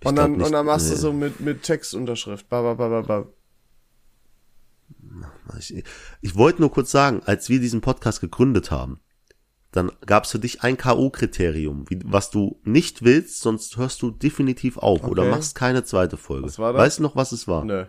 Ich 0.00 0.06
Und 0.06 0.16
dann, 0.16 0.32
nicht, 0.32 0.44
und 0.44 0.52
dann 0.52 0.66
machst 0.66 0.90
du 0.90 0.94
nee. 0.94 1.00
so 1.00 1.12
mit, 1.14 1.40
mit 1.40 1.62
Textunterschrift. 1.62 2.50
Ba, 2.50 2.60
ba, 2.60 2.74
ba, 2.74 2.88
ba, 2.88 3.00
ba. 3.00 3.28
Ich, 5.58 5.82
ich 6.20 6.36
wollte 6.36 6.60
nur 6.60 6.70
kurz 6.70 6.90
sagen, 6.90 7.22
als 7.24 7.48
wir 7.48 7.60
diesen 7.60 7.80
Podcast 7.80 8.20
gegründet 8.20 8.70
haben, 8.70 9.00
dann 9.72 9.90
gab 10.06 10.24
es 10.24 10.30
für 10.30 10.38
dich 10.38 10.62
ein 10.62 10.76
K.O.-Kriterium, 10.76 11.88
wie- 11.90 12.00
was 12.04 12.30
du 12.30 12.60
nicht 12.64 13.02
willst, 13.02 13.40
sonst 13.40 13.76
hörst 13.76 14.02
du 14.02 14.10
definitiv 14.10 14.78
auf 14.78 15.02
oder 15.04 15.22
Okay. 15.22 15.30
machst 15.30 15.54
keine 15.54 15.82
zweite 15.84 16.16
Folge. 16.16 16.46
Was 16.46 16.58
war 16.58 16.72
das? 16.72 16.80
Weißt 16.82 16.98
du 16.98 17.02
noch, 17.02 17.16
was 17.16 17.32
es 17.32 17.48
war? 17.48 17.64
Nö. 17.64 17.86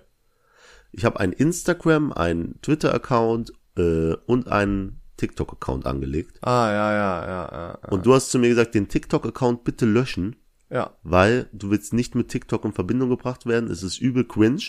Ich 0.91 1.05
habe 1.05 1.19
ein 1.19 1.31
Instagram, 1.33 2.11
einen 2.13 2.59
Twitter-Account 2.61 3.51
äh, 3.77 4.13
und 4.25 4.47
einen 4.47 5.01
TikTok-Account 5.17 5.85
angelegt. 5.85 6.37
Ah, 6.41 6.69
ja, 6.71 6.91
ja, 6.93 7.25
ja, 7.25 7.49
ja. 7.51 7.79
ja. 7.83 7.89
Und 7.89 8.05
du 8.05 8.13
hast 8.13 8.29
zu 8.31 8.39
mir 8.39 8.49
gesagt, 8.49 8.75
den 8.75 8.87
TikTok-Account 8.87 9.63
bitte 9.63 9.85
löschen, 9.85 10.35
Ja. 10.69 10.91
weil 11.03 11.49
du 11.53 11.69
willst 11.71 11.93
nicht 11.93 12.15
mit 12.15 12.29
TikTok 12.29 12.65
in 12.65 12.73
Verbindung 12.73 13.09
gebracht 13.09 13.45
werden. 13.45 13.69
Es 13.69 13.83
ist 13.83 13.99
übel 13.99 14.23
cringe. 14.25 14.61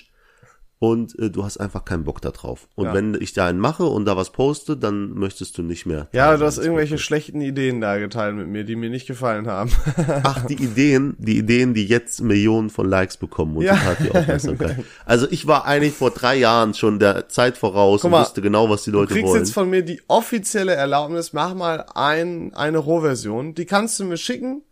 Und 0.80 1.18
äh, 1.18 1.30
du 1.30 1.44
hast 1.44 1.56
einfach 1.58 1.84
keinen 1.86 2.04
Bock 2.04 2.20
da 2.20 2.30
drauf. 2.30 2.68
Und 2.74 2.86
Ja. 2.86 2.94
wenn 2.94 3.14
ich 3.18 3.32
da 3.32 3.46
einen 3.46 3.58
mache 3.60 3.84
und 3.84 4.04
da 4.04 4.16
was 4.16 4.32
poste, 4.32 4.76
dann 4.76 5.12
möchtest 5.12 5.56
du 5.56 5.62
nicht 5.62 5.86
mehr. 5.86 6.08
Ja, 6.12 6.36
du 6.36 6.44
hast 6.44 6.58
irgendwelche 6.58 6.90
Podcasts. 6.94 7.06
schlechten 7.06 7.40
Ideen 7.40 7.80
da 7.80 7.96
geteilt 7.98 8.34
mit 8.36 8.48
mir, 8.48 8.64
die 8.64 8.76
mir 8.76 8.90
nicht 8.90 9.06
gefallen 9.06 9.46
haben. 9.46 9.70
Ach, 10.24 10.44
die 10.46 10.62
Ideen, 10.62 11.14
die 11.18 11.38
Ideen, 11.38 11.72
die 11.72 11.86
jetzt 11.86 12.20
Millionen 12.22 12.68
von 12.70 12.86
Likes 12.88 13.16
bekommen 13.16 13.56
und 13.56 13.62
Ja. 13.62 13.76
viel 13.76 14.10
Aufmerksamkeit. 14.12 14.76
Also 15.06 15.26
ich 15.30 15.46
war 15.46 15.64
eigentlich 15.64 15.94
vor 15.94 16.10
drei 16.10 16.36
Jahren 16.36 16.74
schon 16.74 16.98
der 16.98 17.28
Zeit 17.28 17.56
voraus 17.56 18.00
Guck 18.02 18.06
und 18.06 18.10
mal, 18.12 18.22
wusste 18.22 18.42
genau, 18.42 18.68
was 18.68 18.82
die 18.84 18.90
Du 18.90 18.98
Leute 18.98 19.14
kriegst 19.14 19.28
wollen. 19.28 19.38
jetzt 19.38 19.52
von 19.54 19.70
mir 19.70 19.82
die 19.82 20.02
offizielle 20.08 20.74
Erlaubnis, 20.74 21.32
mach 21.32 21.54
mal 21.54 21.86
ein, 21.94 22.52
eine 22.54 22.78
Rohversion. 22.78 23.54
Die 23.54 23.64
kannst 23.64 23.98
du 24.00 24.04
mir 24.04 24.16
schicken. 24.18 24.62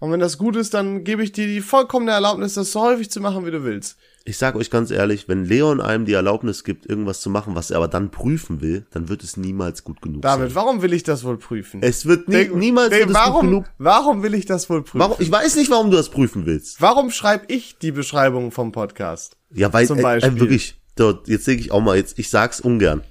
Und 0.00 0.10
wenn 0.10 0.20
das 0.20 0.36
gut 0.38 0.56
ist, 0.56 0.74
dann 0.74 1.04
gebe 1.04 1.22
ich 1.22 1.32
dir 1.32 1.46
die 1.46 1.60
vollkommene 1.60 2.10
Erlaubnis, 2.12 2.54
das 2.54 2.72
so 2.72 2.80
häufig 2.82 3.10
zu 3.10 3.20
machen, 3.20 3.46
wie 3.46 3.50
du 3.50 3.62
willst. 3.64 3.96
Ich 4.26 4.38
sage 4.38 4.56
euch 4.56 4.70
ganz 4.70 4.90
ehrlich, 4.90 5.28
wenn 5.28 5.44
Leon 5.44 5.82
einem 5.82 6.06
die 6.06 6.14
Erlaubnis 6.14 6.64
gibt, 6.64 6.86
irgendwas 6.86 7.20
zu 7.20 7.28
machen, 7.28 7.54
was 7.54 7.70
er 7.70 7.76
aber 7.76 7.88
dann 7.88 8.10
prüfen 8.10 8.62
will, 8.62 8.86
dann 8.90 9.10
wird 9.10 9.22
es 9.22 9.36
niemals 9.36 9.84
gut 9.84 10.00
genug 10.00 10.22
David, 10.22 10.46
sein. 10.48 10.54
warum 10.54 10.80
will 10.80 10.94
ich 10.94 11.02
das 11.02 11.24
wohl 11.24 11.36
prüfen? 11.36 11.82
Es 11.82 12.06
wird 12.06 12.28
nie, 12.28 12.36
Denk- 12.36 12.54
niemals 12.56 12.88
denk, 12.88 13.08
wird 13.08 13.10
es 13.10 13.22
gut 13.22 13.32
warum, 13.34 13.46
genug. 13.46 13.64
warum 13.76 14.22
will 14.22 14.32
ich 14.32 14.46
das 14.46 14.70
wohl 14.70 14.80
prüfen? 14.82 14.98
Warum? 15.00 15.16
Ich 15.18 15.30
weiß 15.30 15.56
nicht, 15.56 15.70
warum 15.70 15.90
du 15.90 15.98
das 15.98 16.08
prüfen 16.08 16.46
willst. 16.46 16.80
Warum 16.80 17.10
schreibe 17.10 17.44
ich 17.52 17.76
die 17.76 17.92
Beschreibung 17.92 18.50
vom 18.50 18.72
Podcast? 18.72 19.36
Ja, 19.52 19.70
weil 19.74 19.86
Zum 19.86 19.98
äh, 19.98 20.02
Beispiel. 20.02 20.34
äh, 20.36 20.40
wirklich, 20.40 20.80
dort, 20.96 21.28
jetzt 21.28 21.46
denke 21.46 21.60
ich 21.60 21.70
auch 21.70 21.82
mal, 21.82 21.96
jetzt, 21.98 22.18
ich 22.18 22.30
sag's 22.30 22.60
ungern. 22.60 23.02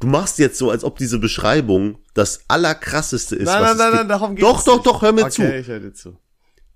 Du 0.00 0.08
machst 0.08 0.38
jetzt 0.38 0.58
so, 0.58 0.70
als 0.70 0.84
ob 0.84 0.98
diese 0.98 1.18
Beschreibung 1.18 2.00
das 2.12 2.42
allerkrasseste 2.48 3.34
ist. 3.34 3.46
Nein, 3.46 3.62
was 3.62 3.62
nein, 3.62 3.72
es 3.72 3.78
nein, 3.78 3.86
gibt. 3.92 3.98
nein, 4.00 4.08
darum 4.08 4.34
geht's 4.36 4.46
Doch, 4.46 4.62
doch, 4.64 4.74
nicht. 4.74 4.86
doch, 4.86 5.00
hör 5.02 5.12
mir 5.12 5.22
okay, 5.22 5.30
zu. 5.30 5.56
ich 5.56 5.66
höre 5.68 5.80
dir 5.80 5.94
zu. 5.94 6.18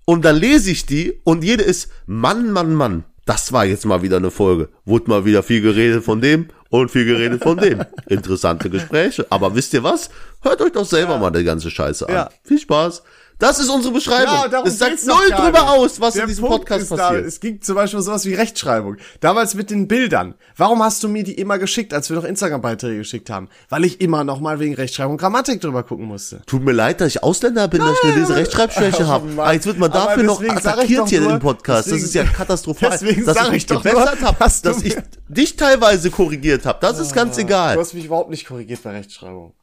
Und 0.05 0.25
dann 0.25 0.37
lese 0.37 0.71
ich 0.71 0.87
die 0.87 1.21
und 1.23 1.43
jede 1.43 1.63
ist, 1.63 1.89
Mann, 2.07 2.51
Mann, 2.51 2.73
Mann, 2.73 3.05
das 3.25 3.53
war 3.53 3.65
jetzt 3.65 3.85
mal 3.85 4.01
wieder 4.01 4.17
eine 4.17 4.31
Folge. 4.31 4.69
Wurde 4.85 5.09
mal 5.09 5.25
wieder 5.25 5.43
viel 5.43 5.61
geredet 5.61 6.03
von 6.03 6.19
dem 6.19 6.47
und 6.69 6.91
viel 6.91 7.05
geredet 7.05 7.41
von 7.41 7.57
dem. 7.57 7.83
Interessante 8.07 8.69
Gespräche. 8.69 9.25
Aber 9.29 9.55
wisst 9.55 9.73
ihr 9.73 9.83
was? 9.83 10.09
Hört 10.41 10.61
euch 10.61 10.71
doch 10.73 10.85
selber 10.85 11.17
mal 11.17 11.31
die 11.31 11.43
ganze 11.43 11.71
Scheiße 11.71 12.07
an. 12.07 12.15
Ja. 12.15 12.29
Viel 12.43 12.59
Spaß. 12.59 13.03
Das 13.43 13.59
ist 13.59 13.69
unsere 13.69 13.93
Beschreibung. 13.93 14.33
Ja, 14.33 14.47
darum 14.47 14.67
es 14.67 14.77
sagt 14.79 15.05
null 15.05 15.29
drüber 15.35 15.71
aus, 15.71 15.99
was 15.99 16.13
Der 16.13 16.23
in 16.23 16.29
diesem 16.29 16.45
Punkt 16.45 16.61
Podcast 16.65 16.83
ist 16.83 16.91
da, 16.91 17.09
passiert. 17.09 17.25
es 17.25 17.39
ging 17.39 17.61
zum 17.61 17.75
Beispiel 17.75 18.01
sowas 18.01 18.25
wie 18.25 18.33
Rechtschreibung. 18.35 18.97
Damals 19.19 19.53
mit 19.53 19.69
den 19.69 19.87
Bildern. 19.87 20.35
Warum 20.55 20.81
hast 20.81 21.03
du 21.03 21.09
mir 21.09 21.23
die 21.23 21.33
immer 21.33 21.57
geschickt, 21.59 21.93
als 21.93 22.09
wir 22.09 22.15
noch 22.15 22.23
Instagram-Beiträge 22.23 22.99
geschickt 22.99 23.29
haben? 23.29 23.49
Weil 23.69 23.83
ich 23.85 23.99
immer 24.01 24.23
noch 24.23 24.39
mal 24.39 24.59
wegen 24.59 24.73
Rechtschreibung 24.75 25.13
und 25.13 25.17
Grammatik 25.17 25.59
drüber 25.61 25.83
gucken 25.83 26.05
musste. 26.05 26.41
Tut 26.45 26.63
mir 26.63 26.71
leid, 26.71 27.01
dass 27.01 27.09
ich 27.09 27.23
Ausländer 27.23 27.67
bin, 27.67 27.79
dass 27.81 27.97
ich 28.03 28.09
eine 28.11 28.19
diese 28.21 28.35
Rechtschreibschwäche 28.35 29.03
Oh, 29.03 29.07
habe. 29.07 29.29
Aber 29.41 29.53
jetzt 29.53 29.65
wird 29.65 29.77
man 29.77 29.91
dafür 29.91 30.23
noch 30.23 30.41
attackiert 30.41 31.09
hier 31.09 31.21
nur- 31.21 31.33
im 31.33 31.39
Podcast. 31.39 31.87
deswegen- 31.87 32.01
das 32.01 32.09
ist 32.09 32.15
ja 32.15 32.23
katastrophal. 32.23 32.89
deswegen 32.93 33.25
dass 33.25 33.37
sag 33.37 33.53
ich 33.53 33.65
doch 33.65 33.83
gebessert 33.83 34.21
habe, 34.21 34.37
dass 34.39 34.81
ich 34.83 34.95
dich 35.27 35.55
teilweise 35.57 36.09
korrigiert 36.11 36.65
habe. 36.65 36.77
Das 36.81 36.99
ist 36.99 37.13
ganz 37.13 37.37
egal. 37.37 37.75
Du 37.75 37.81
hast 37.81 37.93
mich 37.93 38.05
überhaupt 38.05 38.29
nicht 38.29 38.45
korrigiert 38.47 38.81
bei 38.83 38.91
Rechtschreibung. 38.91 39.53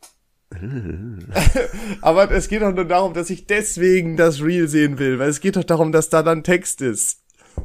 Aber 2.01 2.31
es 2.31 2.49
geht 2.49 2.63
doch 2.63 2.75
nur 2.75 2.85
darum, 2.85 3.15
dass 3.15 3.31
ich 3.31 3.47
deswegen 3.47 4.17
das 4.17 4.43
Reel 4.43 4.69
sehen 4.69 4.99
will, 4.99 5.19
weil 5.19 5.29
es 5.29 5.41
geht 5.41 5.57
doch 5.57 5.65
darum, 5.65 5.93
dass 5.93 6.09
da 6.09 6.23
dann 6.23 6.43
Text 6.43 6.81
ist. 6.83 7.23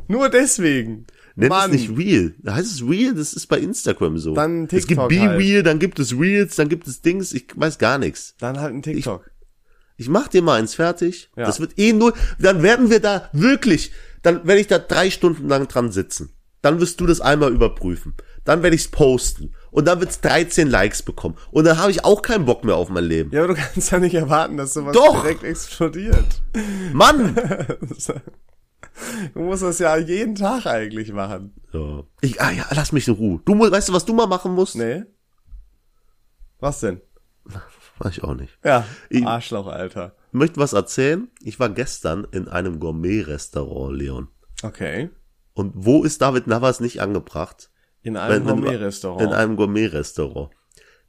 Nur 0.07 0.29
deswegen. 0.29 1.07
Nennt 1.35 1.49
Mann. 1.49 1.71
es 1.71 1.77
nicht 1.77 1.97
Real. 1.97 2.33
Da 2.39 2.55
heißt 2.55 2.71
es 2.71 2.87
Real, 2.87 3.13
das 3.13 3.33
ist 3.33 3.47
bei 3.47 3.59
Instagram 3.59 4.17
so. 4.17 4.33
Dann 4.33 4.65
Es 4.65 4.87
gibt 4.87 5.01
TikTok 5.01 5.09
Be 5.09 5.21
halt. 5.21 5.39
Real, 5.39 5.63
dann 5.63 5.79
gibt 5.79 5.99
es 5.99 6.17
Reels, 6.17 6.55
dann 6.55 6.69
gibt 6.69 6.87
es 6.87 7.01
Dings, 7.01 7.33
ich 7.33 7.47
weiß 7.55 7.77
gar 7.77 7.97
nichts. 7.97 8.35
Dann 8.39 8.59
halt 8.59 8.73
ein 8.73 8.81
TikTok. 8.81 9.29
Ich 9.97 10.09
mach 10.09 10.27
dir 10.27 10.41
mal 10.41 10.59
eins 10.59 10.75
fertig. 10.75 11.29
Ja. 11.35 11.45
Das 11.45 11.59
wird 11.59 11.77
eh 11.77 11.93
nur, 11.93 12.13
dann 12.39 12.63
werden 12.63 12.89
wir 12.89 12.99
da 12.99 13.29
wirklich, 13.33 13.91
dann 14.23 14.45
werde 14.47 14.61
ich 14.61 14.67
da 14.67 14.79
drei 14.79 15.09
Stunden 15.09 15.47
lang 15.47 15.67
dran 15.67 15.91
sitzen. 15.91 16.31
Dann 16.61 16.79
wirst 16.79 16.99
du 16.99 17.05
das 17.05 17.21
einmal 17.21 17.53
überprüfen. 17.53 18.15
Dann 18.43 18.63
werde 18.63 18.75
ich's 18.75 18.87
posten. 18.87 19.53
Und 19.75 19.85
dann 19.87 19.99
wird's 19.99 20.21
13 20.21 20.69
Likes 20.69 21.03
bekommen. 21.03 21.35
Und 21.51 21.65
dann 21.65 21.77
habe 21.77 21.91
ich 21.91 22.05
auch 22.05 22.21
keinen 22.21 22.45
Bock 22.45 22.63
mehr 22.63 22.75
auf 22.75 22.89
mein 22.89 23.03
Leben. 23.03 23.31
Ja, 23.31 23.43
aber 23.43 23.53
du 23.53 23.59
kannst 23.61 23.91
ja 23.91 23.99
nicht 23.99 24.13
erwarten, 24.15 24.55
dass 24.57 24.73
sowas 24.73 24.93
Doch. 24.93 25.21
direkt 25.21 25.43
explodiert. 25.43 26.41
Mann! 26.93 27.35
Du 29.33 29.41
musst 29.41 29.61
das 29.61 29.79
ja 29.79 29.97
jeden 29.97 30.35
Tag 30.35 30.65
eigentlich 30.65 31.11
machen. 31.11 31.53
So. 31.73 32.07
Ich, 32.21 32.39
ah 32.41 32.51
ja, 32.51 32.65
lass 32.71 32.93
mich 32.93 33.09
in 33.09 33.15
Ruhe. 33.15 33.41
Du 33.43 33.53
musst, 33.53 33.73
weißt 33.73 33.89
du, 33.89 33.93
was 33.93 34.05
du 34.05 34.13
mal 34.13 34.25
machen 34.27 34.53
musst? 34.53 34.77
Nee? 34.77 35.03
Was 36.59 36.79
denn? 36.79 37.01
Weiß 37.99 38.13
ich 38.13 38.23
auch 38.23 38.35
nicht. 38.35 38.57
Ja, 38.63 38.85
Ich- 39.09 39.25
Arschloch, 39.27 39.67
Alter. 39.67 40.15
Ich 40.31 40.39
möchte 40.39 40.61
was 40.61 40.71
erzählen. 40.71 41.29
Ich 41.41 41.59
war 41.59 41.67
gestern 41.69 42.25
in 42.31 42.47
einem 42.47 42.79
Gourmet-Restaurant, 42.79 43.97
Leon. 43.97 44.27
Okay. 44.63 45.09
Und 45.53 45.73
wo 45.75 46.03
ist 46.05 46.21
David 46.21 46.47
Navas 46.47 46.79
nicht 46.79 47.01
angebracht? 47.01 47.71
In 48.05 48.17
einem 48.17 48.45
Gourmet-Restaurant. 48.45 49.21
In 49.23 49.33
einem 49.33 49.55
Gourmet-Restaurant. 49.55 50.51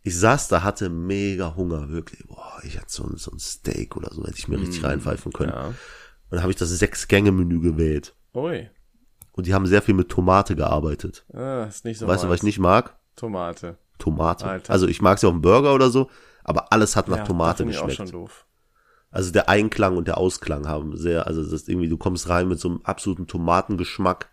Ich 0.03 0.19
saß 0.19 0.49
da, 0.49 0.63
hatte 0.63 0.89
mega 0.89 1.55
Hunger, 1.57 1.91
wirklich. 1.91 2.27
Boah, 2.27 2.59
ich 2.63 2.79
hatte 2.79 2.91
so 2.91 3.05
ein, 3.05 3.17
so 3.17 3.31
ein 3.33 3.39
Steak 3.39 3.97
oder 3.97 4.13
so, 4.15 4.25
hätte 4.25 4.39
ich 4.39 4.49
mir 4.49 4.59
richtig 4.59 4.83
reinpfeifen 4.83 5.31
können. 5.33 5.51
Mm, 5.51 5.55
ja. 5.55 5.67
Und 5.67 5.75
dann 6.31 6.41
habe 6.43 6.53
ich 6.53 6.57
das 6.57 6.71
Sechs-Gänge-Menü 6.71 7.61
gewählt. 7.61 8.15
Ui. 8.35 8.71
Und 9.33 9.47
die 9.47 9.53
haben 9.53 9.67
sehr 9.67 9.83
viel 9.83 9.95
mit 9.95 10.09
Tomate 10.09 10.57
gearbeitet. 10.57 11.27
Ah, 11.35 11.65
ist 11.65 11.85
nicht 11.85 11.99
so 11.99 12.07
weißt 12.07 12.25
du, 12.25 12.29
was 12.31 12.37
ich 12.37 12.43
nicht 12.45 12.59
mag? 12.59 12.97
Tomate. 13.15 13.77
Tomate. 13.99 14.47
Alter. 14.47 14.73
Also 14.73 14.87
ich 14.89 15.03
mag 15.03 15.19
sie 15.19 15.27
auf 15.27 15.35
dem 15.35 15.43
Burger 15.43 15.75
oder 15.75 15.91
so, 15.91 16.09
aber 16.45 16.73
alles 16.73 16.97
hat 16.97 17.09
nach 17.09 17.19
Ja, 17.19 17.25
Tomate 17.25 17.65
da 17.65 17.65
find 17.65 17.73
ich 17.73 17.79
auch 17.79 17.87
geschmeckt. 17.89 18.11
schon 18.11 18.21
doof. 18.21 18.47
Also 19.11 19.33
der 19.33 19.51
Einklang 19.51 19.99
und 19.99 20.09
der 20.09 20.17
Ausklang 20.17 20.67
haben 20.67 20.97
sehr, 20.97 21.27
also 21.27 21.43
das 21.43 21.53
ist 21.53 21.69
irgendwie, 21.69 21.89
du 21.89 21.99
kommst 21.99 22.29
rein 22.31 22.49
mit 22.49 22.59
so 22.59 22.69
einem 22.69 22.81
absoluten 22.85 23.27
Tomatengeschmack 23.27 24.31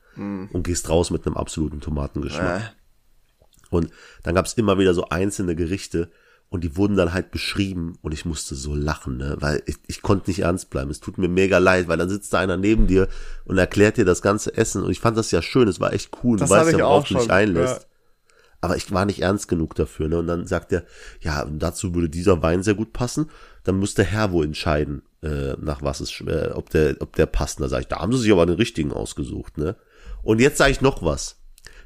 und 0.52 0.64
gehst 0.64 0.90
raus 0.90 1.10
mit 1.12 1.26
einem 1.26 1.38
absoluten 1.38 1.82
Tomatengeschmack. 1.82 2.62
Äh. 2.62 3.76
Und 3.76 3.90
dann 4.24 4.36
gab's 4.36 4.54
immer 4.54 4.78
wieder 4.78 4.94
so 4.94 5.10
einzelne 5.10 5.56
Gerichte 5.56 6.12
und 6.50 6.64
die 6.64 6.78
wurden 6.78 6.96
dann 6.96 7.14
halt 7.14 7.32
beschrieben 7.32 7.98
und 8.04 8.12
ich 8.12 8.26
musste 8.26 8.54
so 8.54 8.76
lachen, 8.76 9.18
ne? 9.18 9.38
weil 9.40 9.64
ich, 9.66 9.78
ich 9.88 10.04
konnte 10.04 10.30
nicht 10.30 10.42
ernst 10.42 10.70
bleiben. 10.70 10.92
Es 10.92 11.00
tut 11.00 11.18
mir 11.18 11.28
mega 11.28 11.58
leid, 11.58 11.88
weil 11.88 11.98
dann 11.98 12.10
sitzt 12.10 12.32
da 12.32 12.40
einer 12.40 12.58
neben 12.58 12.86
dir 12.86 13.08
und 13.46 13.58
erklärt 13.58 13.98
dir 13.98 14.06
das 14.06 14.22
ganze 14.22 14.56
Essen 14.56 14.84
und 14.84 14.92
ich 14.92 15.00
fand 15.00 15.18
das 15.18 15.32
ja 15.32 15.42
schön, 15.42 15.68
es 15.68 15.80
war 15.80 15.94
echt 15.94 16.12
cool. 16.24 16.38
Das 16.38 16.50
du 16.50 16.56
weißt 16.56 16.72
ja, 16.74 16.78
worauf 16.78 17.06
auch 17.06 17.08
du 17.08 17.16
dich 17.16 17.32
einlässt. 17.32 17.82
ja. 17.82 17.88
Aber 18.62 18.78
ich 18.78 18.92
war 18.94 19.06
nicht 19.06 19.22
ernst 19.22 19.50
genug 19.50 19.76
dafür, 19.76 20.08
ne? 20.08 20.20
Und 20.20 20.28
dann 20.28 20.48
sagt 20.48 20.72
er, 20.72 20.86
ja, 21.20 21.44
dazu 21.44 21.94
würde 21.94 22.08
dieser 22.08 22.42
Wein 22.42 22.64
sehr 22.64 22.76
gut 22.76 22.94
passen. 22.94 23.30
Dann 23.66 23.78
muss 23.78 23.94
der 23.94 24.06
Herr 24.06 24.32
wohl 24.32 24.46
entscheiden, 24.46 25.02
äh, 25.22 25.58
nach 25.60 25.82
was 25.82 26.00
es, 26.00 26.22
äh, 26.22 26.52
ob 26.54 26.70
der, 26.70 26.96
ob 27.02 27.14
der 27.18 27.26
passt. 27.26 27.60
Da 27.60 27.68
sage 27.68 27.82
ich, 27.82 27.88
da 27.90 28.00
haben 28.00 28.14
sie 28.14 28.20
sich 28.20 28.32
aber 28.32 28.46
den 28.46 28.56
richtigen 28.56 28.94
ausgesucht, 28.94 29.58
ne? 29.58 29.76
Und 30.24 30.42
jetzt 30.42 30.58
sage 30.58 30.72
ich 30.72 30.82
noch 30.82 31.04
was. 31.04 31.38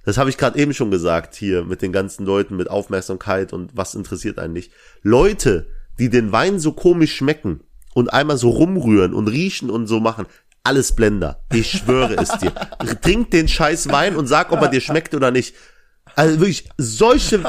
Das 0.05 0.17
habe 0.17 0.29
ich 0.29 0.37
gerade 0.37 0.57
eben 0.57 0.73
schon 0.73 0.89
gesagt 0.89 1.35
hier 1.35 1.65
mit 1.65 1.81
den 1.81 1.91
ganzen 1.91 2.25
Leuten, 2.25 2.55
mit 2.55 2.69
Aufmerksamkeit 2.69 3.51
und 3.51 3.75
was 3.75 3.93
interessiert 3.93 4.39
einen 4.39 4.53
nicht. 4.53 4.71
Leute, 5.01 5.67
die 5.99 6.09
den 6.09 6.31
Wein 6.31 6.59
so 6.59 6.71
komisch 6.71 7.15
schmecken 7.15 7.61
und 7.93 8.13
einmal 8.13 8.37
so 8.37 8.49
rumrühren 8.49 9.13
und 9.13 9.27
riechen 9.27 9.69
und 9.69 9.87
so 9.87 9.99
machen, 9.99 10.27
alles 10.63 10.93
Blender. 10.93 11.43
Ich 11.51 11.71
schwöre 11.71 12.15
es 12.15 12.29
dir. 12.37 12.53
Trink 13.01 13.31
den 13.31 13.47
scheiß 13.47 13.89
Wein 13.89 14.15
und 14.15 14.27
sag, 14.27 14.51
ob 14.51 14.61
er 14.61 14.67
dir 14.69 14.81
schmeckt 14.81 15.15
oder 15.15 15.31
nicht. 15.31 15.55
Also 16.17 16.39
wirklich 16.39 16.67
solche 16.77 17.43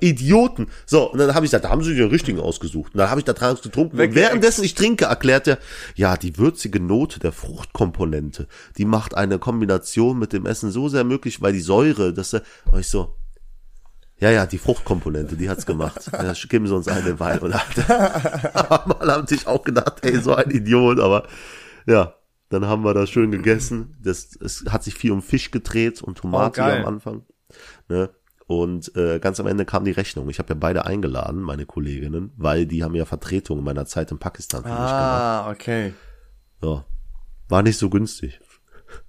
Idioten. 0.00 0.68
So, 0.86 1.10
und 1.10 1.18
dann 1.18 1.34
habe 1.34 1.44
ich 1.44 1.50
gesagt, 1.50 1.64
da 1.64 1.70
haben 1.70 1.82
sie 1.82 1.96
den 1.96 2.10
richtigen 2.10 2.38
ausgesucht. 2.38 2.94
Und 2.94 2.98
dann 2.98 3.10
habe 3.10 3.18
ich 3.20 3.24
da 3.24 3.32
dran 3.32 3.58
getrunken. 3.60 3.98
Und 4.00 4.14
währenddessen 4.14 4.62
ich 4.62 4.76
trinke, 4.76 5.06
erklärt 5.06 5.48
er, 5.48 5.58
ja, 5.96 6.16
die 6.16 6.38
würzige 6.38 6.78
Note 6.78 7.18
der 7.18 7.32
Fruchtkomponente, 7.32 8.46
die 8.76 8.84
macht 8.84 9.16
eine 9.16 9.40
Kombination 9.40 10.16
mit 10.16 10.32
dem 10.32 10.46
Essen 10.46 10.70
so 10.70 10.88
sehr 10.88 11.02
möglich, 11.02 11.42
weil 11.42 11.52
die 11.52 11.60
Säure, 11.60 12.14
dass 12.14 12.34
er, 12.34 12.42
und 12.70 12.78
ich 12.78 12.86
so, 12.86 13.16
ja, 14.20 14.30
ja, 14.30 14.46
die 14.46 14.58
Fruchtkomponente, 14.58 15.36
die 15.36 15.50
hat's 15.50 15.66
gemacht. 15.66 16.08
Ja, 16.12 16.34
geben 16.48 16.68
sie 16.68 16.76
uns 16.76 16.86
einen 16.86 17.18
Wein. 17.18 17.40
Und 17.40 17.50
mal 17.50 19.08
haben 19.08 19.26
sich 19.26 19.44
auch 19.48 19.64
gedacht, 19.64 19.98
ey, 20.02 20.20
so 20.20 20.36
ein 20.36 20.50
Idiot, 20.52 21.00
aber 21.00 21.26
ja, 21.84 22.14
dann 22.48 22.64
haben 22.66 22.84
wir 22.84 22.94
das 22.94 23.10
schön 23.10 23.32
gegessen. 23.32 23.96
Das, 24.00 24.36
es 24.40 24.66
hat 24.68 24.84
sich 24.84 24.94
viel 24.94 25.10
um 25.10 25.20
Fisch 25.20 25.50
gedreht 25.50 26.00
und 26.00 26.18
Tomate 26.18 26.60
Oh, 26.60 26.64
am 26.64 26.84
Anfang. 26.86 27.22
Ne? 27.88 28.10
Und 28.46 28.96
äh, 28.96 29.18
ganz 29.18 29.38
am 29.40 29.46
Ende 29.46 29.66
kam 29.66 29.84
die 29.84 29.90
Rechnung. 29.90 30.30
Ich 30.30 30.38
habe 30.38 30.48
ja 30.48 30.54
beide 30.58 30.86
eingeladen, 30.86 31.42
meine 31.42 31.66
Kolleginnen, 31.66 32.32
weil 32.36 32.66
die 32.66 32.82
haben 32.82 32.94
ja 32.94 33.04
Vertretung 33.04 33.58
in 33.58 33.64
meiner 33.64 33.84
Zeit 33.84 34.10
in 34.10 34.18
Pakistan 34.18 34.62
für 34.62 34.68
mich 34.68 34.76
gemacht. 34.78 34.90
Ah, 34.90 35.50
okay. 35.50 35.92
Ja. 36.62 36.84
War 37.48 37.62
nicht 37.62 37.78
so 37.78 37.90
günstig. 37.90 38.40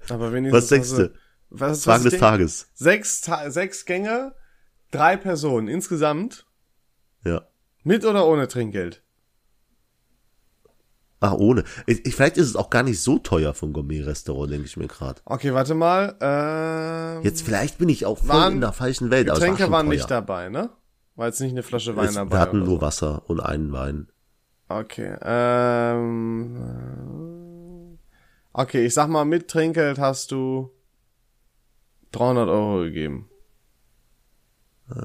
Aber 0.10 0.34
wenigstens. 0.34 0.64
Was 0.64 0.70
denkst 0.70 0.90
hast 0.90 0.98
du-? 1.00 1.14
Was, 1.50 1.84
Fragen 1.84 2.04
des 2.04 2.18
Tages. 2.18 2.70
Sechs, 2.74 3.22
Ta 3.22 3.50
sechs 3.50 3.86
Gänge, 3.86 4.36
drei 4.92 5.18
Personen 5.18 5.68
insgesamt. 5.68 6.46
Ja. 7.24 7.48
Mit 7.84 8.06
oder 8.06 8.28
ohne 8.28 8.48
Trinkgeld? 8.48 9.04
Ach, 11.22 11.34
ohne. 11.34 11.66
Ich, 11.86 12.06
ich, 12.06 12.16
vielleicht 12.16 12.38
ist 12.38 12.48
es 12.48 12.56
auch 12.56 12.70
gar 12.70 12.84
nicht 12.84 13.02
so 13.02 13.20
teuer 13.20 13.54
vom 13.54 13.74
Gourmet-Restaurant, 13.74 14.52
denke 14.52 14.66
ich 14.68 14.78
mir 14.78 14.88
gerade. 14.88 15.20
Okay, 15.26 15.54
warte 15.54 15.74
mal. 15.76 16.16
Ähm, 16.22 17.24
Jetzt 17.24 17.42
vielleicht 17.42 17.78
bin 17.78 17.90
ich 17.90 18.06
auch 18.06 18.20
voll 18.20 18.30
Waren- 18.30 18.54
in 18.54 18.62
der 18.62 18.72
falschen 18.72 19.12
Welt. 19.12 19.28
war 19.28 19.36
Getränke 19.36 19.64
schon 19.64 19.72
waren 19.74 19.88
teuer. 19.88 19.96
nicht 19.96 20.10
dabei, 20.10 20.48
ne? 20.50 20.70
War 21.16 21.28
jetzt 21.28 21.42
nicht 21.42 21.52
eine 21.52 21.64
Flasche 21.64 21.98
Wein 21.98 22.06
Es, 22.08 22.14
dabei. 22.16 22.32
wir 22.38 22.40
hatten 22.40 22.60
nur 22.60 22.68
so. 22.78 22.82
Wasser 22.82 23.24
und 23.30 23.42
einen 23.42 23.74
Wein. 23.74 24.08
Okay, 24.70 25.16
ähm, 26.60 27.98
okay, 28.54 28.86
ich 28.86 28.94
sag 28.94 29.10
mal, 29.10 29.26
mit 29.26 29.48
Trinkgeld 29.50 29.98
hast 30.00 30.32
du 30.32 30.72
300 32.12 32.48
Euro 32.50 32.80
gegeben. 32.84 33.30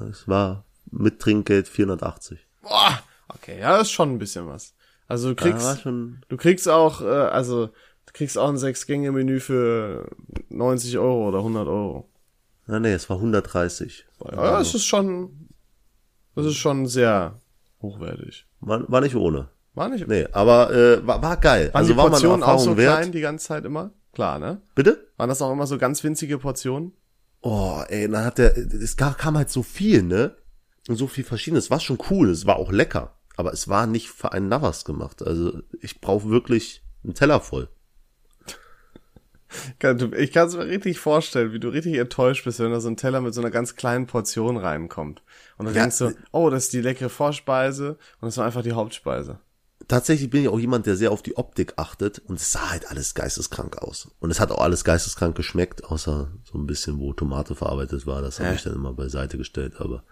Es 0.09 0.27
war 0.27 0.65
mit 0.91 1.19
Trinkgeld 1.19 1.67
480. 1.67 2.47
Boah, 2.61 2.99
okay, 3.27 3.59
ja, 3.59 3.77
das 3.77 3.87
ist 3.87 3.91
schon 3.91 4.11
ein 4.13 4.19
bisschen 4.19 4.47
was. 4.47 4.73
Also 5.07 5.33
du 5.33 5.43
war 5.43 5.51
kriegst, 5.51 5.85
du 5.85 6.37
kriegst 6.37 6.67
auch, 6.69 7.01
äh, 7.01 7.05
also 7.05 7.67
du 7.67 8.13
kriegst 8.13 8.37
auch 8.37 8.49
ein 8.49 8.57
Sechs-Gänge-Menü 8.57 9.39
für 9.39 10.09
90 10.49 10.97
Euro 10.97 11.27
oder 11.27 11.39
100 11.39 11.67
Euro. 11.67 12.09
na 12.67 12.79
nee, 12.79 12.93
es 12.93 13.09
war 13.09 13.17
130. 13.17 14.05
Ja, 14.31 14.57
das 14.59 14.73
ist 14.73 14.85
schon, 14.85 15.49
das 16.35 16.45
ist 16.47 16.55
schon 16.55 16.87
sehr 16.87 17.39
hochwertig. 17.81 18.47
War, 18.61 18.89
war 18.91 19.01
nicht 19.01 19.15
ohne. 19.15 19.49
War 19.75 19.89
nicht, 19.89 20.07
Nee, 20.07 20.25
aber 20.31 20.71
äh, 20.73 21.05
war, 21.05 21.21
war 21.21 21.37
geil. 21.37 21.67
waren 21.73 21.75
also 21.81 21.91
die 21.93 21.97
war 21.97 22.09
Portionen 22.09 22.43
auch 22.43 22.47
Erfahrung 22.47 22.63
so 22.63 22.77
wert. 22.77 22.97
klein 22.97 23.11
die 23.11 23.21
ganze 23.21 23.45
Zeit 23.47 23.65
immer? 23.65 23.91
Klar, 24.13 24.39
ne? 24.39 24.61
Bitte? 24.73 25.09
Waren 25.17 25.27
das 25.29 25.41
auch 25.41 25.51
immer 25.51 25.67
so 25.67 25.77
ganz 25.77 26.01
winzige 26.03 26.37
Portionen? 26.37 26.93
Oh, 27.41 27.81
ey, 27.89 28.09
dann 28.09 28.23
hat 28.25 28.37
der, 28.37 28.57
es 28.57 28.95
kam 28.95 29.37
halt 29.37 29.49
so 29.49 29.61
viel, 29.61 30.01
ne? 30.01 30.35
Und 30.87 30.95
so 30.95 31.07
viel 31.07 31.23
verschiedenes. 31.25 31.65
Es 31.65 31.71
war 31.71 31.79
schon 31.81 31.97
cool, 32.09 32.29
es 32.29 32.45
war 32.45 32.55
auch 32.55 32.71
lecker. 32.71 33.14
Aber 33.37 33.51
es 33.53 33.67
war 33.67 33.85
nicht 33.87 34.09
für 34.09 34.31
einen 34.31 34.47
Navas 34.49 34.85
gemacht. 34.85 35.21
Also 35.21 35.59
ich 35.81 35.99
brauche 36.01 36.29
wirklich 36.29 36.83
einen 37.03 37.13
Teller 37.15 37.39
voll. 37.41 37.69
Ich 40.17 40.31
kann 40.33 40.47
es 40.47 40.55
mir 40.55 40.65
richtig 40.65 40.99
vorstellen, 40.99 41.53
wie 41.53 41.59
du 41.59 41.69
richtig 41.69 41.95
enttäuscht 41.95 42.43
bist, 42.43 42.59
wenn 42.59 42.71
da 42.71 42.81
so 42.81 42.89
ein 42.89 42.97
Teller 42.97 43.21
mit 43.21 43.33
so 43.33 43.39
einer 43.41 43.51
ganz 43.51 43.75
kleinen 43.75 44.05
Portion 44.05 44.57
reinkommt. 44.57 45.21
Und 45.57 45.65
dann 45.65 45.75
Ja, 45.75 45.81
denkst 45.81 45.99
du, 45.99 46.11
oh, 46.31 46.49
das 46.49 46.65
ist 46.65 46.73
die 46.73 46.81
leckere 46.81 47.09
Vorspeise 47.09 47.91
und 48.19 48.25
das 48.27 48.37
war 48.37 48.45
einfach 48.45 48.63
die 48.63 48.73
Hauptspeise. 48.73 49.39
Tatsächlich 49.87 50.29
bin 50.29 50.41
ich 50.41 50.49
auch 50.49 50.59
jemand, 50.59 50.87
der 50.87 50.95
sehr 50.95 51.11
auf 51.11 51.21
die 51.21 51.37
Optik 51.37 51.73
achtet 51.77 52.19
und 52.19 52.39
es 52.39 52.51
sah 52.51 52.71
halt 52.71 52.89
alles 52.89 53.13
geisteskrank 53.13 53.77
aus. 53.77 54.09
Und 54.19 54.31
es 54.31 54.39
hat 54.39 54.51
auch 54.51 54.59
alles 54.61 54.83
geisteskrank 54.83 55.35
geschmeckt, 55.37 55.83
außer 55.85 56.31
so 56.43 56.57
ein 56.57 56.65
bisschen, 56.65 56.99
wo 56.99 57.13
Tomate 57.13 57.55
verarbeitet 57.55 58.07
war. 58.07 58.21
Das 58.21 58.39
habe 58.39 58.49
Äh. 58.49 58.55
ich 58.55 58.63
dann 58.63 58.73
immer 58.73 58.93
beiseite 58.93 59.37
gestellt. 59.37 59.75
Aber 59.79 60.03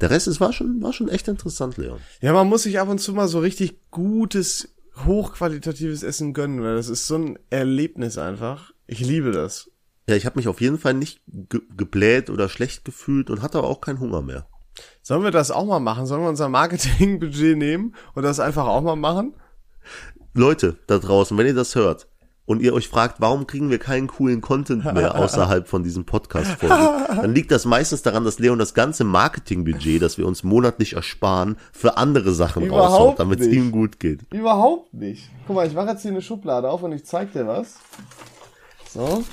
der 0.00 0.10
Rest, 0.10 0.26
es 0.26 0.40
war 0.40 0.52
schon, 0.52 0.82
war 0.82 0.92
schon 0.92 1.08
echt 1.08 1.28
interessant, 1.28 1.76
Leon. 1.76 2.00
Ja, 2.20 2.32
man 2.32 2.48
muss 2.48 2.64
sich 2.64 2.78
ab 2.80 2.88
und 2.88 2.98
zu 2.98 3.12
mal 3.12 3.28
so 3.28 3.38
richtig 3.38 3.90
gutes, 3.90 4.74
hochqualitatives 5.04 6.02
Essen 6.02 6.34
gönnen, 6.34 6.62
weil 6.62 6.76
das 6.76 6.88
ist 6.88 7.06
so 7.06 7.16
ein 7.16 7.38
Erlebnis 7.50 8.18
einfach. 8.18 8.72
Ich 8.86 9.00
liebe 9.00 9.32
das. 9.32 9.70
Ja, 10.08 10.16
ich 10.16 10.26
habe 10.26 10.38
mich 10.38 10.48
auf 10.48 10.60
jeden 10.60 10.78
Fall 10.78 10.94
nicht 10.94 11.20
ge 11.26 11.60
gebläht 11.76 12.30
oder 12.30 12.48
schlecht 12.48 12.84
gefühlt 12.84 13.30
und 13.30 13.42
hatte 13.42 13.58
aber 13.58 13.68
auch 13.68 13.80
keinen 13.80 14.00
Hunger 14.00 14.22
mehr. 14.22 14.46
Sollen 15.02 15.22
wir 15.22 15.30
das 15.30 15.50
auch 15.50 15.66
mal 15.66 15.80
machen? 15.80 16.06
Sollen 16.06 16.22
wir 16.22 16.28
unser 16.28 16.48
Marketingbudget 16.48 17.56
nehmen 17.56 17.94
und 18.14 18.22
das 18.22 18.40
einfach 18.40 18.66
auch 18.66 18.82
mal 18.82 18.96
machen? 18.96 19.34
Leute 20.34 20.78
da 20.86 20.98
draußen, 20.98 21.36
wenn 21.36 21.46
ihr 21.46 21.54
das 21.54 21.74
hört 21.74 22.08
und 22.44 22.60
ihr 22.60 22.74
euch 22.74 22.88
fragt, 22.88 23.20
warum 23.20 23.46
kriegen 23.46 23.70
wir 23.70 23.78
keinen 23.78 24.08
coolen 24.08 24.40
Content 24.40 24.84
mehr 24.84 25.14
außerhalb 25.14 25.68
von 25.68 25.84
diesem 25.84 26.04
Podcast-Folgen, 26.04 27.16
dann 27.16 27.34
liegt 27.34 27.50
das 27.50 27.64
meistens 27.64 28.02
daran, 28.02 28.24
dass 28.24 28.38
Leon 28.38 28.58
das 28.58 28.74
ganze 28.74 29.04
Marketingbudget, 29.04 30.02
das 30.02 30.18
wir 30.18 30.26
uns 30.26 30.42
monatlich 30.42 30.94
ersparen, 30.94 31.56
für 31.72 31.96
andere 31.96 32.32
Sachen 32.32 32.64
Überhaupt 32.64 32.92
raushaut, 32.92 33.20
damit 33.20 33.40
es 33.40 33.46
ihm 33.46 33.70
gut 33.70 34.00
geht. 34.00 34.20
Überhaupt 34.32 34.92
nicht. 34.92 35.30
Guck 35.46 35.56
mal, 35.56 35.66
ich 35.66 35.74
mache 35.74 35.90
jetzt 35.90 36.02
hier 36.02 36.10
eine 36.10 36.22
Schublade 36.22 36.68
auf 36.68 36.82
und 36.82 36.92
ich 36.92 37.04
zeig 37.04 37.32
dir 37.32 37.46
was. 37.46 37.76
So. 38.92 39.24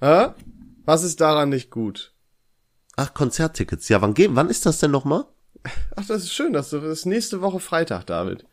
Hä? 0.00 0.28
Was 0.84 1.02
ist 1.02 1.20
daran 1.20 1.50
nicht 1.50 1.70
gut? 1.70 2.14
Ach, 2.96 3.12
Konzerttickets. 3.12 3.88
Ja, 3.88 4.00
wann 4.00 4.14
geben? 4.14 4.34
Wann 4.36 4.48
ist 4.48 4.64
das 4.66 4.80
denn 4.80 4.90
nochmal? 4.90 5.24
Ach, 5.96 6.06
das 6.06 6.22
ist 6.22 6.32
schön, 6.32 6.52
dass 6.52 6.70
du 6.70 6.78
das 6.78 7.00
ist 7.00 7.06
nächste 7.06 7.42
Woche 7.42 7.60
Freitag, 7.60 8.06
David. 8.06 8.44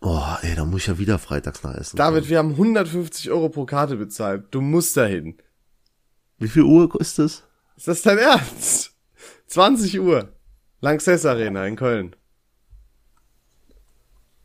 Oh, 0.00 0.22
ey, 0.42 0.54
da 0.54 0.64
muss 0.64 0.82
ich 0.82 0.86
ja 0.88 0.98
wieder 0.98 1.18
freitags 1.18 1.62
nach 1.62 1.74
essen. 1.74 1.96
David, 1.96 2.28
wir 2.28 2.38
haben 2.38 2.50
150 2.50 3.30
Euro 3.30 3.48
pro 3.48 3.64
Karte 3.64 3.96
bezahlt. 3.96 4.44
Du 4.50 4.60
musst 4.60 4.96
dahin. 4.96 5.38
Wie 6.38 6.48
viel 6.48 6.62
Uhr 6.64 6.90
ist 7.00 7.18
es? 7.18 7.42
Ist 7.76 7.88
das 7.88 8.02
dein 8.02 8.18
Ernst? 8.18 8.92
20 9.46 10.00
Uhr. 10.00 10.32
Lanxess 10.80 11.24
Arena 11.24 11.66
in 11.66 11.76
Köln. 11.76 12.14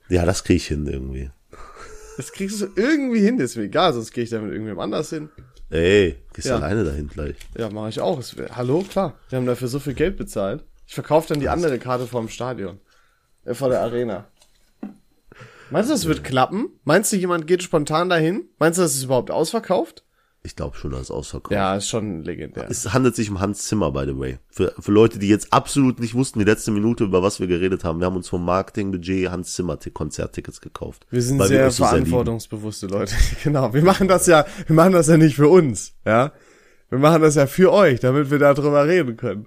Ja, 0.08 0.26
das 0.26 0.43
krieg 0.43 0.58
ich 0.58 0.68
hin 0.68 0.88
irgendwie. 0.88 1.30
Das 2.18 2.32
kriegst 2.32 2.62
du 2.62 2.68
irgendwie 2.76 3.20
hin, 3.22 3.39
ist 3.39 3.56
mir 3.56 3.64
egal, 3.64 3.93
sonst 3.93 4.12
gehe 4.12 4.24
ich 4.24 4.30
da 4.30 4.39
mit 4.39 4.52
irgendwem 4.52 4.80
anders 4.80 5.10
hin. 5.10 5.30
Ey, 5.70 6.18
gehst 6.34 6.47
Ja. 6.47 6.56
alleine 6.56 6.84
dahin 6.84 7.08
gleich. 7.08 7.36
Ja, 7.58 7.70
mache 7.70 7.89
ich 7.89 8.00
auch. 8.02 8.22
Hallo, 8.56 8.82
klar. 8.89 9.14
Wir 9.30 9.38
haben 9.38 9.45
dafür 9.45 9.68
so 9.68 9.80
viel 9.80 9.93
Geld 9.93 10.18
bezahlt. 10.18 10.64
Ich 10.88 10.95
verkaufe 10.95 11.28
dann 11.28 11.39
die 11.39 11.50
andere 11.50 11.78
Karte 11.80 12.08
vom 12.08 12.28
Stadion. 12.28 12.80
Äh, 13.45 13.54
vor 13.54 13.70
der 13.70 13.82
Arena. 13.82 14.28
Meinst 15.72 15.89
du, 15.89 15.93
das 15.93 16.05
wird 16.05 16.24
klappen? 16.24 16.70
Meinst 16.84 17.11
du, 17.11 17.17
jemand 17.17 17.47
geht 17.47 17.63
spontan 17.63 18.09
dahin? 18.09 18.45
Meinst 18.59 18.78
du, 18.78 18.84
das 18.84 18.95
ist 18.95 19.03
überhaupt 19.03 19.32
ausverkauft? 19.32 20.03
Ich 20.41 20.55
glaube 20.55 20.78
schon, 20.78 20.91
dass 20.91 21.01
es 21.01 21.11
ausverkauft. 21.11 21.51
Ja, 21.51 21.76
ist 21.76 21.89
schon 21.89 22.24
legendär. 22.24 22.65
Es 22.70 22.93
handelt 22.93 23.13
sich 23.13 23.30
um 23.30 23.41
Hans 23.41 23.67
Zimmer, 23.67 23.91
by 23.91 24.05
the 24.05 24.17
way. 24.17 24.39
Für, 24.49 24.74
für 24.80 24.91
Leute, 24.93 25.20
die 25.20 25.28
jetzt 25.28 25.51
absolut 25.51 25.99
nicht 25.99 26.13
wussten, 26.15 26.39
die 26.39 26.45
letzte 26.45 26.72
Minute, 26.72 27.03
über 27.03 27.22
was 27.22 27.41
wir 27.41 27.47
geredet 27.47 27.84
haben. 27.84 27.99
Wir 27.99 28.05
haben 28.05 28.15
uns 28.15 28.30
vom 28.30 28.45
Marketingbudget 28.45 29.30
Hans 29.32 29.53
Zimmer 29.53 29.78
Ti- 29.80 29.91
Konzerttickets 29.91 30.61
gekauft. 30.61 31.05
Wir 31.09 31.22
sind 31.22 31.41
sehr 31.43 31.65
lieben. 31.65 31.74
verantwortungsbewusste 31.76 32.88
Leute. 32.88 33.13
genau. 33.43 33.74
Wir 33.74 33.84
machen 33.84 34.07
das 34.07 34.28
ja, 34.28 34.45
wir 34.65 34.76
machen 34.76 34.93
das 34.93 35.07
ja 35.07 35.17
nicht 35.17 35.36
für 35.36 35.49
uns, 35.49 35.93
ja. 36.05 36.32
Wir 36.89 36.99
machen 36.99 37.22
das 37.22 37.36
ja 37.36 37.45
für 37.45 37.72
euch, 37.74 37.99
damit 37.99 38.32
wir 38.32 38.39
darüber 38.39 38.88
reden 38.88 39.17
können. 39.17 39.45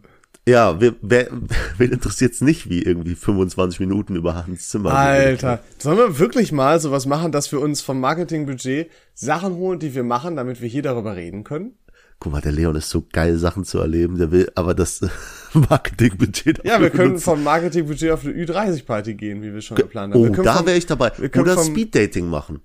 Ja, 0.49 0.81
wer, 0.81 0.95
wer, 1.03 1.29
wen 1.79 1.93
interessiert's 1.93 2.41
nicht, 2.41 2.69
wie 2.69 2.83
irgendwie 2.83 3.15
25 3.15 3.79
Minuten 3.81 4.17
über 4.17 4.35
Hans 4.35 4.69
Zimmer 4.71 4.93
Alter, 4.93 5.61
sollen 5.79 5.99
wir 5.99 6.19
wirklich 6.19 6.51
mal 6.53 6.81
sowas 6.81 7.07
machen, 7.07 7.31
dass 7.33 7.53
wir 7.53 7.61
uns 7.61 7.81
vom 7.81 8.01
Marketingbudget 8.01 8.91
Sachen 9.15 9.55
holen, 9.55 9.79
die 9.79 9.95
wir 9.95 10.03
machen, 10.05 10.37
damit 10.37 10.61
wir 10.61 10.69
hier 10.69 10.83
darüber 10.83 11.15
reden 11.15 11.45
können? 11.45 11.77
Guck 12.19 12.33
mal, 12.33 12.41
der 12.41 12.53
Leon 12.53 12.77
ist 12.77 12.89
so 12.91 13.05
geil, 13.13 13.37
Sachen 13.37 13.65
zu 13.65 13.79
erleben. 13.79 14.17
Der 14.17 14.31
will 14.31 14.51
aber 14.55 14.75
das 14.75 15.01
Marketingbudget 15.55 16.61
Ja, 16.65 16.81
wir 16.81 16.91
können 16.91 17.11
benutzen. 17.11 17.25
vom 17.25 17.43
Marketingbudget 17.43 18.11
auf 18.13 18.25
eine 18.25 18.35
Ü30-Party 18.35 19.15
gehen, 19.15 19.43
wie 19.43 19.53
wir 19.53 19.61
schon 19.61 19.77
geplant 19.77 20.15
haben. 20.15 20.29
Oh, 20.29 20.43
da 20.43 20.65
wäre 20.65 20.77
ich 20.79 20.87
dabei. 20.87 21.11
wir 21.19 21.29
können 21.29 21.49
Oder 21.49 21.63
Speeddating 21.63 22.29
machen. 22.29 22.61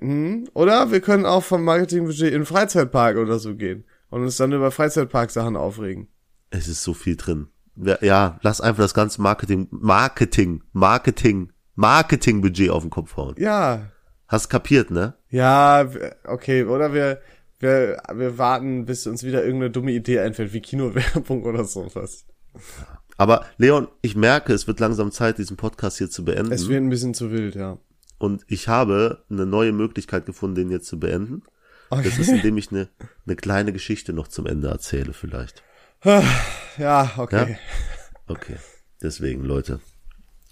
Hm, 0.00 0.48
Oder 0.54 0.92
wir 0.92 1.00
können 1.00 1.26
auch 1.26 1.42
vom 1.42 1.64
Marketingbudget 1.64 2.28
in 2.28 2.40
den 2.40 2.44
Freizeitpark 2.46 3.16
oder 3.16 3.38
so 3.38 3.54
gehen 3.56 3.84
und 4.10 4.22
uns 4.22 4.36
dann 4.36 4.52
über 4.52 4.70
Freizeitpark-Sachen 4.70 5.56
aufregen. 5.56 6.08
Es 6.56 6.68
ist 6.68 6.82
so 6.84 6.94
viel 6.94 7.16
drin. 7.16 7.48
Ja, 7.76 7.98
Ja, 8.00 8.38
lass 8.42 8.60
einfach 8.60 8.84
das 8.84 8.94
ganze 8.94 9.20
Marketing, 9.20 9.66
Marketing, 9.70 10.62
Marketing, 10.72 11.50
Marketingbudget 11.74 12.70
auf 12.70 12.82
den 12.84 12.90
Kopf 12.90 13.16
hauen. 13.16 13.34
Ja, 13.38 13.90
Hast 14.28 14.48
kapiert, 14.48 14.90
ne? 14.90 15.14
ja, 15.28 15.86
okay, 16.24 16.64
oder 16.64 16.94
wir, 16.94 17.20
wir, 17.58 18.00
wir 18.14 18.38
warten, 18.38 18.84
bis 18.86 19.06
uns 19.06 19.22
wieder 19.22 19.44
irgendeine 19.44 19.70
dumme 19.70 19.92
Idee 19.92 20.20
einfällt, 20.20 20.52
wie 20.52 20.60
Kinowerbung 20.60 21.42
oder 21.44 21.64
sowas. 21.64 22.24
Aber 23.16 23.44
Leon, 23.58 23.88
ich 24.00 24.16
merke, 24.16 24.52
es 24.52 24.66
wird 24.66 24.80
langsam 24.80 25.10
Zeit, 25.12 25.38
diesen 25.38 25.56
Podcast 25.56 25.98
hier 25.98 26.08
zu 26.10 26.24
beenden. 26.24 26.52
Es 26.52 26.68
wird 26.68 26.80
ein 26.82 26.88
bisschen 26.90 27.14
zu 27.14 27.30
wild, 27.32 27.54
ja. 27.54 27.78
Und 28.18 28.44
ich 28.48 28.68
habe 28.68 29.24
eine 29.28 29.44
neue 29.46 29.72
Möglichkeit 29.72 30.24
gefunden, 30.26 30.54
den 30.56 30.70
jetzt 30.70 30.86
zu 30.86 30.98
beenden. 30.98 31.42
Das 31.90 32.06
ist, 32.06 32.28
Okay. 32.28 32.36
indem 32.36 32.56
ich 32.56 32.70
eine, 32.72 32.88
eine 33.26 33.36
kleine 33.36 33.72
Geschichte 33.72 34.12
noch 34.12 34.28
zum 34.28 34.46
Ende 34.46 34.68
erzähle, 34.68 35.12
vielleicht. 35.12 35.62
Ja, 36.04 37.12
okay. 37.16 37.56
Okay. 38.26 38.56
Deswegen, 39.02 39.44
Leute. 39.44 39.80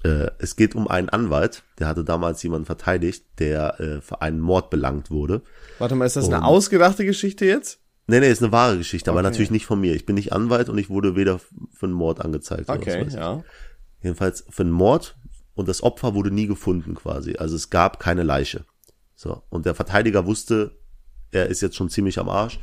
Äh, 0.05 0.31
es 0.39 0.57
geht 0.57 0.75
um 0.75 0.89
einen 0.89 1.09
Anwalt, 1.09 1.63
der 1.79 1.87
hatte 1.87 2.05
damals 2.05 2.43
jemanden 2.43 2.67
verteidigt, 2.67 3.25
der 3.39 3.79
äh, 3.81 4.01
für 4.01 4.21
einen 4.21 4.41
Mord 4.41 4.69
belangt 4.71 5.11
wurde. 5.11 5.43
Warte 5.79 5.95
mal, 5.95 6.07
ist 6.07 6.17
das 6.17 6.27
eine 6.27 6.45
ausgedachte 6.45 7.05
Geschichte 7.05 7.45
jetzt? 7.45 7.79
Nee, 8.09 8.19
nee, 8.19 8.29
ist 8.31 8.43
eine 8.43 8.51
wahre 8.51 8.79
Geschichte, 8.79 9.11
aber 9.11 9.21
Okay. 9.21 9.29
natürlich 9.29 9.51
nicht 9.53 9.67
von 9.67 9.81
mir. 9.81 9.95
Ich 9.95 10.05
bin 10.07 10.17
nicht 10.17 10.33
Anwalt 10.33 10.69
und 10.69 10.77
ich 10.79 10.91
wurde 10.91 11.15
weder 11.15 11.39
für 11.39 11.87
einen 11.87 11.93
Mord 11.93 12.21
angezeigt. 12.21 12.69
oder 12.69 12.81
was 12.81 12.87
Okay, 12.87 13.07
ja. 13.15 13.45
Jedenfalls 14.03 14.45
für 14.51 14.63
einen 14.65 14.73
Mord 14.73 15.17
und 15.55 15.69
das 15.69 15.83
Opfer 15.85 16.15
wurde 16.15 16.33
nie 16.33 16.49
gefunden 16.49 16.97
quasi. 16.97 17.37
Also 17.37 17.55
es 17.55 17.71
gab 17.71 18.01
keine 18.01 18.25
Leiche. 18.25 18.65
So. 19.15 19.43
Und 19.51 19.67
der 19.67 19.77
Verteidiger 19.77 20.27
wusste, 20.27 20.77
er 21.31 21.47
ist 21.47 21.61
jetzt 21.61 21.77
schon 21.77 21.91
ziemlich 21.91 22.19
am 22.19 22.29
Arsch, 22.29 22.59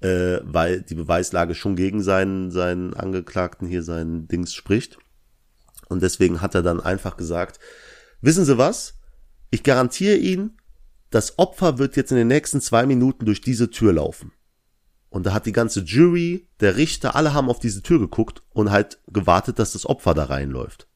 äh, 0.00 0.38
weil 0.42 0.82
die 0.82 0.94
Beweislage 0.94 1.54
schon 1.54 1.76
gegen 1.76 2.02
seinen, 2.02 2.50
seinen 2.50 2.94
Angeklagten 2.94 3.66
hier 3.66 3.82
seinen 3.82 4.28
Dings 4.28 4.54
spricht. 4.54 4.98
Und 5.88 6.02
deswegen 6.02 6.40
hat 6.40 6.54
er 6.54 6.62
dann 6.62 6.80
einfach 6.80 7.16
gesagt, 7.16 7.58
wissen 8.20 8.44
Sie 8.44 8.58
was? 8.58 8.94
Ich 9.50 9.62
garantiere 9.62 10.16
Ihnen, 10.16 10.58
das 11.10 11.38
Opfer 11.38 11.78
wird 11.78 11.96
jetzt 11.96 12.10
in 12.10 12.18
den 12.18 12.28
nächsten 12.28 12.60
zwei 12.60 12.84
Minuten 12.86 13.24
durch 13.24 13.40
diese 13.40 13.70
Tür 13.70 13.94
laufen. 13.94 14.32
Und 15.10 15.24
da 15.24 15.32
hat 15.32 15.46
die 15.46 15.52
ganze 15.52 15.80
Jury, 15.80 16.48
der 16.60 16.76
Richter, 16.76 17.16
alle 17.16 17.32
haben 17.32 17.48
auf 17.48 17.58
diese 17.58 17.82
Tür 17.82 17.98
geguckt 17.98 18.42
und 18.50 18.70
halt 18.70 18.98
gewartet, 19.08 19.58
dass 19.58 19.72
das 19.72 19.86
Opfer 19.86 20.12
da 20.12 20.24
reinläuft. 20.24 20.86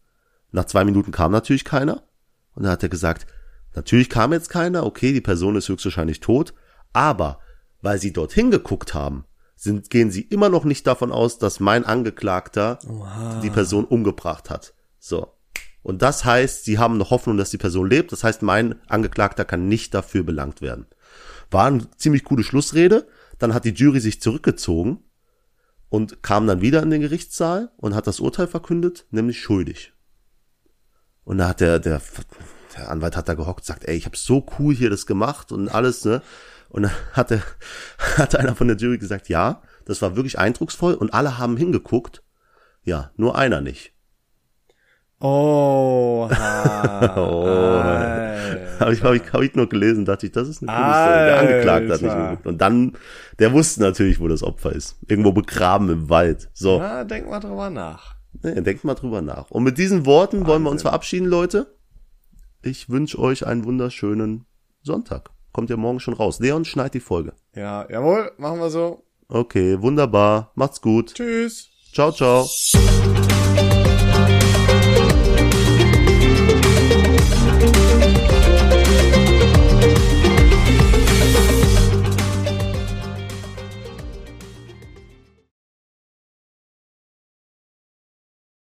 Nach 0.50 0.66
zwei 0.66 0.84
Minuten 0.84 1.12
kam 1.12 1.32
natürlich 1.32 1.64
keiner. 1.64 2.02
Und 2.54 2.64
dann 2.64 2.72
hat 2.72 2.82
er 2.82 2.90
gesagt, 2.90 3.26
natürlich 3.74 4.10
kam 4.10 4.34
jetzt 4.34 4.50
keiner, 4.50 4.84
okay, 4.84 5.14
die 5.14 5.22
Person 5.22 5.56
ist 5.56 5.70
höchstwahrscheinlich 5.70 6.20
tot, 6.20 6.52
aber 6.92 7.40
weil 7.82 7.98
sie 7.98 8.12
dorthin 8.12 8.50
geguckt 8.50 8.94
haben, 8.94 9.24
sind, 9.54 9.90
gehen 9.90 10.10
sie 10.10 10.22
immer 10.22 10.48
noch 10.48 10.64
nicht 10.64 10.86
davon 10.86 11.12
aus, 11.12 11.38
dass 11.38 11.60
mein 11.60 11.84
Angeklagter 11.84 12.78
die 13.42 13.50
Person 13.50 13.84
umgebracht 13.84 14.50
hat. 14.50 14.74
So. 14.98 15.34
Und 15.82 16.00
das 16.00 16.24
heißt, 16.24 16.64
sie 16.64 16.78
haben 16.78 16.96
noch 16.96 17.10
Hoffnung, 17.10 17.36
dass 17.36 17.50
die 17.50 17.58
Person 17.58 17.90
lebt. 17.90 18.12
Das 18.12 18.24
heißt, 18.24 18.42
mein 18.42 18.80
Angeklagter 18.88 19.44
kann 19.44 19.68
nicht 19.68 19.94
dafür 19.94 20.22
belangt 20.22 20.62
werden. 20.62 20.86
War 21.50 21.66
eine 21.66 21.90
ziemlich 21.96 22.24
coole 22.24 22.44
Schlussrede. 22.44 23.06
Dann 23.38 23.52
hat 23.52 23.64
die 23.64 23.74
Jury 23.74 24.00
sich 24.00 24.20
zurückgezogen 24.20 25.04
und 25.88 26.22
kam 26.22 26.46
dann 26.46 26.60
wieder 26.60 26.82
in 26.82 26.90
den 26.90 27.02
Gerichtssaal 27.02 27.70
und 27.76 27.94
hat 27.94 28.06
das 28.06 28.20
Urteil 28.20 28.46
verkündet, 28.46 29.06
nämlich 29.10 29.40
schuldig. 29.40 29.92
Und 31.24 31.38
da 31.38 31.48
hat 31.48 31.60
der, 31.60 31.78
der, 31.78 32.00
der 32.76 32.90
Anwalt 32.90 33.16
hat 33.16 33.28
da 33.28 33.34
gehockt, 33.34 33.64
sagt, 33.64 33.84
ey, 33.84 33.96
ich 33.96 34.06
habe 34.06 34.16
so 34.16 34.46
cool 34.58 34.74
hier 34.74 34.90
das 34.90 35.06
gemacht 35.06 35.52
und 35.52 35.68
alles, 35.68 36.04
ne? 36.04 36.22
Und 36.72 36.82
dann 36.84 36.92
hat, 37.12 37.30
der, 37.30 37.42
hat 38.16 38.34
einer 38.34 38.54
von 38.54 38.66
der 38.66 38.78
Jury 38.78 38.96
gesagt, 38.98 39.28
ja, 39.28 39.60
das 39.84 40.00
war 40.00 40.16
wirklich 40.16 40.38
eindrucksvoll 40.38 40.94
und 40.94 41.12
alle 41.12 41.38
haben 41.38 41.56
hingeguckt. 41.58 42.22
Ja, 42.82 43.10
nur 43.16 43.36
einer 43.36 43.60
nicht. 43.60 43.92
Oh, 45.20 46.28
Oh. 46.30 46.34
Alter. 46.34 48.32
Habe 48.80 48.94
ich, 48.94 49.02
hab 49.02 49.14
ich, 49.14 49.32
hab 49.32 49.40
ich 49.42 49.54
nur 49.54 49.68
gelesen, 49.68 50.04
dachte 50.04 50.26
ich, 50.26 50.32
das 50.32 50.48
ist 50.48 50.62
eine 50.62 50.72
coole 50.72 50.94
Story. 50.94 51.24
Der 51.26 51.38
Angeklagte 51.40 51.92
hat 51.92 52.02
nicht 52.02 52.16
geguckt. 52.16 52.46
Und 52.46 52.58
dann, 52.60 52.96
der 53.38 53.52
wusste 53.52 53.80
natürlich, 53.82 54.18
wo 54.18 54.26
das 54.26 54.42
Opfer 54.42 54.72
ist. 54.72 54.96
Irgendwo 55.06 55.32
begraben 55.32 55.90
im 55.90 56.08
Wald. 56.08 56.50
So, 56.54 56.78
Na, 56.78 57.04
denk 57.04 57.28
mal 57.28 57.38
drüber 57.38 57.70
nach. 57.70 58.16
ne, 58.42 58.62
denkt 58.62 58.82
mal 58.82 58.94
drüber 58.94 59.22
nach. 59.22 59.50
Und 59.50 59.62
mit 59.62 59.78
diesen 59.78 60.06
Worten 60.06 60.46
wollen 60.46 60.62
wir 60.62 60.70
uns 60.70 60.82
verabschieden, 60.82 61.26
Leute. 61.26 61.76
Ich 62.62 62.88
wünsche 62.88 63.18
euch 63.18 63.46
einen 63.46 63.64
wunderschönen 63.64 64.46
Sonntag. 64.82 65.30
Kommt 65.52 65.70
ja 65.70 65.76
morgen 65.76 66.00
schon 66.00 66.14
raus. 66.14 66.40
Leon 66.40 66.64
schneid 66.64 66.94
die 66.94 67.00
Folge. 67.00 67.32
Ja, 67.54 67.86
jawohl, 67.90 68.32
machen 68.38 68.58
wir 68.58 68.70
so. 68.70 69.04
Okay, 69.28 69.80
wunderbar. 69.80 70.52
Macht's 70.54 70.80
gut. 70.80 71.14
Tschüss. 71.14 71.70
Ciao, 71.92 72.12
ciao. 72.12 72.46